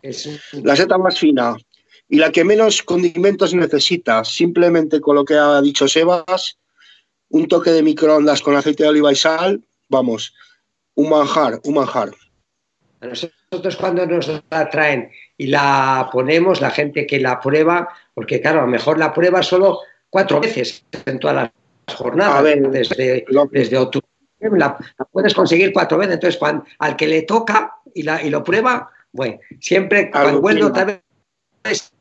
Es... 0.00 0.28
La 0.52 0.76
seta 0.76 0.98
más 0.98 1.18
fina 1.18 1.56
y 2.08 2.18
la 2.18 2.30
que 2.30 2.44
menos 2.44 2.82
condimentos 2.82 3.54
necesita, 3.54 4.24
simplemente 4.24 5.00
con 5.00 5.16
lo 5.16 5.24
que 5.24 5.34
ha 5.34 5.60
dicho 5.62 5.88
Sebas, 5.88 6.58
un 7.30 7.48
toque 7.48 7.70
de 7.70 7.82
microondas 7.82 8.42
con 8.42 8.54
aceite 8.54 8.82
de 8.82 8.90
oliva 8.90 9.12
y 9.12 9.16
sal, 9.16 9.64
vamos, 9.88 10.34
un 10.94 11.08
manjar, 11.08 11.60
un 11.64 11.74
manjar. 11.74 12.10
Nosotros 13.00 13.76
cuando 13.76 14.06
nos 14.06 14.28
la 14.50 14.68
traen 14.70 15.10
y 15.42 15.48
la 15.48 16.08
ponemos, 16.12 16.60
la 16.60 16.70
gente 16.70 17.04
que 17.04 17.18
la 17.18 17.40
prueba, 17.40 17.88
porque 18.14 18.40
claro, 18.40 18.60
a 18.60 18.62
lo 18.62 18.68
mejor 18.68 18.96
la 18.96 19.12
prueba 19.12 19.42
solo 19.42 19.80
cuatro 20.08 20.38
veces 20.38 20.84
en 21.04 21.18
todas 21.18 21.34
las 21.34 21.96
jornadas, 21.96 22.44
desde, 22.70 23.24
desde 23.50 23.76
octubre. 23.76 24.06
La, 24.38 24.78
puedes 25.10 25.34
conseguir 25.34 25.72
cuatro 25.72 25.98
veces, 25.98 26.14
entonces 26.14 26.38
cuando, 26.38 26.64
al 26.78 26.94
que 26.94 27.08
le 27.08 27.22
toca 27.22 27.74
y, 27.92 28.04
la, 28.04 28.22
y 28.22 28.30
lo 28.30 28.44
prueba, 28.44 28.88
bueno, 29.10 29.40
siempre 29.60 30.12
cuando 30.12 30.40
vuelvo 30.40 30.68
otra 30.68 30.84
vez 30.84 31.92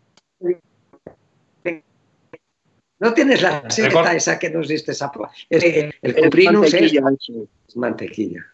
no 2.99 3.13
tienes 3.15 3.41
la 3.41 3.67
seta 3.71 4.13
esa 4.13 4.37
que 4.37 4.51
nos 4.51 4.67
diste 4.67 4.91
esa 4.91 5.11
el, 5.49 5.95
el 6.03 6.15
cuprinus 6.15 6.71
es, 6.75 6.93
es 6.93 7.75
mantequilla. 7.75 8.45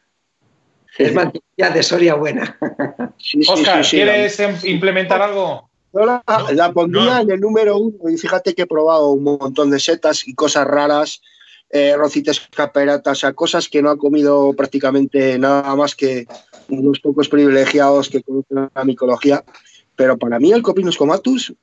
Es 0.98 1.14
mantequilla 1.14 1.70
de 1.70 1.84
Soria 1.84 2.16
buena. 2.16 2.58
Oscar, 3.48 3.86
¿quieres 3.88 4.40
implementar 4.64 5.22
algo? 5.22 5.70
la, 5.94 6.72
pondría 6.74 7.22
en 7.22 7.32
el 7.32 7.40
número 7.40 7.78
uno 7.78 8.10
y 8.10 8.18
fíjate 8.18 8.54
que 8.54 8.64
he 8.64 8.68
probado 8.68 9.12
un 9.12 9.24
montón 9.24 9.70
de 9.70 9.80
setas 9.80 10.28
y 10.28 10.36
cosas 10.36 10.68
raras, 10.68 11.22
eh, 11.70 11.96
rocitas 11.98 12.48
caperatas, 12.56 13.18
o 13.18 13.20
sea, 13.20 13.34
cosas 13.34 13.68
que 13.68 13.82
no 13.82 13.90
ha 13.90 13.98
comido 13.98 14.54
prácticamente 14.54 15.38
nada 15.40 15.76
más 15.76 15.96
que 15.96 16.28
unos 16.70 17.00
pocos 17.00 17.30
privilegiados 17.30 18.10
que 18.10 18.22
conocen 18.22 18.70
la 18.74 18.84
micología. 18.84 19.44
Pero 19.96 20.18
para 20.18 20.40
mí 20.40 20.52
el 20.52 20.62
Copinus 20.62 20.98
comatus, 20.98 21.54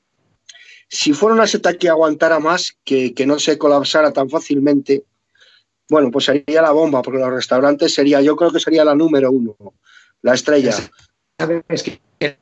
si 0.88 1.12
fuera 1.12 1.34
una 1.34 1.46
seta 1.46 1.74
que 1.74 1.88
aguantara 1.88 2.40
más, 2.40 2.76
que, 2.84 3.14
que 3.14 3.26
no 3.26 3.38
se 3.38 3.58
colapsara 3.58 4.12
tan 4.12 4.28
fácilmente, 4.28 5.04
bueno, 5.88 6.10
pues 6.10 6.24
sería 6.26 6.62
la 6.62 6.72
bomba, 6.72 7.02
porque 7.02 7.20
los 7.20 7.30
restaurantes 7.30 7.94
sería, 7.94 8.20
yo 8.20 8.36
creo 8.36 8.50
que 8.50 8.60
sería 8.60 8.84
la 8.84 8.94
número 8.94 9.30
uno, 9.30 9.56
la 10.22 10.34
estrella. 10.34 10.74
Que 12.18 12.38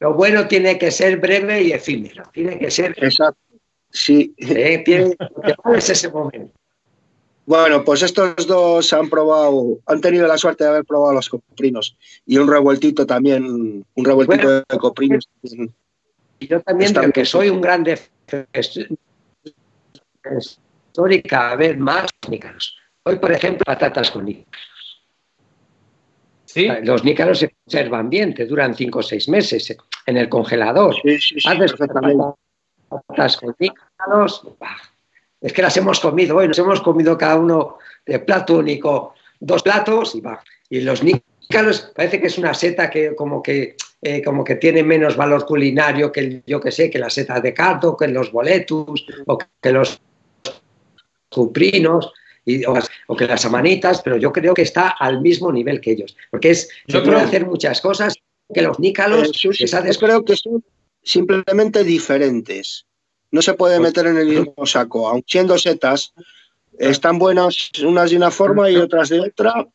lo 0.00 0.14
bueno, 0.14 0.46
tiene 0.46 0.78
que 0.78 0.90
ser 0.90 1.18
breve 1.18 1.62
y 1.62 1.72
efímero, 1.72 2.24
tiene 2.32 2.58
que 2.58 2.70
ser. 2.70 2.94
Exacto. 3.02 3.40
Sí. 3.90 4.34
Eh, 4.38 4.82
tiene, 4.84 5.16
ese 5.76 6.10
momento. 6.10 6.52
Bueno, 7.46 7.84
pues 7.84 8.02
estos 8.02 8.46
dos 8.46 8.92
han 8.92 9.08
probado, 9.08 9.78
han 9.86 10.00
tenido 10.00 10.26
la 10.26 10.38
suerte 10.38 10.64
de 10.64 10.70
haber 10.70 10.84
probado 10.84 11.14
los 11.14 11.28
coprinos 11.28 11.96
y 12.26 12.38
un 12.38 12.48
revueltito 12.48 13.06
también, 13.06 13.84
un 13.94 14.04
revueltito 14.04 14.48
de 14.50 14.78
coprinos. 14.78 15.28
Y 15.42 16.46
yo 16.48 16.60
también, 16.62 16.94
porque 16.94 17.24
soy 17.24 17.50
un 17.50 17.60
grande 17.60 17.98
y 21.10 21.22
cada 21.22 21.56
vez 21.56 21.76
más 21.76 22.06
nícaros. 22.28 22.76
Hoy, 23.04 23.16
por 23.16 23.32
ejemplo, 23.32 23.64
patatas 23.64 24.10
con 24.10 24.24
nícaros. 24.24 24.62
¿Sí? 26.44 26.68
Los 26.82 27.04
nícaros 27.04 27.40
se 27.40 27.50
conservan 27.50 28.08
bien, 28.08 28.32
te 28.32 28.46
duran 28.46 28.74
5 28.74 28.98
o 28.98 29.02
6 29.02 29.28
meses 29.28 29.76
en 30.06 30.16
el 30.16 30.28
congelador. 30.28 30.94
Sí, 31.02 31.18
sí, 31.20 31.40
sí, 31.40 31.48
Haces 31.48 31.74
patatas 32.88 33.36
con 33.38 33.54
nícaros. 33.58 34.46
Es 35.40 35.52
que 35.52 35.62
las 35.62 35.76
hemos 35.76 36.00
comido 36.00 36.36
hoy, 36.36 36.48
nos 36.48 36.58
hemos 36.58 36.80
comido 36.80 37.18
cada 37.18 37.36
uno 37.36 37.78
de 38.06 38.20
plato 38.20 38.58
único, 38.58 39.14
dos 39.40 39.62
platos 39.62 40.14
y 40.14 40.20
va. 40.20 40.42
Y 40.70 40.80
los 40.80 41.02
nícaros 41.02 41.92
parece 41.94 42.20
que 42.20 42.28
es 42.28 42.38
una 42.38 42.54
seta 42.54 42.88
que 42.88 43.14
como 43.16 43.42
que, 43.42 43.76
eh, 44.00 44.22
como 44.22 44.44
que 44.44 44.54
tiene 44.54 44.82
menos 44.82 45.16
valor 45.16 45.44
culinario 45.44 46.12
que 46.12 46.42
yo 46.46 46.60
que 46.60 46.70
sé, 46.70 46.88
que 46.88 46.98
la 46.98 47.10
seta 47.10 47.40
de 47.40 47.52
cardo, 47.52 47.96
que 47.96 48.06
los 48.06 48.30
boletus 48.30 49.04
o 49.26 49.38
que 49.38 49.72
los 49.72 50.00
cuprinos 51.34 52.12
y, 52.46 52.64
o, 52.64 53.16
que 53.16 53.26
las 53.26 53.44
amanitas, 53.44 54.00
pero 54.02 54.16
yo 54.16 54.32
creo 54.32 54.54
que 54.54 54.62
está 54.62 54.88
al 54.88 55.20
mismo 55.20 55.50
nivel 55.52 55.80
que 55.80 55.92
ellos, 55.92 56.16
porque 56.30 56.50
es, 56.50 56.68
yo 56.86 57.02
creo 57.02 57.18
hacer 57.18 57.46
muchas 57.46 57.80
cosas 57.80 58.14
que 58.52 58.62
los 58.62 58.78
nícalos... 58.78 59.30
Eh, 59.44 59.66
yo 59.66 59.98
creo 59.98 60.24
que 60.24 60.36
son 60.36 60.64
simplemente 61.02 61.84
diferentes. 61.84 62.86
No 63.30 63.42
se 63.42 63.54
puede 63.54 63.80
meter 63.80 64.06
en 64.06 64.18
el 64.18 64.26
mismo 64.26 64.66
saco, 64.66 65.08
aun 65.08 65.24
siendo 65.26 65.58
setas, 65.58 66.12
están 66.78 67.18
buenas 67.18 67.70
unas 67.82 68.10
de 68.10 68.16
una 68.16 68.30
forma 68.30 68.70
y 68.70 68.76
otras 68.76 69.08
de 69.08 69.20
otra. 69.20 69.66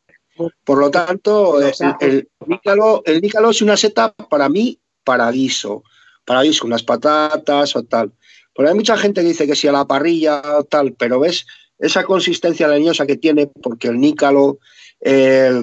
Por 0.64 0.78
lo 0.78 0.90
tanto, 0.90 1.60
el, 1.60 1.72
el, 2.00 2.28
nícalo, 2.46 3.02
el 3.04 3.20
nícalo 3.20 3.50
es 3.50 3.60
una 3.60 3.76
seta 3.76 4.12
para 4.12 4.48
mí 4.48 4.78
para 5.04 5.30
guiso, 5.30 5.82
para 6.24 6.42
guiso, 6.42 6.66
unas 6.66 6.82
patatas 6.82 7.76
o 7.76 7.82
tal. 7.82 8.12
Porque 8.60 8.72
hay 8.72 8.76
mucha 8.76 8.98
gente 8.98 9.22
que 9.22 9.28
dice 9.28 9.46
que 9.46 9.56
si 9.56 9.68
a 9.68 9.72
la 9.72 9.86
parrilla 9.86 10.42
tal, 10.68 10.92
pero 10.92 11.18
ves 11.18 11.46
esa 11.78 12.04
consistencia 12.04 12.68
leñosa 12.68 13.06
que 13.06 13.16
tiene, 13.16 13.46
porque 13.46 13.88
el 13.88 13.98
nícalo, 13.98 14.58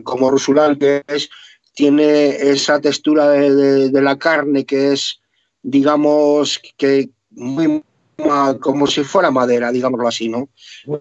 como 0.01 0.31
rusulán 0.31 0.77
que 0.77 1.03
es, 1.05 1.29
tiene 1.75 2.29
esa 2.29 2.81
textura 2.81 3.29
de, 3.29 4.01
la 4.01 4.17
carne 4.17 4.65
que 4.65 4.93
es, 4.93 5.19
digamos, 5.61 6.59
que 6.75 7.11
muy 7.29 7.83
como 8.61 8.87
si 8.87 9.03
fuera 9.03 9.29
madera, 9.29 9.71
digámoslo 9.71 10.07
así, 10.07 10.27
¿no? 10.27 10.49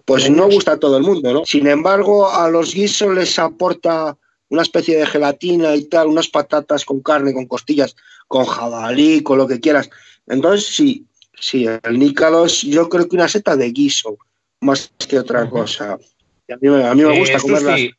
Pues 0.05 0.29
no 0.29 0.47
gusta 0.51 0.73
a 0.73 0.79
todo 0.79 0.97
el 0.97 1.03
mundo, 1.03 1.33
¿no? 1.33 1.45
Sin 1.47 1.65
embargo, 1.65 2.29
a 2.29 2.47
los 2.47 2.75
guisos 2.75 3.11
les 3.15 3.39
aporta 3.39 4.15
una 4.49 4.61
especie 4.61 4.97
de 4.97 5.07
gelatina 5.07 5.75
y 5.75 5.85
tal, 5.85 6.09
unas 6.09 6.27
patatas 6.27 6.85
con 6.85 6.99
carne, 7.01 7.33
con 7.33 7.47
costillas, 7.47 7.95
con 8.27 8.45
jabalí, 8.45 9.23
con 9.23 9.39
lo 9.39 9.47
que 9.47 9.59
quieras. 9.59 9.89
Entonces, 10.27 10.67
sí, 10.67 11.07
Sí, 11.39 11.65
el 11.67 11.99
nícalos 11.99 12.61
yo 12.63 12.89
creo 12.89 13.07
que 13.07 13.15
una 13.15 13.27
seta 13.27 13.55
de 13.55 13.71
guiso, 13.71 14.17
más 14.61 14.91
que 15.07 15.19
otra 15.19 15.49
cosa. 15.49 15.93
a 15.93 16.55
mí, 16.95 17.03
me 17.03 17.15
Eh, 17.15 17.19
gusta 17.19 17.39
comerla. 17.39 17.71
Susi, 17.73 17.91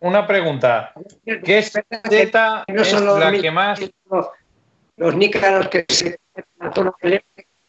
una 0.00 0.26
pregunta. 0.26 0.92
¿Qué 1.24 1.62
seta 1.62 2.64
No 2.68 2.82
es 2.82 2.92
la 3.00 3.32
que 3.40 3.50
más... 3.50 3.80
los, 4.10 4.26
los 4.96 5.14
nícalos 5.16 5.68
que 5.68 5.84
se 5.88 6.18
en 6.34 6.44
la 6.58 6.72
zona 6.72 6.92
de- 7.02 7.24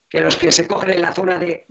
que 0.09 0.21
los 0.21 0.35
que 0.37 0.51
se 0.51 0.67
cogen 0.67 0.91
en 0.91 1.01
la 1.01 1.13
zona 1.13 1.37
de, 1.39 1.65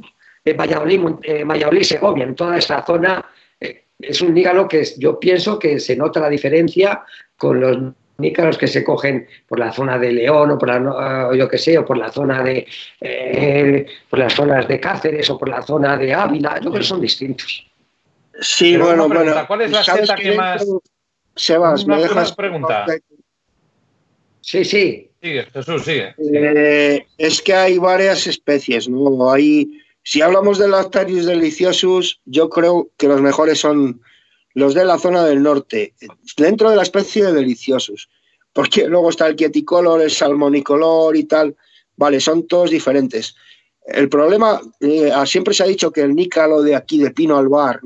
de 0.45 0.53
Valladolid, 0.53 1.01
eh, 1.23 1.45
Valladolid, 1.45 1.83
Segovia, 1.85 2.25
en 2.25 2.35
toda 2.35 2.57
esa 2.59 2.85
zona, 2.85 3.25
eh, 3.61 3.85
es 3.99 4.21
un 4.21 4.35
nícalo 4.35 4.67
que 4.69 4.81
es- 4.81 4.99
yo 4.99 5.19
pienso 5.19 5.59
que 5.59 5.79
se 5.81 5.97
nota 5.97 6.21
la 6.21 6.29
diferencia 6.29 7.03
con 7.37 7.61
los 7.61 7.79
nícalos 8.23 8.57
que 8.57 8.67
se 8.67 8.83
cogen 8.83 9.27
por 9.47 9.59
la 9.59 9.71
zona 9.73 9.99
de 9.99 10.13
León 10.13 10.53
o 10.53 10.59
por 10.59 10.69
la, 10.69 10.79
no- 10.81 11.33
eh, 11.33 11.37
yo 11.37 11.47
que 11.49 11.59
sé, 11.59 11.77
o 11.77 11.85
por 11.85 11.99
la 11.99 12.11
zona 12.11 12.43
de 12.43 12.67
eh, 13.01 13.85
por 14.09 14.19
las 14.19 14.33
zonas 14.35 14.67
de 14.67 14.81
Cáceres 14.81 15.29
o 15.29 15.37
por 15.39 15.51
la 15.51 15.61
zona 15.63 15.97
de 15.99 16.15
Ávila, 16.15 16.55
yo 16.63 16.71
creo 16.71 16.81
que 16.81 16.87
son 16.89 17.01
distintos. 17.03 17.67
Sí, 18.41 18.73
Pero 18.73 18.87
bueno, 18.87 19.09
pregunta, 19.09 19.33
bueno. 19.35 19.47
¿cuál 19.47 19.61
es 19.61 19.71
la 19.73 19.85
¿sabes 19.85 20.09
seta 20.09 20.15
que 20.17 20.33
más- 20.33 20.67
Sebas, 21.37 21.85
Una- 21.85 21.97
me 21.97 22.03
dejas 22.03 22.33
pregunta. 22.33 22.87
Sí, 24.41 24.65
sí. 24.65 25.09
Sigue, 25.23 25.45
Jesús, 25.53 25.85
sigue. 25.85 26.15
Eh, 26.35 27.07
es 27.17 27.41
que 27.43 27.55
hay 27.55 27.79
varias 27.79 28.27
especies, 28.27 28.89
¿no? 28.89 29.31
Hay, 29.31 29.81
si 30.03 30.21
hablamos 30.21 30.59
de 30.59 30.67
Lactarius 30.69 31.27
deliciosus, 31.27 32.21
yo 32.25 32.49
creo 32.51 32.89
que 32.97 33.07
los 33.07 33.21
mejores 33.21 33.61
son 33.61 34.01
los 34.55 34.75
de 34.75 34.85
la 34.85 34.99
zona 34.99 35.25
del 35.25 35.43
norte, 35.43 35.95
dentro 36.37 36.69
de 36.71 36.77
la 36.77 36.83
especie 36.83 37.25
de 37.25 37.33
deliciosus, 37.33 38.09
porque 38.53 38.87
luego 38.87 39.11
está 39.11 39.27
el 39.27 39.37
quieticolor, 39.37 40.03
el 40.03 40.11
salmonicolor 40.11 41.17
y 41.17 41.25
tal, 41.25 41.57
vale, 41.97 42.21
son 42.21 42.47
todos 42.47 42.71
diferentes. 42.71 43.35
El 43.87 44.09
problema, 44.09 44.61
eh, 44.81 45.13
siempre 45.27 45.55
se 45.55 45.65
ha 45.65 45.67
dicho 45.67 45.91
que 45.91 46.03
el 46.03 46.15
nícalo 46.15 46.63
de 46.63 46.77
aquí, 46.77 46.99
de 46.99 47.11
Pino 47.11 47.37
Albar, 47.37 47.81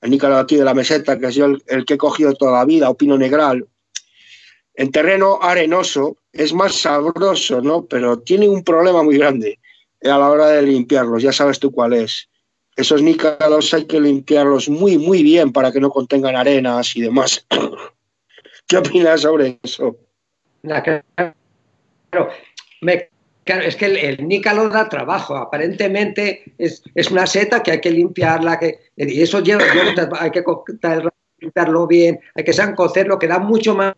el 0.00 0.10
nícalo 0.10 0.34
de 0.34 0.40
aquí 0.40 0.56
de 0.56 0.64
la 0.64 0.74
meseta, 0.74 1.18
que 1.18 1.26
es 1.26 1.34
yo 1.34 1.46
el, 1.66 1.84
que 1.86 1.94
he 1.94 1.98
cogido 1.98 2.34
toda 2.34 2.52
la 2.52 2.64
vida, 2.64 2.90
o 2.90 2.96
Pino 2.96 3.16
Negral, 3.16 3.66
en 4.74 4.90
terreno 4.90 5.38
arenoso 5.40 6.16
es 6.32 6.52
más 6.52 6.74
sabroso, 6.74 7.60
¿no? 7.60 7.84
Pero 7.84 8.18
tiene 8.18 8.48
un 8.48 8.64
problema 8.64 9.02
muy 9.02 9.18
grande 9.18 9.58
a 10.02 10.18
la 10.18 10.30
hora 10.30 10.48
de 10.48 10.62
limpiarlos, 10.62 11.22
ya 11.22 11.32
sabes 11.32 11.58
tú 11.58 11.70
cuál 11.70 11.92
es. 11.92 12.28
Esos 12.74 13.02
nícalos 13.02 13.72
hay 13.74 13.84
que 13.84 14.00
limpiarlos 14.00 14.68
muy, 14.68 14.96
muy 14.96 15.22
bien 15.22 15.52
para 15.52 15.70
que 15.70 15.80
no 15.80 15.90
contengan 15.90 16.36
arenas 16.36 16.96
y 16.96 17.02
demás. 17.02 17.46
¿Qué 18.66 18.76
opinas 18.78 19.20
sobre 19.22 19.58
eso? 19.62 19.96
Claro, 23.44 23.62
es 23.64 23.74
que 23.74 23.86
el, 23.86 23.96
el 23.96 24.28
nícalo 24.28 24.68
da 24.68 24.88
trabajo. 24.88 25.36
Aparentemente 25.36 26.44
es, 26.58 26.82
es 26.94 27.10
una 27.10 27.26
seta 27.26 27.62
que 27.62 27.72
hay 27.72 27.80
que 27.80 27.90
limpiarla, 27.90 28.58
que, 28.58 28.78
y 28.96 29.20
eso 29.20 29.40
lleva, 29.40 29.62
hay 30.20 30.30
que 30.30 30.44
limpiarlo 31.40 31.86
bien, 31.88 32.20
hay 32.36 32.44
que 32.44 32.52
sancocerlo, 32.52 33.18
que 33.18 33.26
da 33.26 33.40
mucho 33.40 33.74
más, 33.74 33.94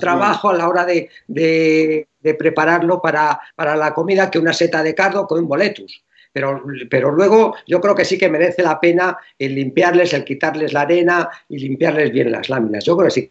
trabajo 0.00 0.50
a 0.50 0.54
la 0.54 0.68
hora 0.68 0.84
de, 0.84 1.08
de- 1.28 2.08
de 2.20 2.34
prepararlo 2.34 3.00
para, 3.02 3.38
para 3.54 3.76
la 3.76 3.92
comida 3.92 4.30
que 4.30 4.38
una 4.38 4.52
seta 4.52 4.82
de 4.82 4.94
cardo 4.94 5.26
con 5.26 5.38
un 5.40 5.48
boletus. 5.48 6.02
Pero, 6.32 6.62
pero 6.90 7.12
luego 7.12 7.54
yo 7.68 7.80
creo 7.80 7.94
que 7.94 8.04
sí 8.04 8.16
que 8.18 8.28
merece 8.28 8.62
la 8.62 8.80
pena 8.80 9.16
el 9.38 9.54
limpiarles, 9.54 10.12
el 10.14 10.24
quitarles 10.24 10.72
la 10.72 10.80
arena 10.80 11.28
y 11.48 11.58
limpiarles 11.58 12.10
bien 12.12 12.32
las 12.32 12.48
láminas. 12.48 12.84
Yo 12.84 12.96
creo 12.96 13.06
que 13.08 13.12
sí 13.12 13.30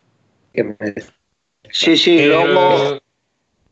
que. 0.53 0.75
Sí, 1.71 1.97
sí, 1.97 2.19
Eh, 2.19 2.27
luego 2.27 2.99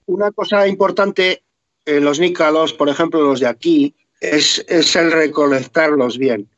una 0.07 0.32
cosa 0.32 0.67
importante 0.67 1.43
en 1.86 2.03
los 2.03 2.19
nícalos, 2.19 2.73
por 2.73 2.89
ejemplo, 2.89 3.21
los 3.21 3.39
de 3.39 3.47
aquí, 3.47 3.95
es, 4.19 4.63
es 4.67 4.95
el 4.95 5.11
recolectarlos 5.11 6.17
bien. 6.17 6.49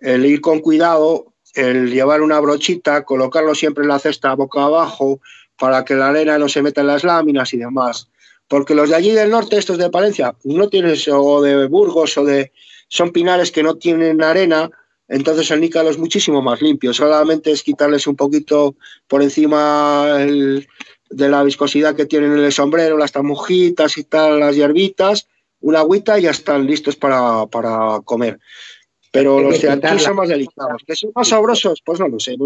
El 0.00 0.26
ir 0.26 0.40
con 0.40 0.60
cuidado, 0.60 1.32
el 1.54 1.90
llevar 1.90 2.22
una 2.22 2.40
brochita, 2.40 3.04
colocarlo 3.04 3.54
siempre 3.54 3.82
en 3.82 3.88
la 3.88 3.98
cesta 3.98 4.34
boca 4.34 4.64
abajo 4.64 5.20
para 5.58 5.84
que 5.84 5.94
la 5.94 6.08
arena 6.08 6.38
no 6.38 6.48
se 6.48 6.62
meta 6.62 6.82
en 6.82 6.86
las 6.88 7.04
láminas 7.04 7.52
y 7.54 7.58
demás. 7.58 8.08
Porque 8.46 8.74
los 8.74 8.90
de 8.90 8.96
allí 8.96 9.10
del 9.12 9.30
norte, 9.30 9.58
estos 9.58 9.78
de 9.78 9.90
Palencia, 9.90 10.34
no 10.44 10.68
tienes, 10.68 11.06
o 11.08 11.42
de 11.42 11.66
Burgos, 11.66 12.16
o 12.16 12.24
de. 12.24 12.52
son 12.88 13.10
pinares 13.10 13.50
que 13.50 13.62
no 13.62 13.76
tienen 13.76 14.22
arena, 14.22 14.70
entonces 15.08 15.50
el 15.50 15.60
nícalo 15.60 15.90
es 15.90 15.98
muchísimo 15.98 16.42
más 16.42 16.60
limpio. 16.62 16.92
Solamente 16.92 17.50
es 17.50 17.62
quitarles 17.62 18.06
un 18.06 18.16
poquito 18.16 18.76
por 19.06 19.22
encima 19.22 20.16
el- 20.20 20.66
de 21.10 21.28
la 21.30 21.42
viscosidad 21.42 21.96
que 21.96 22.04
tienen 22.06 22.32
en 22.32 22.44
el 22.44 22.52
sombrero, 22.52 22.98
las 22.98 23.12
tamujitas 23.12 23.96
y 23.96 24.04
tal, 24.04 24.40
las 24.40 24.54
hierbitas, 24.54 25.26
una 25.60 25.80
agüita 25.80 26.18
y 26.18 26.22
ya 26.22 26.30
están 26.30 26.66
listos 26.66 26.96
para, 26.96 27.46
para 27.46 28.00
comer. 28.04 28.38
Pero 29.10 29.38
los 29.44 29.54
de 29.62 29.70
aquí 29.70 29.80
son 30.04 30.16
más 30.16 30.28
delicados. 30.28 30.82
¿Que 30.86 30.94
son 30.94 31.10
más 31.14 31.28
sabrosos? 31.28 31.80
Pues 31.82 31.98
no 31.98 32.08
lo 32.08 32.20
sé. 32.20 32.36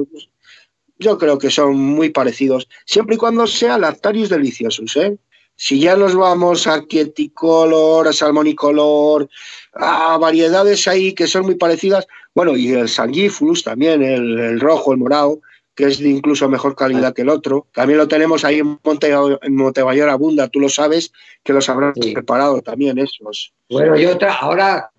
Yo 0.98 1.18
creo 1.18 1.36
que 1.38 1.50
son 1.50 1.76
muy 1.76 2.10
parecidos, 2.10 2.68
siempre 2.86 3.16
y 3.16 3.18
cuando 3.18 3.48
sea 3.48 3.76
Lactarius 3.78 4.28
deliciosus, 4.28 4.96
¿eh? 4.96 5.18
Si 5.56 5.80
ya 5.80 5.96
nos 5.96 6.16
vamos 6.16 6.66
a 6.66 6.82
Quieticolor, 6.86 8.08
a 8.08 8.12
Salmonicolor, 8.12 9.28
a 9.74 10.18
variedades 10.18 10.88
ahí 10.88 11.12
que 11.12 11.26
son 11.26 11.44
muy 11.44 11.54
parecidas, 11.54 12.06
bueno, 12.34 12.56
y 12.56 12.72
el 12.72 12.88
Sangifulus 12.88 13.62
también, 13.62 14.02
el, 14.02 14.38
el 14.38 14.60
rojo, 14.60 14.92
el 14.92 14.98
morado, 14.98 15.40
que 15.74 15.84
es 15.84 15.98
de 15.98 16.08
incluso 16.10 16.48
mejor 16.48 16.74
calidad 16.74 17.14
que 17.14 17.22
el 17.22 17.28
otro. 17.28 17.66
También 17.72 17.98
lo 17.98 18.08
tenemos 18.08 18.44
ahí 18.44 18.58
en, 18.58 18.78
Monte, 18.82 19.10
en 19.10 20.08
Abunda, 20.08 20.48
tú 20.48 20.60
lo 20.60 20.68
sabes, 20.68 21.12
que 21.42 21.52
los 21.52 21.68
habrás 21.68 21.94
Sí. 22.00 22.12
preparado 22.12 22.60
también 22.60 22.98
esos. 22.98 23.52
Bueno, 23.70 23.98
y 23.98 24.06
otra, 24.06 24.34
ahora 24.34 24.90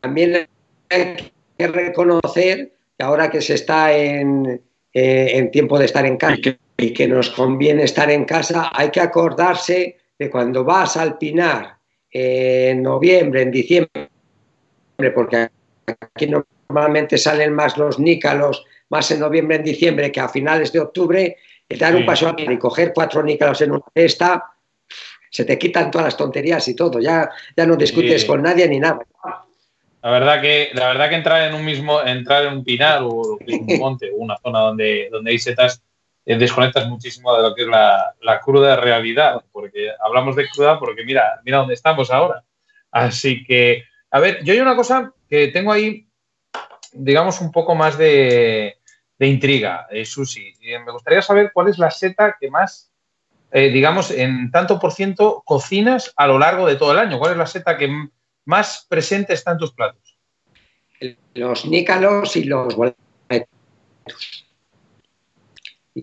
también 0.00 0.48
hay 0.90 1.32
que 1.56 1.68
reconocer 1.68 2.72
que 2.96 3.04
ahora 3.04 3.30
que 3.30 3.40
se 3.40 3.54
está 3.54 3.92
en, 3.96 4.60
eh, 4.92 5.30
en 5.34 5.50
tiempo 5.50 5.78
de 5.78 5.84
estar 5.84 6.04
en 6.04 6.16
casa 6.16 6.36
y 6.80 6.92
que, 6.92 7.08
nos 7.08 7.30
conviene 7.30 7.82
estar 7.82 8.08
en 8.10 8.24
casa, 8.24 8.70
hay 8.72 8.90
que 8.90 9.00
acordarse 9.00 9.98
de 10.16 10.30
cuando 10.30 10.64
vas 10.64 10.96
a 10.96 11.02
alpinar 11.02 11.76
en 12.10 12.82
noviembre, 12.82 13.42
en 13.42 13.50
diciembre, 13.50 14.08
porque 15.12 15.48
aquí 16.00 16.28
normalmente 16.28 17.18
salen 17.18 17.52
más 17.52 17.76
los 17.76 17.98
nícalos, 17.98 18.64
más 18.90 19.10
en 19.10 19.20
noviembre, 19.20 19.56
en 19.56 19.64
diciembre, 19.64 20.12
que 20.12 20.20
a 20.20 20.28
finales 20.28 20.72
de 20.72 20.80
octubre, 20.80 21.36
el 21.68 21.78
dar 21.78 21.94
un 21.94 22.02
Sí. 22.02 22.06
paso 22.06 22.34
y 22.38 22.56
coger 22.58 22.92
cuatro 22.94 23.22
nícalos 23.24 23.60
en 23.60 23.72
una 23.72 23.84
cesta, 23.92 24.44
se 25.30 25.44
te 25.44 25.58
quitan 25.58 25.90
todas 25.90 26.06
las 26.06 26.16
tonterías 26.16 26.66
y 26.68 26.74
todo, 26.74 27.00
ya, 27.00 27.28
ya 27.56 27.66
no 27.66 27.76
discutes 27.76 28.22
Sí. 28.22 28.26
con 28.26 28.42
nadie 28.42 28.68
ni 28.68 28.78
nada. 28.78 29.00
La 30.00 30.10
verdad 30.12 30.40
que, 30.40 30.70
la 30.74 30.88
verdad 30.88 31.08
que 31.08 31.16
entrar 31.16 31.48
en 31.48 31.54
un 31.54 31.64
mismo, 31.64 32.00
entrar 32.00 32.44
en 32.44 32.54
un 32.54 32.64
pinar 32.64 33.02
o 33.02 33.36
un 33.36 33.38
monte 33.80 34.10
o 34.12 34.16
una 34.18 34.38
zona 34.38 34.60
donde, 34.60 35.08
donde 35.10 35.32
hay 35.32 35.38
setas, 35.40 35.82
desconectas 36.36 36.86
muchísimo 36.88 37.34
de 37.34 37.42
lo 37.42 37.54
que 37.54 37.62
es 37.62 37.68
la, 37.68 38.14
la 38.20 38.40
cruda 38.40 38.76
realidad, 38.76 39.42
porque 39.50 39.90
hablamos 40.00 40.36
de 40.36 40.48
cruda 40.48 40.78
porque 40.78 41.04
mira, 41.04 41.40
mira 41.44 41.58
dónde 41.58 41.74
estamos 41.74 42.10
ahora. 42.10 42.44
Así 42.90 43.44
que, 43.44 43.84
a 44.10 44.20
ver, 44.20 44.42
yo 44.44 44.52
hay 44.52 44.60
una 44.60 44.76
cosa 44.76 45.12
que 45.28 45.48
tengo 45.48 45.72
ahí, 45.72 46.06
digamos, 46.92 47.40
un 47.40 47.50
poco 47.50 47.74
más 47.74 47.96
de, 47.96 48.76
de 49.18 49.26
intriga, 49.26 49.86
eh, 49.90 50.04
Susi. 50.04 50.52
Eh, 50.60 50.78
me 50.78 50.92
gustaría 50.92 51.22
saber 51.22 51.50
cuál 51.52 51.68
es 51.68 51.78
la 51.78 51.90
seta 51.90 52.36
que 52.38 52.50
más, 52.50 52.92
eh, 53.50 53.70
digamos, 53.70 54.10
en 54.10 54.50
tanto 54.50 54.78
por 54.78 54.92
ciento 54.92 55.42
cocinas 55.44 56.12
a 56.16 56.26
lo 56.26 56.38
largo 56.38 56.66
de 56.66 56.76
todo 56.76 56.92
el 56.92 56.98
año. 56.98 57.18
¿Cuál 57.18 57.32
es 57.32 57.38
la 57.38 57.46
seta 57.46 57.76
que 57.76 57.90
más 58.44 58.86
presente 58.88 59.34
está 59.34 59.52
en 59.52 59.58
tus 59.58 59.72
platos? 59.72 60.18
Los 61.34 61.64
nícalos 61.64 62.36
y 62.36 62.44
los. 62.44 62.74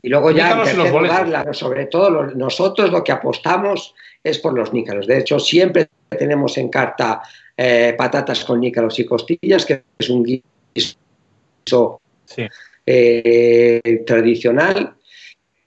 Y 0.01 0.09
luego 0.09 0.31
ya 0.31 0.51
en 0.51 0.63
tercer 0.63 0.91
lugar, 0.91 1.27
la- 1.27 1.53
sobre 1.53 1.85
todo 1.87 2.09
los- 2.09 2.35
nosotros 2.35 2.91
lo 2.91 3.03
que 3.03 3.11
apostamos 3.11 3.93
es 4.23 4.39
por 4.39 4.53
los 4.53 4.73
nícalos. 4.73 5.07
De 5.07 5.19
hecho, 5.19 5.39
siempre 5.39 5.87
tenemos 6.09 6.57
en 6.57 6.69
carta 6.69 7.21
eh, 7.57 7.93
patatas 7.97 8.43
con 8.43 8.59
nícalos 8.59 8.99
y 8.99 9.05
costillas, 9.05 9.65
que 9.65 9.83
es 9.97 10.09
un 10.09 10.23
guiso 10.23 12.01
Sí. 12.25 12.45
eh, 12.85 14.03
tradicional 14.05 14.95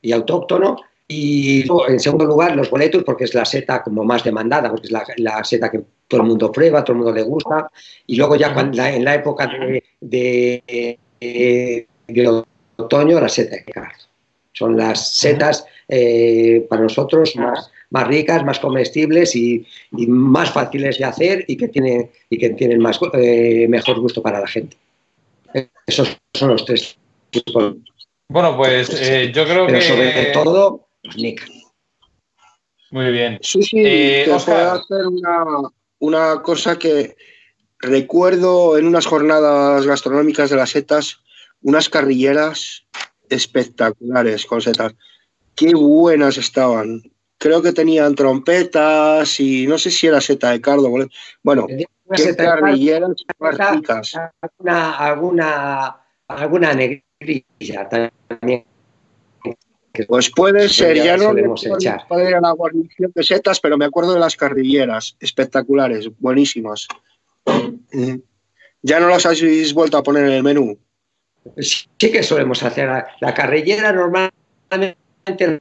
y 0.03 0.13
autóctono. 0.13 0.77
Y 1.11 1.65
luego, 1.65 1.89
en 1.89 1.99
segundo 1.99 2.27
lugar, 2.27 2.55
los 2.55 2.69
boletos, 2.69 3.03
porque 3.05 3.25
es 3.25 3.33
la 3.35 3.47
seta 3.47 3.83
como 3.83 4.05
más 4.05 4.23
demandada, 4.23 4.69
porque 4.71 4.89
es 4.89 4.93
la, 4.93 5.03
la 5.17 5.43
seta 5.43 5.71
que 5.71 5.81
todo 6.07 6.21
el 6.21 6.27
mundo 6.27 6.53
prueba, 6.53 6.85
todo 6.85 6.93
el 6.93 6.99
mundo 6.99 7.15
le 7.15 7.23
gusta. 7.23 7.71
Y 8.07 8.17
luego 8.17 8.37
ya 8.37 8.53
cuando, 8.53 8.77
la- 8.77 8.93
en 8.95 9.05
la 9.05 9.15
época 9.15 9.47
de, 9.47 9.83
de- 10.01 10.99
de- 11.21 11.87
de 12.07 12.43
otoño, 12.77 13.19
la 13.21 13.29
seta 13.31 13.57
de 13.57 13.65
cardo. 13.65 14.05
Son 14.59 14.77
las 14.77 15.15
setas 15.15 15.65
eh, 15.89 16.67
para 16.69 16.83
nosotros 16.83 17.37
más, 17.37 17.71
más 17.91 18.07
ricas, 18.09 18.45
más 18.45 18.59
comestibles 18.59 19.35
y, 19.37 19.65
y 19.97 20.07
más 20.09 20.51
fáciles 20.51 20.99
de 20.99 21.05
hacer 21.05 21.45
y 21.47 21.57
que 21.57 21.69
tienen, 21.69 22.11
y 22.29 22.39
que 22.39 22.51
tienen 22.51 22.81
más, 22.81 22.99
eh, 23.15 23.67
mejor 23.69 24.01
gusto 24.01 24.21
para 24.21 24.41
la 24.41 24.49
gente. 24.49 24.77
Esos 25.87 26.19
son 26.35 26.49
los 26.51 26.65
tres 26.65 26.99
tipos. 27.31 27.77
Bueno, 28.29 28.57
pues 28.57 28.91
eh, 29.01 29.33
yo 29.35 29.45
creo 29.45 29.67
Pero 29.67 29.79
que. 29.79 29.85
sobre 29.85 30.25
todo, 30.33 30.89
los 31.03 31.17
nícalos. 31.17 31.57
Muy 32.91 33.11
bien. 33.13 33.39
Sí, 33.43 33.63
sí, 33.63 33.77
Eh, 33.79 34.25
te 34.27 34.45
puedo 34.45 34.73
hacer 34.73 35.07
una, 35.07 35.45
una 36.01 36.43
cosa 36.43 36.79
que 36.79 37.17
recuerdo 37.79 38.77
en 38.77 38.87
unas 38.87 39.07
jornadas 39.07 39.87
gastronómicas 39.87 40.51
de 40.51 40.57
las 40.57 40.71
setas, 40.71 41.21
unas 41.63 41.89
carrilleras 41.89 42.85
espectaculares 43.31 44.47
con 44.47 44.61
setas. 44.61 44.95
Qué 45.55 45.75
buenas 45.75 46.37
estaban. 46.39 47.03
Creo 47.39 47.63
que 47.63 47.73
tenían 47.73 48.15
trompetas 48.15 49.39
y 49.41 49.67
no 49.67 49.79
sé 49.79 49.91
si 49.91 50.07
era 50.07 50.21
seta 50.21 50.51
de 50.51 50.61
cardo. 50.61 50.91
Bueno, 51.43 51.67
qué 51.67 52.37
carrilleras 52.37 53.11
ricas. 53.39 54.15
Alguna, 54.41 54.93
alguna, 54.97 55.97
alguna 56.29 56.75
negrilla 56.75 57.89
también. 57.89 58.65
Pues 60.07 60.31
puede 60.31 60.69
ser, 60.69 60.97
ya 60.97 61.17
no 61.17 61.35
puede 62.09 62.31
ir 62.31 62.37
la 62.41 62.53
guarnición 62.53 63.11
de 63.15 63.23
setas, 63.23 63.59
pero 63.59 63.77
me 63.77 63.85
acuerdo 63.85 64.15
de 64.15 64.21
las 64.21 64.37
carrilleras, 64.37 65.17
espectaculares, 65.19 66.09
buenísimas. 66.21 66.87
¿Ya 68.83 69.01
no 69.01 69.09
las 69.09 69.27
habéis 69.27 69.75
vuelto 69.75 69.99
a 69.99 70.03
poner 70.03 70.25
en 70.27 70.33
el 70.33 70.43
menú? 70.43 70.79
Sí 71.57 72.13
que 72.13 72.23
solemos 72.23 72.63
hacer. 72.63 72.89
La 73.21 73.35
carrillera 73.35 73.93
normalmente 73.93 75.61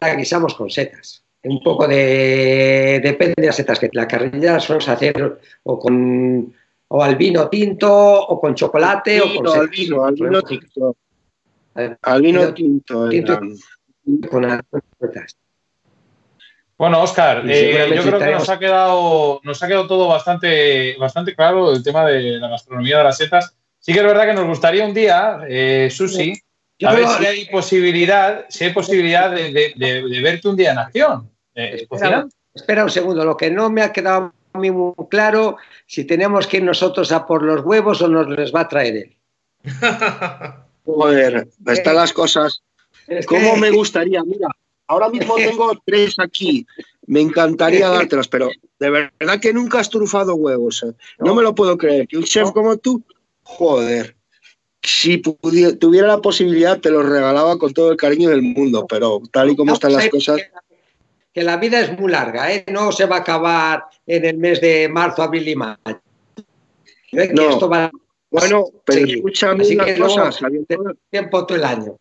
la 0.00 0.14
guisamos 0.14 0.54
con 0.54 0.70
setas. 0.70 1.24
Un 1.42 1.62
poco 1.62 1.86
de. 1.86 3.00
Depende 3.02 3.34
de 3.36 3.46
las 3.46 3.56
setas 3.56 3.78
que 3.78 3.90
la 3.92 4.08
carrillera 4.08 4.60
solemos 4.60 4.88
hacer 4.88 5.40
o 5.62 5.78
con. 5.78 6.54
O 6.90 7.02
al 7.02 7.16
vino 7.16 7.48
tinto, 7.48 7.92
o 7.92 8.40
con 8.40 8.54
chocolate, 8.54 9.20
o 9.20 9.34
con 9.36 9.46
al 9.46 9.68
vino, 9.68 10.04
al 10.04 10.14
vino 10.14 10.42
tinto. 10.42 10.96
Al 12.02 12.22
vino 12.22 12.54
tinto. 12.54 13.08
con 14.30 14.62
setas. 14.98 15.36
Bueno, 16.78 17.02
Oscar, 17.02 17.42
eh, 17.50 17.92
yo 17.92 18.02
creo 18.04 18.18
que 18.20 18.30
nos 18.30 18.48
ha 18.48 18.58
quedado, 18.58 19.40
nos 19.42 19.60
ha 19.60 19.66
quedado 19.66 19.88
todo 19.88 20.06
bastante, 20.06 20.96
bastante 20.96 21.34
claro 21.34 21.72
el 21.72 21.82
tema 21.82 22.06
de 22.06 22.38
la 22.38 22.48
gastronomía 22.48 22.98
de 22.98 23.04
las 23.04 23.16
setas. 23.16 23.57
Sí 23.80 23.92
que 23.92 24.00
es 24.00 24.04
verdad 24.04 24.26
que 24.26 24.34
nos 24.34 24.46
gustaría 24.46 24.84
un 24.84 24.94
día, 24.94 25.40
eh, 25.48 25.88
Susi, 25.90 26.34
a 26.84 26.94
ver 26.94 27.08
si 27.08 27.26
hay 27.26 27.44
posibilidad, 27.46 28.44
si 28.48 28.64
hay 28.64 28.72
posibilidad 28.72 29.30
de, 29.30 30.20
verte 30.22 30.48
un 30.48 30.56
día 30.56 30.72
en 30.72 30.78
acción. 30.78 31.30
Eh, 31.54 31.86
espera, 32.54 32.84
un 32.84 32.90
segundo, 32.90 33.24
lo 33.24 33.36
que 33.36 33.50
no 33.50 33.70
me 33.70 33.82
ha 33.82 33.92
quedado 33.92 34.32
a 34.52 34.58
mí 34.58 34.70
muy 34.70 34.94
claro, 35.10 35.56
si 35.86 36.04
tenemos 36.04 36.46
que 36.46 36.58
ir 36.58 36.62
nosotros 36.62 37.10
a 37.12 37.26
por 37.26 37.42
los 37.42 37.64
huevos 37.64 38.00
o 38.02 38.08
nos 38.08 38.28
les 38.28 38.54
va 38.54 38.60
a 38.60 38.68
traer 38.68 38.96
él. 38.96 39.16
Joder, 40.84 41.48
están 41.66 41.96
las 41.96 42.12
cosas. 42.12 42.62
¿Cómo 43.26 43.56
me 43.56 43.70
gustaría? 43.70 44.22
Mira, 44.22 44.48
ahora 44.86 45.08
mismo 45.08 45.36
tengo 45.36 45.72
tres 45.84 46.14
aquí. 46.18 46.66
Me 47.06 47.20
encantaría 47.20 47.88
dártelos, 47.90 48.28
pero 48.28 48.50
de 48.78 48.90
verdad 48.90 49.40
que 49.40 49.52
nunca 49.52 49.80
has 49.80 49.90
trufado 49.90 50.34
huevos. 50.34 50.82
Eh. 50.82 50.92
No, 51.18 51.34
me 51.34 51.42
lo 51.42 51.54
puedo 51.54 51.76
creer. 51.76 52.06
Que 52.06 52.16
un 52.16 52.24
chef 52.24 52.52
como 52.52 52.76
tú, 52.76 53.02
joder 53.48 54.18
si 54.82 55.18
tuviera 55.18 56.06
la 56.06 56.20
posibilidad, 56.20 56.80
te 56.80 56.90
lo 56.90 57.02
regalaba 57.02 57.58
con 57.58 57.72
todo 57.74 57.90
el 57.90 57.96
cariño 57.96 58.30
del 58.30 58.42
mundo, 58.42 58.86
pero 58.88 59.20
tal 59.32 59.50
y 59.50 59.56
como 59.56 59.74
están 59.74 59.92
las 59.92 60.08
cosas. 60.08 60.40
Que 61.32 61.42
la 61.42 61.56
vida 61.56 61.80
es 61.80 61.98
muy 61.98 62.10
larga, 62.10 62.52
¿eh? 62.52 62.64
no 62.72 62.90
se 62.92 63.06
va 63.06 63.16
a 63.16 63.20
acabar 63.20 63.84
en 64.06 64.24
el 64.24 64.38
mes 64.38 64.60
de 64.60 64.88
marzo, 64.88 65.22
abril 65.22 65.48
y 65.48 65.56
mayo. 65.56 65.76
No. 67.32 67.90
Bueno, 68.30 68.66
pero 68.84 69.06
escúchame 69.06 69.66
una 69.66 69.96
cosa, 69.96 70.30
tiempo 71.10 71.46
todo 71.46 71.56
el 71.56 71.64
año. 71.64 71.96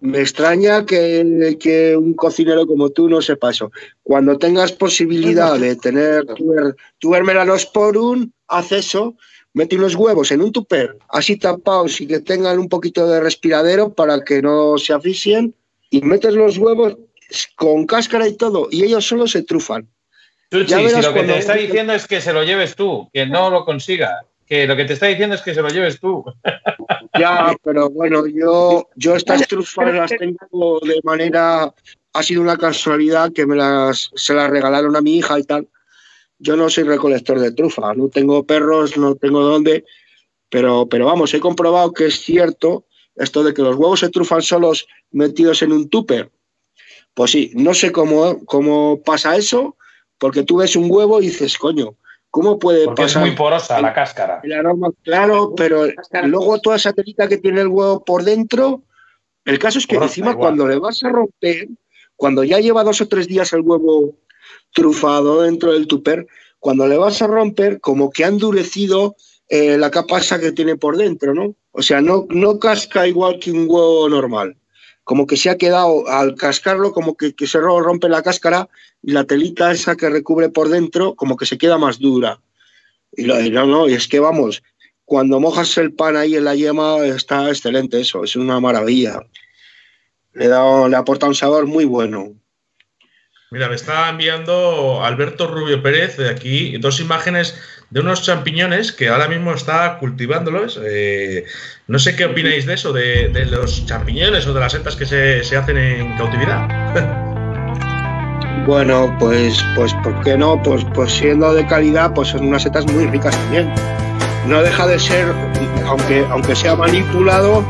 Me 0.00 0.20
extraña 0.20 0.84
que, 0.84 1.56
que, 1.60 1.96
un 1.96 2.14
cocinero 2.14 2.66
como 2.66 2.90
tú 2.90 3.08
no 3.08 3.22
sepa 3.22 3.50
eso. 3.50 3.70
Cuando 4.02 4.36
tengas 4.36 4.72
posibilidad 4.72 5.58
de 5.58 5.76
tener 5.76 6.26
por 7.72 7.96
un 7.96 8.32
haz 8.48 8.72
eso 8.72 9.14
mete 9.54 9.76
unos 9.76 9.94
huevos 9.94 10.30
en 10.32 10.42
un 10.42 10.52
tupper, 10.52 10.96
así 11.08 11.36
tapados 11.36 12.00
y 12.00 12.06
que 12.06 12.20
tengan 12.20 12.58
un 12.58 12.68
poquito 12.68 13.06
de 13.06 13.20
respiradero 13.20 13.92
para 13.92 14.24
que 14.24 14.42
no 14.42 14.78
se 14.78 14.92
asfixien, 14.92 15.54
y 15.90 16.00
metes 16.02 16.34
los 16.34 16.58
huevos 16.58 16.96
con 17.56 17.86
cáscara 17.86 18.26
y 18.28 18.36
todo, 18.36 18.68
y 18.70 18.84
ellos 18.84 19.06
solo 19.06 19.26
se 19.26 19.42
trufan. 19.42 19.88
Chuchi, 20.50 20.74
si 20.74 21.02
lo 21.02 21.14
que 21.14 21.22
te 21.22 21.38
está 21.38 21.54
diciendo 21.54 21.94
es 21.94 22.06
que 22.06 22.20
se 22.20 22.32
lo 22.32 22.44
lleves 22.44 22.76
tú, 22.76 23.08
que 23.12 23.26
no 23.26 23.50
lo 23.50 23.64
consiga, 23.64 24.26
que 24.46 24.66
lo 24.66 24.76
que 24.76 24.84
te 24.84 24.94
está 24.94 25.06
diciendo 25.06 25.34
es 25.34 25.42
que 25.42 25.54
se 25.54 25.62
lo 25.62 25.68
lleves 25.68 26.00
tú. 26.00 26.24
Ya, 27.18 27.54
pero 27.62 27.90
bueno, 27.90 28.26
yo, 28.26 28.88
yo 28.96 29.16
estas 29.16 29.46
trufas 29.46 29.94
las 29.94 30.10
tengo 30.12 30.80
de 30.80 30.98
manera, 31.04 31.70
ha 32.14 32.22
sido 32.22 32.40
una 32.40 32.56
casualidad 32.56 33.32
que 33.34 33.44
me 33.44 33.54
las, 33.54 34.10
se 34.14 34.32
las 34.32 34.48
regalaron 34.48 34.96
a 34.96 35.02
mi 35.02 35.18
hija 35.18 35.38
y 35.38 35.44
tal, 35.44 35.68
yo 36.42 36.56
no 36.56 36.68
soy 36.68 36.84
recolector 36.84 37.38
de 37.38 37.52
trufa, 37.52 37.94
no 37.94 38.08
tengo 38.08 38.44
perros, 38.44 38.96
no 38.96 39.14
tengo 39.14 39.42
dónde, 39.42 39.84
pero, 40.50 40.88
pero 40.88 41.06
vamos, 41.06 41.32
he 41.34 41.40
comprobado 41.40 41.92
que 41.92 42.06
es 42.06 42.20
cierto 42.20 42.84
esto 43.14 43.44
de 43.44 43.54
que 43.54 43.62
los 43.62 43.76
huevos 43.76 44.00
se 44.00 44.08
trufan 44.08 44.42
solos 44.42 44.86
metidos 45.10 45.62
en 45.62 45.72
un 45.72 45.88
tupper. 45.88 46.30
Pues 47.14 47.30
sí, 47.30 47.52
no 47.54 47.74
sé 47.74 47.92
cómo, 47.92 48.44
cómo 48.44 49.02
pasa 49.02 49.36
eso, 49.36 49.76
porque 50.18 50.42
tú 50.42 50.56
ves 50.56 50.74
un 50.74 50.90
huevo 50.90 51.20
y 51.20 51.26
dices, 51.26 51.56
coño, 51.58 51.94
¿cómo 52.30 52.58
puede 52.58 52.86
porque 52.86 53.02
pasar? 53.02 53.22
Es 53.22 53.28
muy 53.28 53.36
porosa 53.36 53.80
la 53.80 53.92
cáscara. 53.92 54.40
claro, 55.02 55.54
pero 55.54 55.86
luego 56.24 56.60
toda 56.60 56.76
esa 56.76 56.92
telita 56.92 57.28
que 57.28 57.38
tiene 57.38 57.60
el 57.60 57.68
huevo 57.68 58.04
por 58.04 58.24
dentro, 58.24 58.82
el 59.44 59.58
caso 59.58 59.78
es 59.78 59.86
que 59.86 59.96
encima 59.96 60.34
cuando 60.34 60.66
le 60.66 60.78
vas 60.78 61.02
a 61.04 61.10
romper, 61.10 61.68
cuando 62.16 62.42
ya 62.42 62.58
lleva 62.58 62.82
dos 62.82 63.00
o 63.00 63.08
tres 63.08 63.28
días 63.28 63.52
el 63.52 63.60
huevo 63.60 64.16
trufado 64.72 65.42
dentro 65.42 65.72
del 65.72 65.86
tupper, 65.86 66.26
cuando 66.58 66.86
le 66.86 66.96
vas 66.96 67.22
a 67.22 67.26
romper, 67.26 67.80
como 67.80 68.10
que 68.10 68.24
ha 68.24 68.28
endurecido 68.28 69.16
eh, 69.48 69.76
la 69.76 69.90
capa 69.90 70.18
esa 70.18 70.40
que 70.40 70.52
tiene 70.52 70.76
por 70.76 70.96
dentro, 70.96 71.34
¿no? 71.34 71.54
O 71.72 71.82
sea, 71.82 72.00
no, 72.00 72.26
no 72.30 72.58
casca 72.58 73.06
igual 73.06 73.38
que 73.38 73.50
un 73.50 73.66
huevo 73.68 74.08
normal. 74.08 74.56
Como 75.04 75.26
que 75.26 75.36
se 75.36 75.50
ha 75.50 75.58
quedado, 75.58 76.08
al 76.08 76.36
cascarlo, 76.36 76.92
como 76.92 77.16
que, 77.16 77.34
se 77.46 77.58
rompe 77.58 78.08
la 78.08 78.22
cáscara 78.22 78.68
y 79.02 79.12
la 79.12 79.24
telita 79.24 79.72
esa 79.72 79.96
que 79.96 80.08
recubre 80.08 80.48
por 80.48 80.68
dentro, 80.68 81.14
como 81.16 81.36
que 81.36 81.46
se 81.46 81.58
queda 81.58 81.78
más 81.78 81.98
dura. 81.98 82.40
Y, 83.12 83.24
lo, 83.24 83.40
no, 83.40 83.66
no, 83.66 83.88
y 83.88 83.94
es 83.94 84.06
que 84.06 84.20
vamos, 84.20 84.62
cuando 85.04 85.40
mojas 85.40 85.76
el 85.78 85.92
pan 85.92 86.16
ahí 86.16 86.36
en 86.36 86.44
la 86.44 86.54
yema, 86.54 87.04
está 87.04 87.48
excelente 87.48 88.00
eso, 88.00 88.24
es 88.24 88.36
una 88.36 88.60
maravilla. 88.60 89.20
Le, 90.32 90.48
da, 90.48 90.88
le 90.88 90.96
aporta 90.96 91.26
un 91.26 91.34
sabor 91.34 91.66
muy 91.66 91.84
bueno. 91.84 92.32
Mira, 93.52 93.68
me 93.68 93.74
está 93.74 94.08
enviando 94.08 95.04
Alberto 95.04 95.46
Rubio 95.46 95.82
Pérez 95.82 96.16
de 96.16 96.30
aquí 96.30 96.78
dos 96.78 97.00
imágenes 97.00 97.54
de 97.90 98.00
unos 98.00 98.22
champiñones 98.22 98.92
que 98.92 99.10
ahora 99.10 99.28
mismo 99.28 99.52
está 99.52 99.98
cultivándolos. 99.98 100.80
Eh, 100.82 101.44
no 101.86 101.98
sé 101.98 102.16
qué 102.16 102.24
opináis 102.24 102.64
de 102.64 102.72
eso, 102.72 102.94
de, 102.94 103.28
los 103.50 103.84
champiñones 103.84 104.46
o 104.46 104.54
de 104.54 104.60
las 104.60 104.72
setas 104.72 104.96
que 104.96 105.04
se, 105.04 105.54
hacen 105.54 105.76
en 105.76 106.16
cautividad. 106.16 106.66
bueno, 108.66 109.14
pues, 109.20 109.62
pues, 109.76 109.92
¿por 110.02 110.18
qué 110.22 110.38
no? 110.38 110.62
Pues, 110.62 110.86
pues 110.94 111.12
siendo 111.12 111.52
de 111.52 111.66
calidad, 111.66 112.14
pues 112.14 112.28
son 112.28 112.46
unas 112.46 112.62
setas 112.62 112.90
muy 112.90 113.06
ricas 113.08 113.36
también 113.36 113.70
no 114.46 114.62
deja 114.62 114.86
de 114.86 114.98
ser, 114.98 115.32
aunque, 115.86 116.26
aunque 116.30 116.56
sea 116.56 116.74
manipulado 116.74 117.64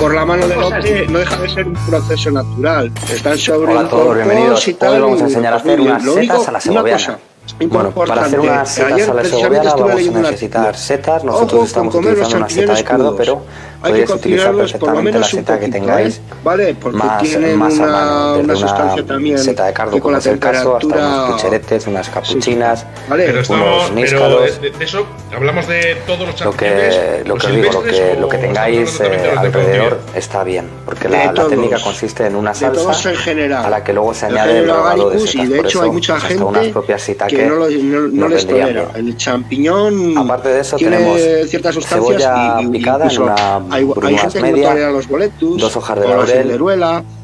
por 0.00 0.14
la 0.14 0.24
mano 0.24 0.48
del 0.48 0.62
hombre, 0.62 1.06
no 1.08 1.18
deja 1.18 1.36
de 1.36 1.48
ser 1.48 1.66
un 1.68 1.74
proceso 1.74 2.30
natural. 2.30 2.92
Están 3.10 3.38
sobre 3.38 3.72
Hola 3.72 3.80
a 3.82 3.88
todos, 3.88 4.14
bienvenidos. 4.16 4.66
Hoy 4.66 5.00
vamos 5.00 5.20
a 5.20 5.24
enseñar 5.24 5.52
a 5.52 5.56
hacer 5.56 5.80
unas 5.80 6.02
setas 6.02 6.48
a 6.48 6.52
la 6.52 6.60
segoviana. 6.60 7.18
Bueno, 7.60 7.90
para 7.92 8.24
hacer 8.24 8.40
unas 8.40 8.68
setas 8.68 9.08
a 9.08 9.14
la 9.14 9.24
segoviana 9.24 9.74
vamos 9.74 10.08
a 10.08 10.20
necesitar 10.20 10.76
setas. 10.76 11.24
Nosotros 11.24 11.66
estamos 11.66 11.94
utilizando 11.94 12.36
una 12.36 12.48
seta 12.48 12.74
de 12.74 12.84
cardo, 12.84 13.16
pero 13.16 13.42
podéis 13.80 14.10
utilizar 14.10 14.54
perfectamente 14.54 15.18
la 15.18 15.26
seta 15.26 15.58
que 15.58 15.68
tengáis 15.68 16.20
¿vale? 16.44 16.76
más, 16.92 17.22
más 17.56 17.78
a 17.80 17.86
mano, 17.86 18.32
desde 18.32 18.44
una, 18.44 18.56
sustancia 18.56 19.06
también 19.06 19.38
seta 19.38 19.66
de 19.66 19.72
cardo, 19.72 19.98
como 20.00 20.16
es 20.16 20.26
el 20.26 20.38
caso, 20.38 20.76
hasta 20.76 20.94
unos 20.94 21.30
pucheretes, 21.32 21.86
unas 21.86 22.08
capuchinas, 22.08 22.86
pero 23.08 23.42
unos 23.48 23.92
níscalos. 23.92 24.60
de, 24.60 24.72
eso 24.80 25.06
hablamos 25.34 25.66
de 25.68 25.96
todos 26.06 26.26
los 26.26 26.40
Lo 26.40 26.52
que, 26.52 27.22
lo 27.24 27.36
que 27.36 27.48
digo, 27.48 27.72
lo 27.72 27.82
que, 27.82 28.16
lo 28.18 28.28
que 28.28 28.38
tengáis 28.38 29.00
eh, 29.00 29.34
alrededor 29.36 30.00
está 30.14 30.44
bien, 30.44 30.68
porque 30.84 31.08
la, 31.08 31.32
la, 31.32 31.46
técnica 31.48 31.78
consiste 31.80 32.26
en 32.26 32.36
una 32.36 32.54
salsa 32.54 32.92
a 33.64 33.70
la 33.70 33.84
que 33.84 33.92
luego 33.92 34.14
se 34.14 34.26
añade 34.26 34.58
el 34.58 34.68
rogado 34.68 35.10
de 35.10 35.18
setas. 35.20 35.44
Y 35.44 35.48
de 35.48 35.60
hecho 35.60 35.82
hay 35.82 35.90
mucha 35.90 36.20
gente 36.20 36.44
unas 36.44 36.66
propias 36.68 37.08
que 37.28 37.46
no, 37.46 37.54
lo, 37.56 37.70
no, 37.70 38.08
no 38.08 38.28
les 38.28 38.46
tolera. 38.46 38.88
El 38.94 39.16
champiñón 39.16 40.16
Aparte 40.16 40.48
de 40.48 40.60
eso 40.60 40.76
tenemos 40.76 41.20
ciertas 41.46 41.74
sustancias 41.74 42.22
cebolla 42.22 42.70
picada 42.70 43.08
en 43.08 43.22
una 43.22 43.60
hay, 43.70 43.88
hay 44.02 44.18
gente 44.18 44.40
media, 44.40 44.74
que 44.74 44.80
no 44.80 44.90
los 44.92 45.08
boletus, 45.08 45.60
dos 45.60 45.76
hojas 45.76 46.00
de 46.00 46.08
laurel, 46.08 46.60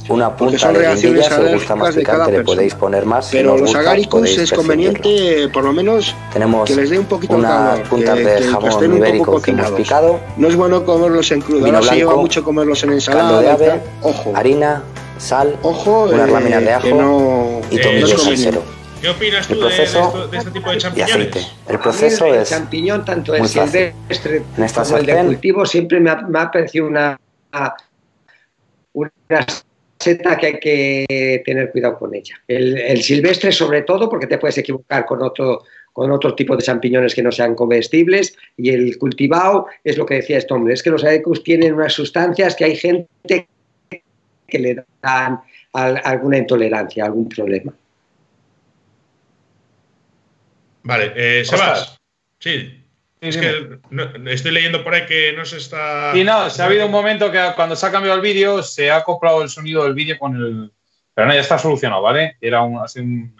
una 0.09 0.37
punta 0.37 0.73
de 0.73 0.95
guindilla, 0.95 1.23
si 1.23 1.43
os 1.43 1.53
gusta 1.53 1.77
más 1.77 1.95
picante 1.95 2.33
le 2.33 2.45
podéis 2.45 2.75
poner 2.75 3.07
más. 3.07 3.29
Pero 3.31 3.55
si 3.55 3.61
los 3.63 3.75
agaricus 3.75 4.39
es 4.39 4.53
conveniente, 4.53 5.49
por 5.53 5.65
lo 5.65 5.73
menos, 5.73 6.15
Tenemos 6.33 6.69
que 6.69 6.77
les 6.77 6.91
dé 6.91 6.99
un 6.99 7.07
poquito 7.07 7.37
unas 7.37 7.51
calor, 7.51 7.89
puntas 7.89 8.17
que, 8.17 8.25
de 8.25 8.37
que, 8.37 8.49
jamón 8.49 8.97
ibérico 8.97 9.41
que 9.41 9.51
hemos 9.51 9.71
picado. 9.73 10.21
No 10.37 10.49
es 10.49 10.57
bueno 10.57 10.85
comerlos 10.85 11.31
en 11.33 11.41
crudo, 11.41 11.67
ahora 11.67 11.83
se 11.83 11.97
lleva 11.97 12.17
mucho 12.17 12.45
comerlos 12.45 12.83
en 12.85 12.93
ensalada. 12.93 13.41
de 13.41 13.51
ave, 13.51 13.81
Ojo. 14.03 14.33
harina, 14.35 14.83
sal, 15.19 15.57
Ojo, 15.63 16.05
unas 16.05 16.29
eh, 16.29 16.33
láminas 16.33 16.63
de 16.63 16.73
ajo 16.73 16.89
no, 16.89 17.61
y 17.71 17.81
tomillo 17.81 18.19
salsero. 18.19 18.84
¿Qué 19.05 19.11
opinas 19.11 19.47
tú 19.47 19.61
de, 19.61 20.39
este 20.39 20.51
tipo 20.51 20.71
de 20.71 20.79
champiñones? 20.79 21.53
El 21.69 21.79
proceso 21.79 22.25
el 22.25 22.41
es. 22.41 22.49
champiñón, 22.49 23.05
tanto 23.05 23.35
el 23.35 23.47
silvestre 23.47 24.43
como 24.75 24.97
el 24.97 25.05
de 25.05 25.25
cultivo, 25.27 25.67
siempre 25.67 26.01
me 26.01 26.09
ha, 26.09 26.51
parecido 26.51 26.87
una, 26.87 27.21
una 28.95 29.47
seta 30.01 30.39
que 30.39 30.47
hay 30.47 30.59
que 30.59 31.43
tener 31.45 31.71
cuidado 31.71 31.99
con 31.99 32.15
ella. 32.15 32.35
El, 32.49 33.03
silvestre, 33.03 33.53
sobre 33.53 33.83
todo, 33.83 34.09
porque 34.09 34.27
te 34.27 34.39
puedes 34.39 34.57
equivocar 34.57 35.05
con 35.05 35.23
otro, 35.23 35.65
con 35.93 36.11
otro 36.11 36.35
tipo 36.35 36.57
de 36.57 36.63
champiñones 36.63 37.15
que 37.15 37.23
no 37.23 37.31
sean 37.31 37.55
comestibles, 37.55 38.35
y 38.57 38.71
el 38.71 38.97
cultivado 38.97 39.67
es 39.85 39.99
lo 39.99 40.07
que 40.07 40.15
decía 40.15 40.39
este 40.39 40.55
hombre, 40.55 40.73
es 40.73 40.83
que 40.83 40.89
los 40.89 41.05
adecus 41.05 41.45
tienen 41.45 41.75
unas 41.75 41.93
sustancias 41.93 42.57
que 42.57 42.65
hay 42.65 42.77
gente 42.77 43.47
que 44.49 44.59
le 44.59 44.83
dan 45.03 45.41
alguna 45.75 46.39
intolerancia, 46.39 47.05
algún 47.05 47.29
problema. 47.29 47.75
Vale, 50.85 51.13
eh, 51.17 51.45
Sebas. 51.45 51.99
Sí. 52.39 52.85
es 53.21 53.37
que 53.37 53.79
estoy 54.27 54.53
leyendo 54.53 54.85
por 54.85 54.95
ahí 54.95 55.07
que 55.07 55.33
no 55.33 55.45
se 55.45 55.57
está. 55.57 56.13
Sí, 56.13 56.23
no, 56.23 56.51
se 56.51 56.63
ha 56.63 56.67
habido 56.67 56.87
un 56.87 56.93
momento 56.93 57.33
que 57.33 57.41
cuando 57.57 57.75
se 57.75 57.87
ha 57.87 57.91
cambiado 57.91 58.17
el 58.17 58.23
vídeo 58.23 58.63
se 58.63 58.91
ha 58.91 58.97
acoplado 58.97 59.43
el 59.43 59.49
sonido 59.49 59.83
del 59.85 59.95
vídeo 59.95 60.19
con 60.19 60.37
el. 60.37 60.73
Pero 61.15 61.27
no, 61.27 61.35
ya 61.35 61.41
está 61.41 61.59
solucionado, 61.59 62.03
¿vale? 62.03 62.37
Era 62.41 62.63
un, 62.63 63.35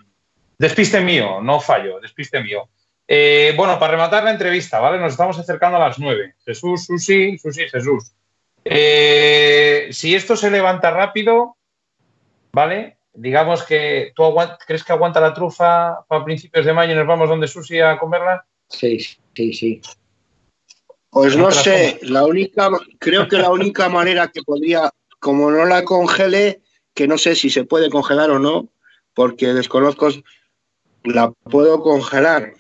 despiste 0.59 1.01
mío, 1.01 1.41
no 1.43 1.61
fallo, 1.61 2.01
despiste 2.01 2.41
mío. 2.41 2.69
Eh, 3.07 3.53
bueno, 3.57 3.79
para 3.79 3.93
rematar 3.93 4.25
la 4.25 4.31
entrevista, 4.31 4.81
¿vale? 4.81 4.99
Nos 4.99 5.13
estamos 5.13 5.39
acercando 5.39 5.77
a 5.77 5.89
las 5.89 5.99
nueve. 5.99 6.37
Jesús, 6.47 6.87
Susi, 6.87 7.37
Susi, 7.37 7.69
Jesús. 7.69 8.13
Eh, 8.65 9.89
si 9.91 10.15
esto 10.15 10.37
se 10.37 10.51
levanta 10.51 10.91
rápido, 10.91 11.59
¿vale? 12.53 12.97
Digamos 13.15 13.63
que 13.63 14.13
tú 14.15 14.23
crees 14.67 14.85
que 14.85 14.93
aguanta 14.93 15.21
la 15.21 15.33
trufa 15.33 16.05
para 16.09 16.25
principios 16.25 16.67
de 16.67 16.73
mayo 16.73 16.93
y 16.93 16.97
nos 16.97 17.07
vamos 17.07 17.29
donde 17.29 17.49
Susi 17.49 17.81
a 17.81 17.99
comerla. 17.99 18.45
Sí, 18.69 18.99
sí, 18.99 19.53
sí. 19.53 19.81
Pues 21.11 21.37
no 21.37 21.53
sé, 21.53 22.01
la 22.03 22.25
única, 22.25 22.69
creo 22.99 23.29
que 23.29 23.39
la 23.39 23.51
única 23.51 23.89
manera 23.89 24.29
que 24.29 24.43
podría, 24.43 24.91
como 25.21 25.49
no 25.51 25.65
la 25.65 25.85
congele, 25.85 26.61
que 26.93 27.07
no 27.07 27.19
sé 27.19 27.37
si 27.37 27.51
se 27.51 27.65
puede 27.65 27.89
congelar 27.89 28.31
o 28.31 28.41
no, 28.41 28.69
porque 29.15 29.55
desconozco, 29.55 30.09
la 31.05 31.31
puedo 31.31 31.81
congelar. 31.83 32.55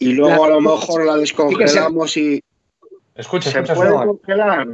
y 0.00 0.12
luego 0.14 0.44
a 0.44 0.48
lo 0.50 0.60
mejor 0.60 1.06
la 1.06 1.16
descongelamos 1.16 2.16
y. 2.16 2.42
Escucha, 3.14 3.50
¿Se 3.50 3.62
puede 3.62 3.92
congelar? 3.92 4.66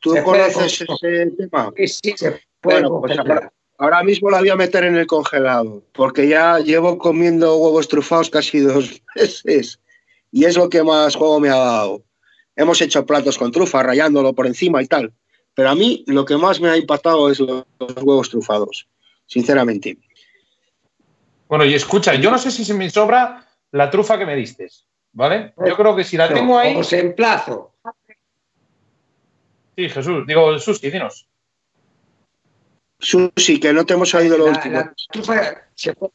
¿Tú 0.00 0.14
conoces 0.24 0.80
ese 0.80 1.30
tema? 1.30 1.72
Sí, 1.76 2.14
se 2.16 2.40
puede 2.60 2.80
bueno, 2.80 3.00
pues 3.00 3.16
congelar. 3.16 3.52
Ahora 3.80 4.02
mismo 4.02 4.28
la 4.28 4.40
voy 4.40 4.50
a 4.50 4.56
meter 4.56 4.84
en 4.84 4.94
el 4.96 5.06
congelado, 5.06 5.82
porque 5.94 6.28
ya 6.28 6.58
llevo 6.58 6.98
comiendo 6.98 7.56
huevos 7.56 7.88
trufados 7.88 8.28
casi 8.28 8.58
dos 8.60 9.00
meses 9.16 9.80
y 10.30 10.44
es 10.44 10.54
lo 10.58 10.68
que 10.68 10.82
más 10.82 11.16
juego 11.16 11.40
me 11.40 11.48
ha 11.48 11.56
dado. 11.56 12.02
Hemos 12.56 12.82
hecho 12.82 13.06
platos 13.06 13.38
con 13.38 13.50
trufa, 13.50 13.82
rayándolo 13.82 14.34
por 14.34 14.46
encima 14.46 14.82
y 14.82 14.86
tal, 14.86 15.14
pero 15.54 15.70
a 15.70 15.74
mí 15.74 16.04
lo 16.06 16.26
que 16.26 16.36
más 16.36 16.60
me 16.60 16.68
ha 16.68 16.76
impactado 16.76 17.30
es 17.30 17.40
los, 17.40 17.64
huevos 18.02 18.28
trufados, 18.28 18.86
sinceramente. 19.24 19.96
Bueno, 21.48 21.64
y 21.64 21.72
escucha, 21.72 22.14
yo 22.16 22.30
no 22.30 22.36
sé 22.36 22.50
si 22.50 22.66
se 22.66 22.74
me 22.74 22.90
sobra 22.90 23.46
la 23.72 23.90
trufa 23.90 24.18
que 24.18 24.26
me 24.26 24.36
diste, 24.36 24.68
¿vale? 25.12 25.54
Yo 25.66 25.74
creo 25.74 25.96
que 25.96 26.04
si 26.04 26.18
la 26.18 26.28
tengo 26.28 26.58
ahí... 26.58 26.76
Os 26.76 26.92
emplazo. 26.92 27.72
Sí, 29.74 29.88
Jesús, 29.88 30.26
digo, 30.26 30.58
Susi, 30.58 30.90
dinos. 30.90 31.29
Susi, 33.00 33.58
que 33.58 33.72
no 33.72 33.84
te 33.84 33.94
hemos 33.94 34.14
oído 34.14 34.36
lo 34.36 34.46
último. 34.46 34.90
se 35.74 35.94
puede, 35.94 36.12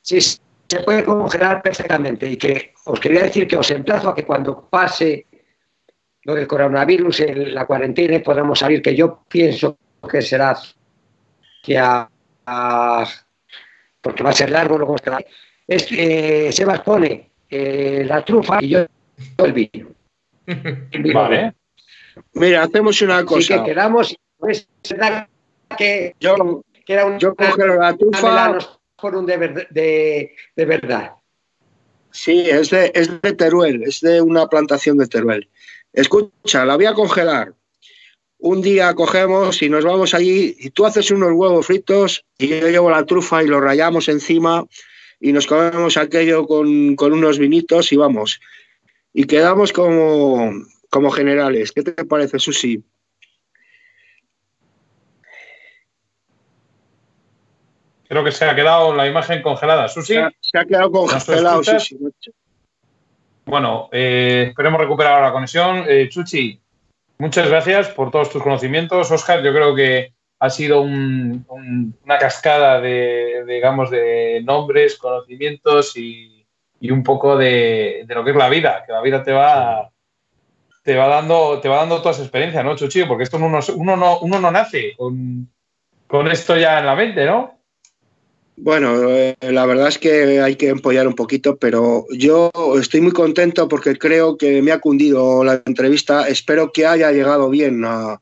sí, 0.00 0.20
se 0.20 0.80
puede 0.84 1.04
congelar 1.04 1.60
perfectamente 1.60 2.30
y 2.30 2.36
que 2.36 2.72
os 2.84 3.00
quería 3.00 3.24
decir 3.24 3.46
que 3.46 3.56
os 3.56 3.70
emplazo 3.70 4.10
a 4.10 4.14
que 4.14 4.24
cuando 4.24 4.68
pase 4.68 5.26
lo 6.22 6.34
del 6.34 6.46
coronavirus, 6.46 7.20
en 7.20 7.54
la 7.54 7.66
cuarentena, 7.66 8.22
podamos 8.22 8.60
salir, 8.60 8.80
que 8.80 8.94
yo 8.94 9.24
pienso 9.28 9.76
que 10.08 10.22
será 10.22 10.56
que 11.62 11.78
a, 11.78 12.08
porque 14.00 14.22
va 14.22 14.30
a 14.30 14.34
ser 14.34 14.50
largo 14.50 14.78
luego 14.78 14.96
es 15.66 15.86
que 15.86 16.48
eh, 16.48 16.52
Sebas 16.52 16.80
pone 16.80 17.30
eh, 17.48 18.04
la 18.06 18.24
trufa 18.24 18.58
y 18.60 18.70
yo 18.70 18.86
el 19.38 19.52
vino. 19.52 19.88
Vale. 21.14 21.54
Mira, 22.34 22.64
hacemos 22.64 23.00
una 23.02 23.24
cosa. 23.24 23.54
Así 23.54 23.64
que 23.64 23.70
quedamos, 23.70 24.16
pues, 24.38 24.68
que, 25.76 26.14
yo, 26.20 26.64
que 26.84 26.92
era 26.92 27.06
un 27.06 27.18
yo 27.18 27.34
cogero 27.34 27.80
la 27.80 27.96
tufa 27.96 28.58
por 28.96 29.16
un 29.16 29.26
de, 29.26 29.66
de, 29.70 30.36
de, 30.54 30.64
verdad. 30.64 31.12
Sí, 32.12 32.48
es 32.48 32.70
de, 32.70 32.92
es 32.94 33.20
de 33.20 33.32
Teruel, 33.32 33.82
es 33.82 34.00
de 34.00 34.20
una 34.20 34.46
plantación 34.46 34.96
de 34.98 35.08
Teruel. 35.08 35.48
Escucha, 35.92 36.64
la 36.64 36.76
voy 36.76 36.86
a 36.86 36.94
congelar. 36.94 37.54
Un 38.38 38.62
día 38.62 38.94
cogemos 38.94 39.62
y 39.62 39.68
nos 39.68 39.84
vamos 39.84 40.14
allí 40.14 40.56
y 40.58 40.70
tú 40.70 40.84
haces 40.84 41.10
unos 41.10 41.32
huevos 41.32 41.66
fritos 41.66 42.24
y 42.38 42.48
yo 42.48 42.68
llevo 42.68 42.90
la 42.90 43.06
trufa 43.06 43.42
y 43.42 43.46
lo 43.46 43.60
rayamos 43.60 44.08
encima 44.08 44.66
y 45.20 45.32
nos 45.32 45.46
comemos 45.46 45.96
aquello 45.96 46.46
con, 46.46 46.96
con 46.96 47.12
unos 47.12 47.38
vinitos 47.38 47.92
y 47.92 47.96
vamos. 47.96 48.40
Y 49.12 49.24
quedamos 49.24 49.72
como, 49.72 50.52
como 50.90 51.10
generales. 51.10 51.70
¿Qué 51.70 51.82
te 51.82 52.04
parece, 52.04 52.38
Susi? 52.38 52.82
Creo 58.12 58.22
que 58.22 58.30
se 58.30 58.44
ha 58.44 58.54
quedado 58.54 58.94
la 58.94 59.06
imagen 59.06 59.40
congelada. 59.40 59.88
Susi. 59.88 60.16
Se 60.38 60.58
ha, 60.58 60.66
quedado 60.66 60.90
congelado, 60.92 61.64
Susi. 61.64 61.96
Bueno, 63.46 63.88
eh, 63.90 64.48
esperemos 64.48 64.78
recuperar 64.78 65.22
la 65.22 65.32
conexión. 65.32 65.86
Eh, 65.88 66.10
Chuchi, 66.10 66.60
muchas 67.16 67.48
gracias 67.48 67.88
por 67.88 68.10
todos 68.10 68.28
tus 68.28 68.42
conocimientos. 68.42 69.10
Oscar, 69.10 69.42
yo 69.42 69.54
creo 69.54 69.74
que 69.74 70.12
ha 70.40 70.50
sido 70.50 70.82
una 70.82 72.18
cascada 72.20 72.82
de, 72.82 73.44
digamos, 73.46 73.88
de 73.88 74.42
nombres, 74.44 74.98
conocimientos 74.98 75.96
y, 75.96 76.44
un 76.82 77.02
poco 77.02 77.38
de, 77.38 78.04
lo 78.08 78.24
que 78.24 78.32
es 78.32 78.36
la 78.36 78.50
vida, 78.50 78.84
que 78.84 78.92
la 78.92 79.00
vida 79.00 79.22
te 79.22 79.32
va, 79.32 79.88
te 80.82 80.96
va 80.96 81.06
dando, 81.06 81.60
te 81.60 81.68
va 81.70 81.76
dando 81.76 82.02
todas 82.02 82.18
las 82.18 82.26
experiencias, 82.26 82.62
¿no, 82.62 82.76
Chuchi? 82.76 83.04
Porque 83.04 83.24
esto 83.24 83.38
uno, 83.38 83.60
uno, 83.74 83.96
no, 83.96 84.18
uno 84.18 84.38
no 84.38 84.50
nace 84.50 84.94
con, 84.98 85.50
con 86.06 86.30
esto 86.30 86.58
ya 86.58 86.78
en 86.78 86.84
la 86.84 86.94
mente, 86.94 87.24
¿no? 87.24 87.61
Bueno, 88.56 89.08
eh, 89.10 89.36
la 89.40 89.64
verdad 89.66 89.88
es 89.88 89.98
que 89.98 90.40
hay 90.40 90.56
que 90.56 90.68
empollar 90.68 91.08
un 91.08 91.14
poquito, 91.14 91.56
pero 91.56 92.06
yo 92.10 92.50
estoy 92.78 93.00
muy 93.00 93.12
contento 93.12 93.66
porque 93.66 93.96
creo 93.96 94.36
que 94.36 94.60
me 94.60 94.72
ha 94.72 94.80
cundido 94.80 95.42
la 95.42 95.62
entrevista. 95.64 96.28
Espero 96.28 96.70
que 96.70 96.86
haya 96.86 97.10
llegado 97.12 97.48
bien 97.48 97.82
a, 97.84 98.20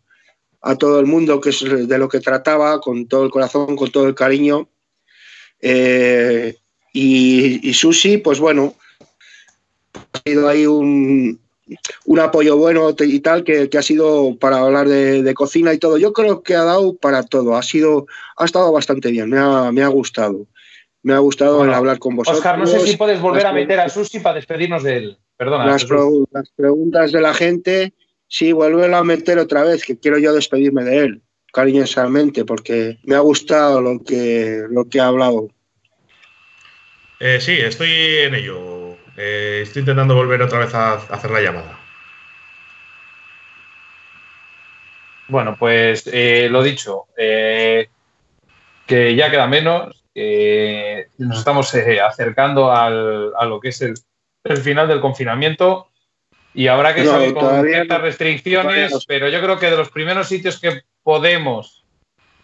todo 0.79 1.01
el 1.01 1.07
mundo, 1.07 1.41
que 1.41 1.51
es 1.51 1.65
de 1.89 1.99
lo 1.99 2.09
que 2.09 2.21
trataba, 2.21 2.81
con 2.81 3.09
todo 3.09 3.25
el 3.25 3.31
corazón, 3.31 3.77
con 3.77 3.91
todo 3.91 4.07
el 4.07 4.15
cariño. 4.15 4.69
Eh, 5.61 6.57
y, 6.93 7.69
y 7.69 7.75
Susi, 7.75 8.19
pues 8.19 8.39
bueno, 8.39 8.75
ha 9.95 10.23
sido 10.25 10.49
ahí 10.49 10.67
un, 10.67 11.41
un 12.05 12.21
apoyo 12.21 12.57
bueno 12.57 12.95
y 12.99 13.21
tal, 13.21 13.45
que, 13.45 13.69
ha 13.77 13.83
sido 13.83 14.37
para 14.39 14.59
hablar 14.59 14.89
de, 14.89 15.35
cocina 15.35 15.73
y 15.73 15.79
todo. 15.79 15.99
Yo 15.99 16.13
creo 16.13 16.43
que 16.43 16.55
ha 16.55 16.65
dado 16.65 16.97
para 16.97 17.23
todo, 17.23 17.57
ha 17.57 17.63
sido, 17.63 18.07
ha 18.37 18.45
estado 18.45 18.73
bastante 18.73 19.11
bien, 19.11 19.31
me 19.31 19.39
ha, 19.39 19.89
gustado. 19.89 20.47
Me 21.03 21.15
ha 21.15 21.19
gustado 21.19 21.63
hablar 21.63 21.99
con 21.99 22.17
vosotros. 22.17 22.39
Oscar, 22.39 22.59
no 22.59 22.67
sé 22.67 22.81
si 22.81 22.97
puedes 22.97 23.21
volver 23.21 23.47
a 23.47 23.53
meter 23.53 23.81
a 23.81 23.89
Susi 23.89 24.21
para 24.21 24.37
despedirnos 24.37 24.83
de 24.83 24.97
él. 24.97 25.19
Perdona. 25.37 25.65
Las, 25.65 25.85
preguntas 25.85 27.13
de 27.13 27.21
la 27.21 27.33
gente, 27.33 27.95
sí, 28.29 28.53
vuelve 28.53 28.95
a 28.95 29.03
meter 29.03 29.39
otra 29.39 29.63
vez, 29.63 29.85
que 29.85 29.99
quiero 29.99 30.19
yo 30.19 30.35
despedirme 30.35 30.85
de 30.85 30.99
él, 30.99 31.23
cariñosamente, 31.53 32.45
porque 32.45 32.99
me 33.05 33.15
ha 33.15 33.21
gustado 33.21 33.81
lo 33.81 34.03
que, 34.03 34.65
lo 34.69 34.87
que 34.87 35.01
ha 35.01 35.07
hablado. 35.07 35.49
Eh, 37.21 37.39
sí, 37.41 37.53
estoy 37.53 37.91
en 37.91 38.35
ello. 38.35 38.80
Eh, 39.23 39.61
estoy 39.65 39.81
intentando 39.81 40.15
volver 40.15 40.41
otra 40.41 40.61
vez 40.61 40.75
a, 40.75 40.95
hacer 40.95 41.31
la 41.31 41.43
llamada. 41.43 41.79
Bueno, 45.29 45.57
pues 45.59 46.09
eh, 46.11 46.49
lo 46.51 46.63
dicho, 46.63 47.09
eh, 47.19 47.91
que 48.87 49.15
ya 49.15 49.31
queda 49.31 49.47
menos, 49.47 50.03
nos 51.19 51.39
estamos 51.39 51.75
acercando 51.75 52.73
al, 52.73 53.33
a 53.37 53.45
lo 53.45 53.61
que 53.61 53.69
es 53.69 53.83
el, 53.83 53.95
final 54.63 54.89
del 54.89 55.03
confinamiento 55.03 55.89
y 56.55 56.69
habrá 56.69 56.95
que 56.95 57.05
salir 57.05 57.35
con 57.35 57.63
ciertas 57.63 58.01
restricciones, 58.01 59.05
pero 59.07 59.29
yo 59.29 59.43
creo 59.43 59.59
que 59.59 59.71
de 59.71 59.77
los 59.77 59.91
primeros 59.91 60.29
sitios 60.29 60.59
que 60.59 60.81
podemos, 61.03 61.85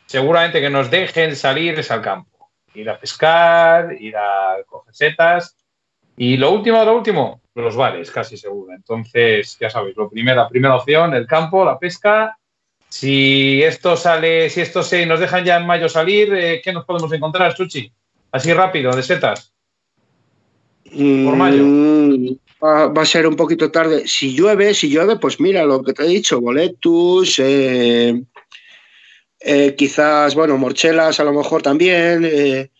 seguramente 0.04 0.60
que 0.60 0.68
nos 0.68 0.90
dejen 0.90 1.34
salir 1.36 1.78
es 1.78 1.90
al 1.90 2.02
campo. 2.02 2.50
Ir 2.74 2.90
a 2.90 3.00
pescar, 3.00 3.96
ir 3.98 4.14
a 4.14 4.58
coger 4.66 4.94
setas 4.94 5.56
y 6.16 6.36
lo 6.38 6.52
último, 6.52 6.82
lo 6.82 6.96
último, 6.96 7.42
los 7.54 7.76
bares, 7.76 8.10
casi 8.10 8.36
seguro. 8.36 8.72
Entonces, 8.72 9.56
ya 9.60 9.68
sabéis, 9.68 9.96
lo 9.96 10.08
primero, 10.08 10.42
la 10.42 10.48
primera 10.48 10.76
opción, 10.76 11.12
el 11.14 11.26
campo, 11.26 11.64
la 11.64 11.78
pesca. 11.78 12.38
Si 12.88 13.62
esto 13.62 13.96
sale, 13.96 14.48
si 14.48 14.62
esto 14.62 14.82
se 14.82 15.04
nos 15.04 15.20
dejan 15.20 15.44
ya 15.44 15.56
en 15.58 15.66
mayo 15.66 15.88
salir, 15.88 16.32
eh, 16.32 16.60
¿qué 16.64 16.72
nos 16.72 16.86
podemos 16.86 17.12
encontrar, 17.12 17.54
Chuchi? 17.54 17.92
Así 18.32 18.52
rápido, 18.54 18.94
de 18.96 19.02
setas. 19.02 19.52
Por 20.84 21.36
mayo. 21.36 21.62
Mm, 21.62 22.36
va, 22.62 23.02
a 23.02 23.04
ser 23.04 23.26
un 23.26 23.36
poquito 23.36 23.70
tarde. 23.70 24.06
Si 24.06 24.34
llueve, 24.34 24.72
si 24.72 24.88
llueve, 24.88 25.16
pues 25.16 25.38
mira 25.38 25.64
lo 25.64 25.82
que 25.82 25.92
te 25.92 26.04
he 26.04 26.08
dicho, 26.08 26.40
boletus, 26.40 27.38
eh, 27.40 28.22
eh, 29.40 29.74
quizás, 29.76 30.34
bueno, 30.34 30.56
morchelas 30.56 31.20
a 31.20 31.24
lo 31.24 31.34
mejor 31.34 31.60
también. 31.60 32.70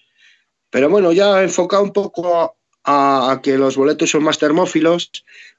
Pero 0.70 0.88
bueno, 0.88 1.12
ya 1.12 1.42
enfocado 1.42 1.82
un 1.82 1.92
poco 1.92 2.56
a, 2.86 3.40
que 3.42 3.58
los 3.58 3.76
boletos 3.76 4.10
son 4.10 4.22
más 4.22 4.38
termófilos. 4.38 5.10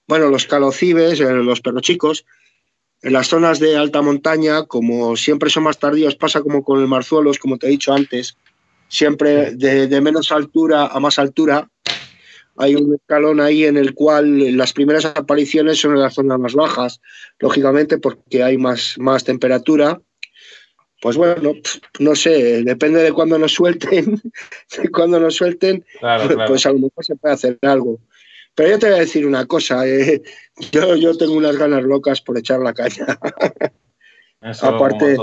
Bueno, 0.08 0.30
los 0.30 0.48
calocibes, 0.48 1.20
los 1.20 1.62
perrochicos, 1.62 2.26
en 3.02 3.14
las 3.14 3.28
zonas 3.28 3.60
de 3.60 3.78
alta 3.78 4.02
montaña, 4.02 4.66
como 4.66 5.16
siempre 5.16 5.50
son 5.50 5.64
más 5.64 5.78
tardíos, 5.78 6.16
pasa 6.16 6.42
como 6.42 6.64
con 6.64 6.82
el 6.82 6.88
marzuelos, 6.88 7.38
como 7.38 7.58
te 7.58 7.68
he 7.68 7.72
dicho 7.72 7.94
antes, 7.94 8.38
siempre 8.88 9.52
de 9.52 10.02
menos 10.02 10.32
altura 10.32 10.88
a 10.88 11.00
más 11.00 11.20
altura, 11.20 11.70
hay 12.58 12.76
un 12.76 12.96
escalón 12.96 13.40
ahí 13.40 13.66
en 13.66 13.78
el 13.78 13.94
cual 13.94 14.58
las 14.58 14.74
primeras 14.74 15.06
apariciones 15.06 15.80
son 15.80 15.92
en 15.92 16.00
las 16.00 16.16
zonas 16.16 16.40
más 16.40 16.54
bajas, 16.56 17.02
lógicamente 17.40 18.00
porque 18.00 18.44
hay 18.44 18.58
más, 18.58 18.96
más 18.98 19.24
temperatura. 19.24 20.02
Pues 21.02 21.16
bueno, 21.16 21.54
no 22.00 22.16
sé, 22.16 22.64
depende 22.64 23.04
de 23.04 23.12
cuándo 23.12 23.38
nos 23.38 23.54
suelten, 23.54 24.22
de 24.82 24.90
cuándo 24.90 25.20
nos 25.20 25.36
suelten, 25.36 25.86
pues 26.48 26.66
a 26.66 26.72
lo 26.72 26.80
mejor 26.80 27.06
se 27.06 27.16
puede 27.16 27.36
hacer 27.36 27.58
algo. 27.62 28.00
Pero 28.56 28.70
yo 28.72 28.80
te 28.80 28.88
voy 28.88 28.96
a 28.96 29.02
decir 29.02 29.28
una 29.28 29.46
cosa, 29.46 29.88
eh, 29.88 30.24
yo, 30.72 30.96
yo 30.96 31.16
tengo 31.16 31.34
unas 31.34 31.58
ganas 31.58 31.84
locas 31.84 32.22
por 32.22 32.38
echar 32.38 32.60
la 32.60 32.74
caña. 32.74 33.06
Aparte, 34.62 35.18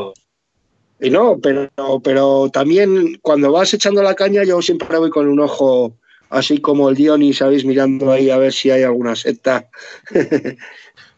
y 1.00 1.10
no, 1.10 1.38
pero, 1.42 1.68
pero 2.02 2.48
también 2.52 3.18
cuando 3.20 3.50
vas 3.50 3.74
echando 3.74 4.02
la 4.02 4.14
caña 4.14 4.44
yo 4.44 4.62
siempre 4.62 4.96
voy 4.98 5.10
con 5.10 5.28
un 5.28 5.40
ojo 5.40 5.96
así 6.30 6.60
como 6.60 6.88
el 6.88 6.96
Dionis, 6.96 7.38
sabéis, 7.38 7.64
mirando 7.64 8.10
ahí 8.12 8.30
a 8.30 8.38
ver 8.38 8.52
si 8.52 8.70
hay 8.70 8.82
alguna 8.82 9.16
secta. 9.16 9.68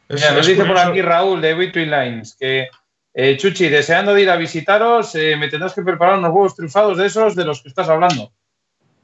nos 0.09 0.47
dice 0.47 0.65
por 0.65 0.79
aquí 0.79 1.03
Raúl 1.03 1.41
de 1.41 1.55
Between 1.55 1.91
Lines 1.91 2.37
que 2.39 2.69
eh, 3.19 3.39
Chuchi, 3.39 3.71
deseando 3.71 4.13
de 4.13 4.21
ir 4.21 4.29
a 4.29 4.37
visitaros, 4.37 5.15
eh, 5.15 5.37
me 5.37 5.49
tendrás 5.49 5.73
que 5.73 5.81
preparar 5.81 6.19
unos 6.19 6.33
huevos 6.33 6.55
triunfados 6.55 6.99
de 6.99 7.07
esos 7.07 7.35
de 7.35 7.47
los 7.47 7.63
que 7.63 7.71
estás 7.71 7.89
hablando. 7.89 8.31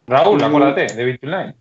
Raúl, 0.06 0.38
mm. 0.38 0.44
acuérdate, 0.44 0.94
de 0.94 1.18
Lines. 1.22 1.54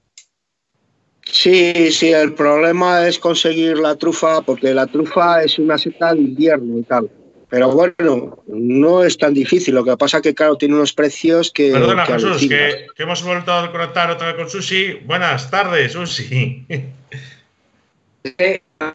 Sí, 1.24 1.94
sí, 1.94 2.12
el 2.12 2.34
problema 2.34 3.08
es 3.08 3.20
conseguir 3.20 3.78
la 3.78 3.96
trufa, 3.96 4.42
porque 4.42 4.74
la 4.74 4.86
trufa 4.86 5.42
es 5.44 5.60
una 5.60 5.78
seta 5.78 6.14
de 6.14 6.20
invierno 6.20 6.78
y 6.78 6.84
tal. 6.84 7.10
Pero 7.48 7.72
bueno, 7.72 8.44
no 8.48 9.04
es 9.06 9.18
tan 9.18 9.34
difícil. 9.34 9.74
Lo 9.74 9.86
que 9.86 9.96
pasa 9.96 10.18
es 10.18 10.24
que, 10.24 10.36
claro, 10.36 10.58
tiene 10.58 10.76
unos 10.76 10.92
precios 10.92 11.52
que. 11.52 11.72
Perdona, 11.72 12.06
Jesús, 12.06 12.50
que, 12.50 12.88
hemos 12.98 13.24
vuelto 13.24 13.54
a 13.54 13.72
conectar 13.72 14.12
otra 14.12 14.28
vez 14.28 14.36
con 14.36 14.50
Susi. 14.50 15.00
Buenas 15.06 15.50
tardes, 15.50 15.94
Susi. 15.94 16.66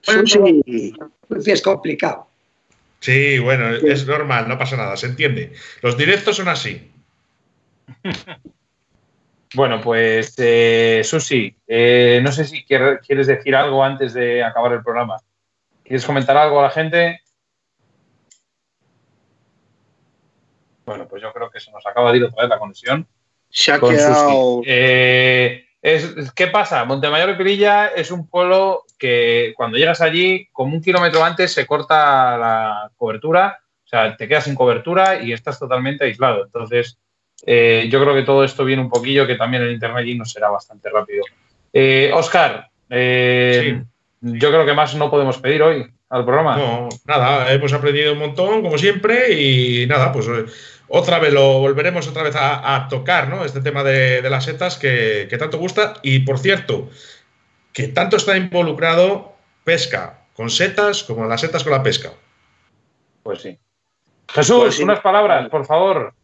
Susi. 0.02 0.52
es 1.46 1.62
complicado. 1.62 2.26
Sí, 3.01 3.38
bueno, 3.38 3.70
es 3.70 4.07
normal, 4.07 4.49
no 4.49 4.59
pasa 4.59 4.76
nada, 4.76 4.97
se 4.97 5.07
entiende. 5.07 5.53
Los 5.82 5.97
directos 5.97 6.36
son 6.36 6.49
así. 6.49 6.90
Bueno, 9.55 9.80
pues 9.80 10.34
eh, 10.38 11.03
Susi, 11.05 11.57
eh, 11.66 12.20
no 12.22 12.32
sé 12.32 12.44
si 12.44 12.64
quieres 12.64 13.26
decir 13.26 13.55
algo 13.55 13.82
antes 13.82 14.12
de 14.12 14.42
acabar 14.42 14.72
el 14.72 14.82
programa. 14.82 15.16
¿Quieres 15.82 16.05
comentar 16.05 16.36
algo 16.36 16.59
a 16.61 16.64
la 16.64 16.70
gente? 16.70 17.20
Bueno, 20.84 21.09
pues 21.09 21.22
yo 21.22 21.32
creo 21.32 21.51
que 21.51 21.61
se 21.61 21.70
nos 21.70 21.86
acaba 21.86 22.11
de 22.12 22.18
ir 22.18 22.24
otra 22.24 22.42
vez 22.42 22.51
la 22.51 22.59
conexión. 22.59 23.07
Se 23.49 23.72
ha 23.72 23.80
quedado. 23.80 24.62
Eh, 24.66 25.66
¿Qué 26.34 26.49
pasa? 26.49 26.84
Montemayor 26.84 27.30
y 27.30 27.34
Pirilla 27.34 27.87
es 27.87 28.11
un 28.11 28.28
pueblo 28.28 28.82
que 28.99 29.53
cuando 29.57 29.78
llegas 29.78 30.01
allí, 30.01 30.49
como 30.53 30.74
un 30.74 30.82
kilómetro 30.82 31.22
antes, 31.22 31.53
se 31.53 31.64
corta 31.64 32.37
la 32.37 32.91
cobertura, 32.97 33.61
o 33.84 33.89
sea, 33.89 34.16
te 34.16 34.26
quedas 34.26 34.45
sin 34.45 34.57
cobertura 34.57 35.22
y 35.22 35.32
estás 35.32 35.61
totalmente 35.61 36.05
aislado. 36.05 36.45
Entonces, 36.45 36.99
eh, 37.47 37.87
yo 37.89 38.01
creo 38.01 38.14
que 38.14 38.24
todo 38.24 38.43
esto 38.43 38.64
viene 38.64 38.82
un 38.82 38.91
poquillo, 38.91 39.28
que 39.28 39.37
también 39.37 39.62
el 39.62 39.70
internet 39.70 39.99
allí 39.99 40.18
nos 40.18 40.32
será 40.32 40.49
bastante 40.49 40.91
rápido. 40.91 41.24
Oscar, 42.14 42.68
eh, 42.91 43.84
yo 44.22 44.49
creo 44.49 44.66
que 44.66 44.74
más 44.74 44.97
no 44.97 45.09
podemos 45.09 45.39
pedir 45.39 45.62
hoy 45.62 45.87
al 46.09 46.24
programa. 46.24 46.57
No, 46.57 46.89
nada, 47.05 47.53
hemos 47.53 47.72
aprendido 47.72 48.12
un 48.12 48.18
montón, 48.18 48.61
como 48.61 48.76
siempre, 48.76 49.32
y 49.32 49.87
nada, 49.87 50.11
pues 50.11 50.26
otra 50.89 51.18
vez 51.18 51.32
lo 51.32 51.59
volveremos 51.59 52.07
otra 52.07 52.22
vez 52.22 52.34
a, 52.37 52.87
tocar, 52.89 53.28
¿no? 53.28 53.45
Este 53.45 53.61
tema 53.61 53.82
de, 53.82 54.22
las 54.28 54.45
setas 54.45 54.76
que, 54.78 55.34
tanto 55.39 55.59
gusta. 55.59 55.95
Y 56.03 56.20
por 56.20 56.39
cierto, 56.39 56.89
que 57.72 57.89
tanto 57.89 58.16
está 58.16 58.37
involucrado 58.37 59.34
pesca 59.64 60.20
con 60.34 60.51
setas 60.51 61.03
como 61.03 61.26
las 61.26 61.41
setas 61.41 61.64
con 61.64 61.72
la 61.72 61.82
pesca. 61.82 62.12
Pues 63.22 63.43
sí. 63.43 63.59
Jesús, 64.28 64.59
pues 64.61 64.80
unas 64.80 65.01
palabras, 65.01 65.49
por 65.49 65.64
favor. 65.66 66.14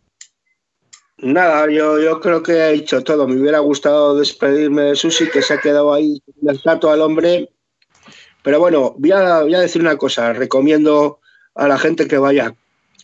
Nada, 1.18 1.70
yo, 1.70 2.00
yo 2.00 2.20
creo 2.20 2.42
que 2.42 2.52
he 2.52 2.72
dicho 2.72 3.02
todo. 3.02 3.26
Me 3.26 3.40
hubiera 3.40 3.60
gustado 3.60 4.16
despedirme 4.16 4.82
de 4.82 4.96
Susi, 4.96 5.28
que 5.28 5.42
se 5.42 5.54
ha 5.54 5.60
quedado 5.60 5.92
ahí 5.92 6.20
el 6.46 6.60
plato 6.60 6.90
al 6.90 7.00
hombre. 7.00 7.48
Pero 8.42 8.58
bueno, 8.58 8.94
voy 8.98 9.12
a, 9.12 9.42
voy 9.42 9.54
a 9.54 9.60
decir 9.60 9.82
una 9.82 9.96
cosa. 9.96 10.32
Recomiendo 10.32 11.20
a 11.54 11.68
la 11.68 11.78
gente 11.78 12.08
que 12.08 12.18
vaya 12.18 12.54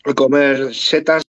a 0.05 0.13
comer 0.13 0.73
setas 0.73 1.23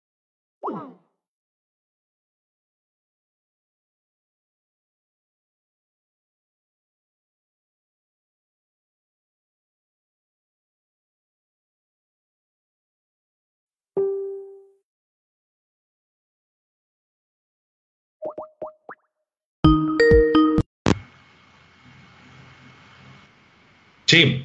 Sí. 24.10 24.44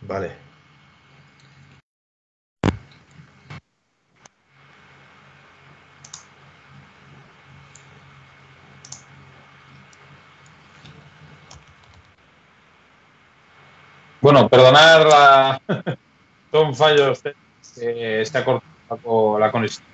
Vale. 0.00 0.32
Bueno, 14.20 14.48
perdonar 14.48 15.06
la... 15.06 15.62
son 16.50 16.74
fallos 16.74 17.22
eh, 17.76 18.24
se 18.24 18.38
ha 18.38 18.44
cortado 18.44 19.38
la 19.38 19.52
conexión 19.52 19.86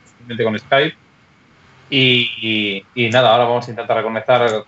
con 0.43 0.59
Skype 0.59 1.10
y, 1.91 3.11
nada, 3.13 3.33
ahora 3.33 3.45
vamos 3.45 3.67
a 3.67 3.71
intentar 3.71 3.97
reconectar 3.97 4.65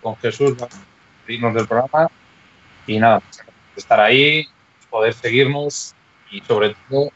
con, 0.00 0.16
Jesús, 0.16 0.54
irnos 1.28 1.54
del 1.54 1.66
programa 1.66 2.10
y 2.86 2.98
nada, 2.98 3.22
estar 3.76 4.00
ahí, 4.00 4.46
poder 4.90 5.14
seguirnos 5.14 5.94
y 6.30 6.40
sobre 6.40 6.74
todo 6.88 7.10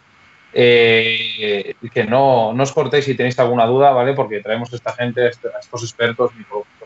eh, 0.53 1.75
que 1.93 2.05
no, 2.05 2.53
no, 2.53 2.63
os 2.63 2.73
cortéis 2.73 3.05
si 3.05 3.15
tenéis 3.15 3.39
alguna 3.39 3.67
duda, 3.67 3.91
¿vale? 3.91 4.15
Porque 4.15 4.41
traemos 4.41 4.73
a 4.73 4.77
esta 4.77 4.93
gente, 4.93 5.27
a 5.27 5.29
estos 5.29 5.83
expertos 5.83 6.33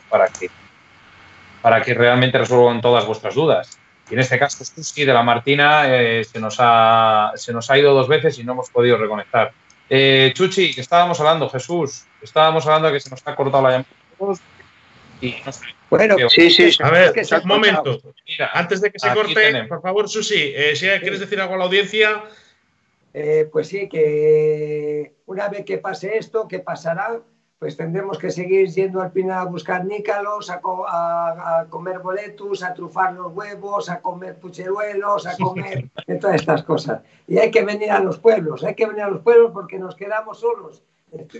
para 0.09 0.29
que, 0.29 0.51
para 1.63 1.81
que 1.81 1.95
realmente 1.95 2.39
resuelvan 2.39 2.81
todas 2.81 3.07
vuestras 3.07 3.35
dudas. 3.35 3.79
Y 4.11 4.15
en 4.15 4.21
este 4.21 4.39
caso, 4.39 4.65
Susi 4.65 5.05
de 5.05 5.15
la 5.15 5.23
Martina 5.23 5.85
eh, 5.87 6.25
se, 6.25 6.41
nos 6.41 6.57
ha, 6.59 7.33
se 7.37 7.53
nos 7.53 7.71
ha 7.71 7.79
ido 7.79 7.95
dos 7.95 8.09
veces 8.09 8.39
y 8.39 8.45
no 8.45 8.53
hemos 8.53 8.71
podido 8.71 8.97
reconectar. 8.97 9.53
Eh, 9.93 10.31
Chuchi, 10.35 10.73
que 10.73 10.81
estábamos 10.81 11.19
hablando, 11.19 11.51
Jesús, 11.51 12.07
estábamos 12.23 12.65
hablando 12.65 12.87
de 12.87 12.95
que 12.95 13.01
se 13.01 13.11
nos 13.11 13.27
ha 13.27 13.35
cortado 13.35 13.65
la 13.65 13.71
llamada. 13.71 14.41
Y 15.21 15.35
bueno, 15.91 16.17
sí, 16.29 16.49
sí. 16.49 16.71
A 16.81 16.91
ver, 16.91 17.13
un 17.43 17.49
momento. 17.49 18.01
Antes 18.53 18.81
de 18.81 18.93
que 18.93 19.01
se 19.01 19.13
corte, 19.13 19.65
por 19.65 19.83
favor, 19.83 20.09
Susi, 20.09 20.53
eh, 20.55 20.77
si 20.77 20.87
quieres 21.01 21.19
decir 21.19 21.41
algo 21.41 21.55
a 21.55 21.59
la 21.59 21.65
audiencia. 21.65 22.23
Eh, 23.13 23.49
pues 23.51 23.67
sí, 23.67 23.89
que 23.89 25.15
una 25.27 25.49
vez 25.49 25.65
que 25.65 25.79
pase 25.79 26.17
esto, 26.17 26.47
¿qué 26.47 26.61
pasará? 26.61 27.21
Pues 27.61 27.77
tendremos 27.77 28.19
que 28.19 28.31
seguir 28.31 28.71
yendo 28.71 29.03
al 29.03 29.13
final 29.13 29.39
a 29.39 29.45
buscar 29.45 29.85
nícalos, 29.85 30.49
a, 30.51 31.67
comer 31.69 31.99
boletus, 31.99 32.63
a 32.63 32.73
trufar 32.73 33.13
los 33.13 33.35
huevos, 33.35 33.91
a 33.91 34.01
comer 34.01 34.39
pucheruelos, 34.41 35.27
a 35.27 35.37
comer 35.37 35.91
de 36.07 36.17
todas 36.17 36.37
estas 36.37 36.63
cosas. 36.63 37.03
Y 37.29 37.37
hay 37.37 37.51
que 37.51 37.63
venir 37.63 37.91
a 37.91 38.01
los 38.01 38.19
pueblos, 38.19 38.65
hay 38.65 38.75
que 38.75 38.87
venir 38.87 39.03
a 39.03 39.11
los 39.11 39.21
pueblos 39.21 39.51
porque 39.53 39.79
nos 39.79 39.95
quedamos 39.95 40.41
solos, 40.41 40.83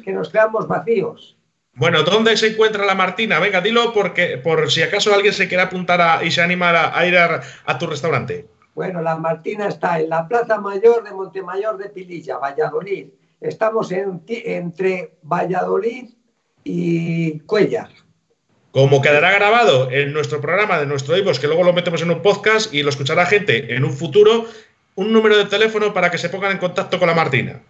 que 0.05 0.13
nos 0.13 0.29
quedamos 0.29 0.69
vacíos. 0.69 1.39
Bueno, 1.73 2.03
¿dónde 2.03 2.37
se 2.37 2.49
encuentra 2.49 2.85
la 2.85 2.95
Martina? 2.95 3.39
Venga, 3.39 3.63
dilo 3.63 3.95
porque 3.95 4.37
por 4.37 4.71
si 4.71 4.83
acaso 4.83 5.15
alguien 5.15 5.33
se 5.33 5.49
quiere 5.49 5.63
apuntar 5.63 6.23
y 6.23 6.31
se 6.31 6.43
anima 6.43 6.95
a, 6.95 7.07
ir 7.07 7.17
a, 7.17 7.79
tu 7.79 7.87
restaurante. 7.87 8.47
Bueno, 8.75 9.01
la 9.01 9.17
Martina 9.17 9.69
está 9.69 9.99
en 9.99 10.11
la 10.11 10.29
Plaza 10.29 10.61
Mayor 10.61 11.03
de 11.03 11.13
Montemayor 11.13 11.79
de 11.79 11.89
Pililla, 11.89 12.37
Valladolid. 12.37 13.09
Estamos 13.41 13.91
entre 13.91 15.17
Valladolid 15.23 16.11
y 16.63 17.41
Cuellar. 17.41 17.89
Como 18.71 19.03
quedará 19.03 19.33
grabado 19.33 19.91
en 19.91 20.13
nuestro 20.13 20.41
programa 20.41 20.79
de 20.79 20.87
nuestro 20.87 21.17
Ivos, 21.17 21.41
que 21.41 21.49
luego 21.49 21.65
lo 21.65 21.73
metemos 21.73 22.03
en 22.03 22.11
un 22.11 22.21
podcast 22.23 22.73
y 22.73 22.83
lo 22.83 22.91
escuchará 22.91 23.27
gente 23.27 23.75
en 23.75 23.85
un 23.85 23.93
futuro, 23.93 24.45
un 24.95 25.13
número 25.13 25.37
de 25.39 25.47
teléfono 25.47 25.93
para 25.93 26.11
que 26.11 26.19
se 26.19 26.29
pongan 26.29 26.53
en 26.53 26.59
contacto 26.59 26.99
con 26.99 27.09
la 27.09 27.15
Martina. 27.15 27.63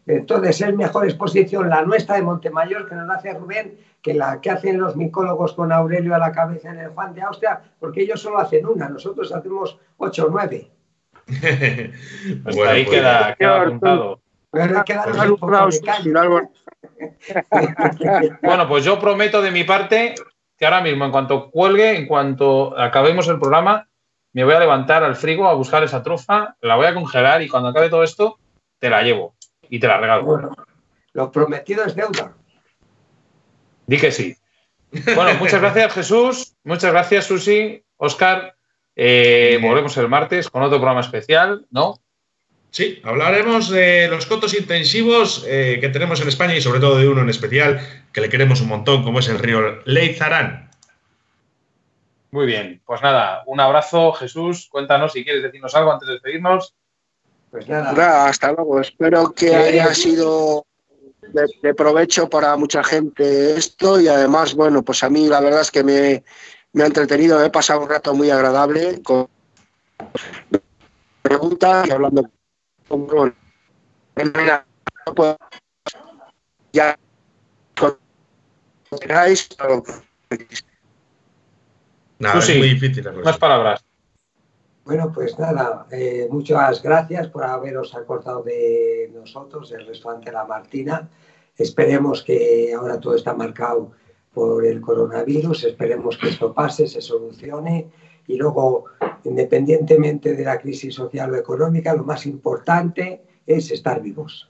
Entonces 0.08 0.62
es 0.62 0.76
mejor 0.76 1.06
exposición 1.06 1.70
la 1.70 1.84
nuestra 1.84 2.16
de 2.16 2.24
Montemayor 2.24 2.88
que 2.88 2.96
nos 2.96 3.10
hace 3.10 3.34
Rubén 3.34 3.78
que 4.02 4.14
la 4.14 4.42
que 4.42 4.50
hacen 4.50 4.80
los 4.80 4.96
micólogos 4.96 5.54
con 5.54 5.72
Aurelio 5.72 6.16
a 6.16 6.20
la 6.20 6.32
cabeza 6.32 6.72
en 6.72 6.80
el 6.80 6.90
Juan 6.90 7.14
de 7.14 7.22
Austria, 7.22 7.62
porque 7.80 8.02
ellos 8.02 8.22
solo 8.22 8.40
hacen 8.40 8.66
una, 8.66 8.90
nosotros 8.90 9.32
hacemos 9.32 9.78
ocho 9.98 10.26
o 10.26 10.30
nueve. 10.30 10.72
bueno, 11.28 12.70
ahí 12.70 12.84
pues 12.84 12.98
queda, 12.98 13.36
queda 13.36 13.62
apuntado. 13.62 14.20
bueno, 18.42 18.68
pues 18.68 18.84
yo 18.84 19.00
prometo 19.00 19.42
de 19.42 19.52
mi 19.52 19.64
parte 19.64 20.16
que 20.58 20.66
ahora 20.66 20.82
mismo, 20.82 21.06
en 21.06 21.12
cuanto 21.12 21.50
cuelgue, 21.50 21.96
en 21.96 22.08
cuanto 22.08 22.78
acabemos 22.78 23.28
el 23.28 23.40
programa, 23.40 23.88
me 24.34 24.44
voy 24.44 24.54
a 24.54 24.60
levantar 24.60 25.04
al 25.04 25.16
frigo 25.16 25.48
a 25.48 25.54
buscar 25.54 25.84
esa 25.84 26.04
trufa, 26.04 26.56
la 26.62 26.76
voy 26.76 26.88
a 26.88 26.94
congelar 26.94 27.42
y 27.42 27.50
cuando 27.50 27.70
acabe 27.70 27.90
todo 27.90 28.04
esto, 28.04 28.38
te 28.80 28.90
la 28.90 29.04
llevo 29.04 29.36
y 29.72 29.80
te 29.80 29.88
la 29.88 29.98
regalo. 29.98 30.24
Bueno, 30.24 30.56
lo 31.14 31.32
prometido 31.32 31.84
es 31.86 31.96
deuda. 31.96 32.36
Di 33.88 33.98
que 33.98 34.12
sí. 34.12 34.36
Bueno, 35.16 35.34
muchas 35.40 35.62
gracias 35.62 35.94
Jesús, 35.94 36.56
muchas 36.64 36.92
gracias 36.92 37.26
Susi, 37.26 37.84
Oscar. 37.98 38.56
Eh, 38.96 39.58
volvemos 39.62 39.96
el 39.98 40.10
martes 40.10 40.50
con 40.50 40.62
otro 40.62 40.78
programa 40.78 41.00
especial, 41.00 41.66
¿no? 41.72 41.96
Sí, 42.70 43.02
hablaremos 43.04 43.70
de 43.70 44.08
los 44.10 44.26
cotos 44.26 44.54
intensivos 44.54 45.46
eh, 45.48 45.78
que 45.82 45.90
tenemos 45.90 46.22
en 46.22 46.28
España 46.28 46.56
y 46.56 46.62
sobre 46.62 46.82
todo 46.82 46.98
de 46.98 47.08
uno 47.08 47.22
en 47.22 47.30
especial 47.30 47.80
que 48.14 48.22
le 48.22 48.30
queremos 48.30 48.62
un 48.62 48.68
montón, 48.68 49.04
como 49.04 49.20
es 49.20 49.30
el 49.30 49.40
río 49.40 49.82
Leizarán. 49.86 50.70
Muy 52.32 52.46
bien, 52.46 52.82
pues 52.86 53.02
nada, 53.02 53.44
un 53.46 53.60
abrazo, 53.60 54.14
Jesús. 54.14 54.68
Cuéntanos 54.70 55.14
si 55.14 55.24
quieres 55.24 55.44
decirnos 55.44 55.76
algo 55.76 55.92
antes 55.92 56.08
de 56.08 56.14
despedirnos. 56.14 56.76
Pues 57.52 57.68
nada. 57.68 58.28
hasta 58.28 58.54
luego. 58.54 58.80
Espero 58.80 59.34
que 59.34 59.54
haya 59.54 59.94
sido 59.94 60.66
de, 61.22 61.74
provecho 61.74 62.30
para 62.30 62.56
mucha 62.56 62.84
gente 62.84 63.56
esto 63.56 64.00
y 64.00 64.08
además, 64.08 64.54
bueno, 64.56 64.82
pues 64.82 65.04
a 65.04 65.10
mí 65.10 65.28
la 65.28 65.42
verdad 65.42 65.62
es 65.62 65.72
que 65.72 65.84
me, 65.84 66.24
ha 66.82 66.86
entretenido, 66.86 67.38
me 67.40 67.48
he 67.48 67.50
pasado 67.50 67.82
un 67.82 67.90
rato 67.90 68.14
muy 68.14 68.30
agradable 68.30 69.02
con 69.04 69.28
preguntas 71.22 71.88
y 71.88 71.92
hablando 71.92 72.30
con 72.88 73.34
ya 76.74 76.98
Nada, 82.20 82.40
es 82.40 82.50
muy 82.50 82.70
difícil. 82.70 83.12
Más 83.24 83.38
palabras. 83.38 83.84
Bueno, 84.84 85.12
pues 85.14 85.38
nada, 85.38 85.86
eh, 85.92 86.28
muchas 86.32 86.82
gracias 86.82 87.28
por 87.28 87.44
haberos 87.44 87.94
acordado 87.94 88.42
de 88.42 89.12
nosotros, 89.14 89.70
del 89.70 89.86
restaurante 89.86 90.32
La 90.32 90.46
Martina. 90.46 91.10
Esperemos 91.56 92.24
que 92.24 92.74
ahora 92.74 93.00
todo 93.00 93.16
está 93.16 93.34
marcado 93.36 93.92
por 94.34 94.66
el 94.66 94.82
coronavirus, 94.82 95.66
esperemos 95.66 96.18
que 96.18 96.30
esto 96.30 96.54
pase, 96.54 96.88
se 96.88 97.02
solucione 97.02 97.92
y 98.28 98.38
luego, 98.38 98.86
independientemente 99.24 100.34
de 100.34 100.44
la 100.44 100.60
crisis 100.60 100.96
social 100.96 101.32
o 101.32 101.36
económica, 101.36 101.94
lo 101.94 102.04
más 102.04 102.26
importante 102.26 103.22
es 103.46 103.72
estar 103.72 104.02
vivos. 104.02 104.50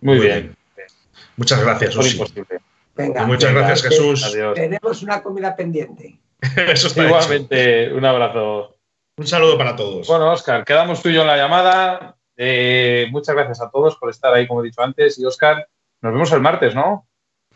Muy, 0.00 0.18
bien. 0.18 0.56
Muchas 1.36 1.62
gracias, 1.62 1.96
muchas 1.96 3.54
gracias, 3.54 3.82
Jesús. 3.82 4.36
Tenemos 4.54 5.02
una 5.02 5.22
comida 5.22 5.56
pendiente. 5.56 6.20
Eso 6.56 6.88
está 6.88 7.04
Igualmente, 7.04 7.92
un 7.92 8.04
abrazo. 8.04 8.76
Un 9.16 9.26
saludo 9.26 9.58
para 9.58 9.76
todos. 9.76 10.06
Bueno, 10.06 10.32
Oscar, 10.32 10.64
quedamos 10.64 11.02
tú 11.02 11.10
y 11.10 11.14
yo 11.14 11.22
en 11.22 11.26
la 11.26 11.36
llamada. 11.36 12.16
Eh, 12.36 13.08
muchas 13.10 13.34
gracias 13.34 13.60
a 13.60 13.70
todos 13.70 13.96
por 13.96 14.08
estar 14.10 14.32
ahí, 14.32 14.46
como 14.46 14.62
he 14.62 14.66
dicho 14.66 14.82
antes. 14.82 15.18
Y 15.18 15.24
Oscar, 15.24 15.68
nos 16.00 16.12
vemos 16.12 16.32
el 16.32 16.40
martes, 16.40 16.74
¿no? 16.74 17.06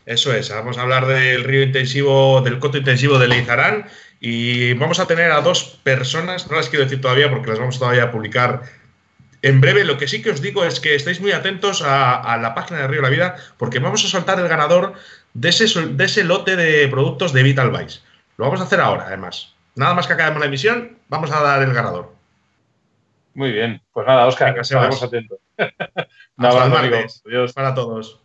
Eso 0.05 0.33
es, 0.33 0.51
vamos 0.51 0.77
a 0.77 0.83
hablar 0.83 1.07
del 1.07 1.43
río 1.43 1.63
intensivo, 1.63 2.41
del 2.41 2.59
coto 2.59 2.77
intensivo 2.77 3.17
de 3.17 3.27
Leizarán 3.27 3.87
y 4.19 4.73
vamos 4.73 4.99
a 4.99 5.07
tener 5.07 5.31
a 5.31 5.41
dos 5.41 5.79
personas, 5.83 6.49
no 6.49 6.57
las 6.57 6.69
quiero 6.69 6.85
decir 6.85 7.01
todavía 7.01 7.31
porque 7.31 7.49
las 7.49 7.57
vamos 7.57 7.79
todavía 7.79 8.03
a 8.03 8.11
publicar 8.11 8.61
en 9.41 9.61
breve. 9.61 9.83
Lo 9.83 9.97
que 9.97 10.07
sí 10.07 10.21
que 10.21 10.29
os 10.29 10.41
digo 10.41 10.63
es 10.63 10.79
que 10.79 10.93
estéis 10.93 11.19
muy 11.21 11.31
atentos 11.31 11.81
a, 11.81 12.13
a 12.13 12.37
la 12.37 12.53
página 12.53 12.81
de 12.81 12.87
Río 12.87 13.01
La 13.01 13.09
Vida 13.09 13.35
porque 13.57 13.79
vamos 13.79 14.05
a 14.05 14.07
soltar 14.07 14.39
el 14.39 14.47
ganador 14.47 14.93
de 15.35 15.49
ese, 15.49 16.23
lote 16.23 16.55
de 16.55 16.87
productos 16.87 17.33
de 17.33 17.43
Vital 17.43 17.69
Vice. 17.69 17.99
Lo 18.37 18.45
vamos 18.45 18.61
a 18.61 18.63
hacer 18.63 18.79
ahora, 18.79 19.05
además. 19.07 19.55
Nada 19.75 19.93
más 19.93 20.07
que 20.07 20.13
acabemos 20.13 20.39
la 20.39 20.47
emisión, 20.47 20.97
vamos 21.09 21.31
a 21.31 21.41
dar 21.41 21.61
el 21.61 21.73
ganador. 21.73 22.13
Muy 23.33 23.51
bien. 23.51 23.81
Pues 23.91 24.07
nada, 24.07 24.25
Oscar, 24.25 24.53
Venga, 24.53 25.05
atentos. 25.05 25.39
Un 26.37 26.45
abrazo. 26.45 26.77
Adiós. 27.25 27.53
Para 27.53 27.73
todos. 27.73 28.21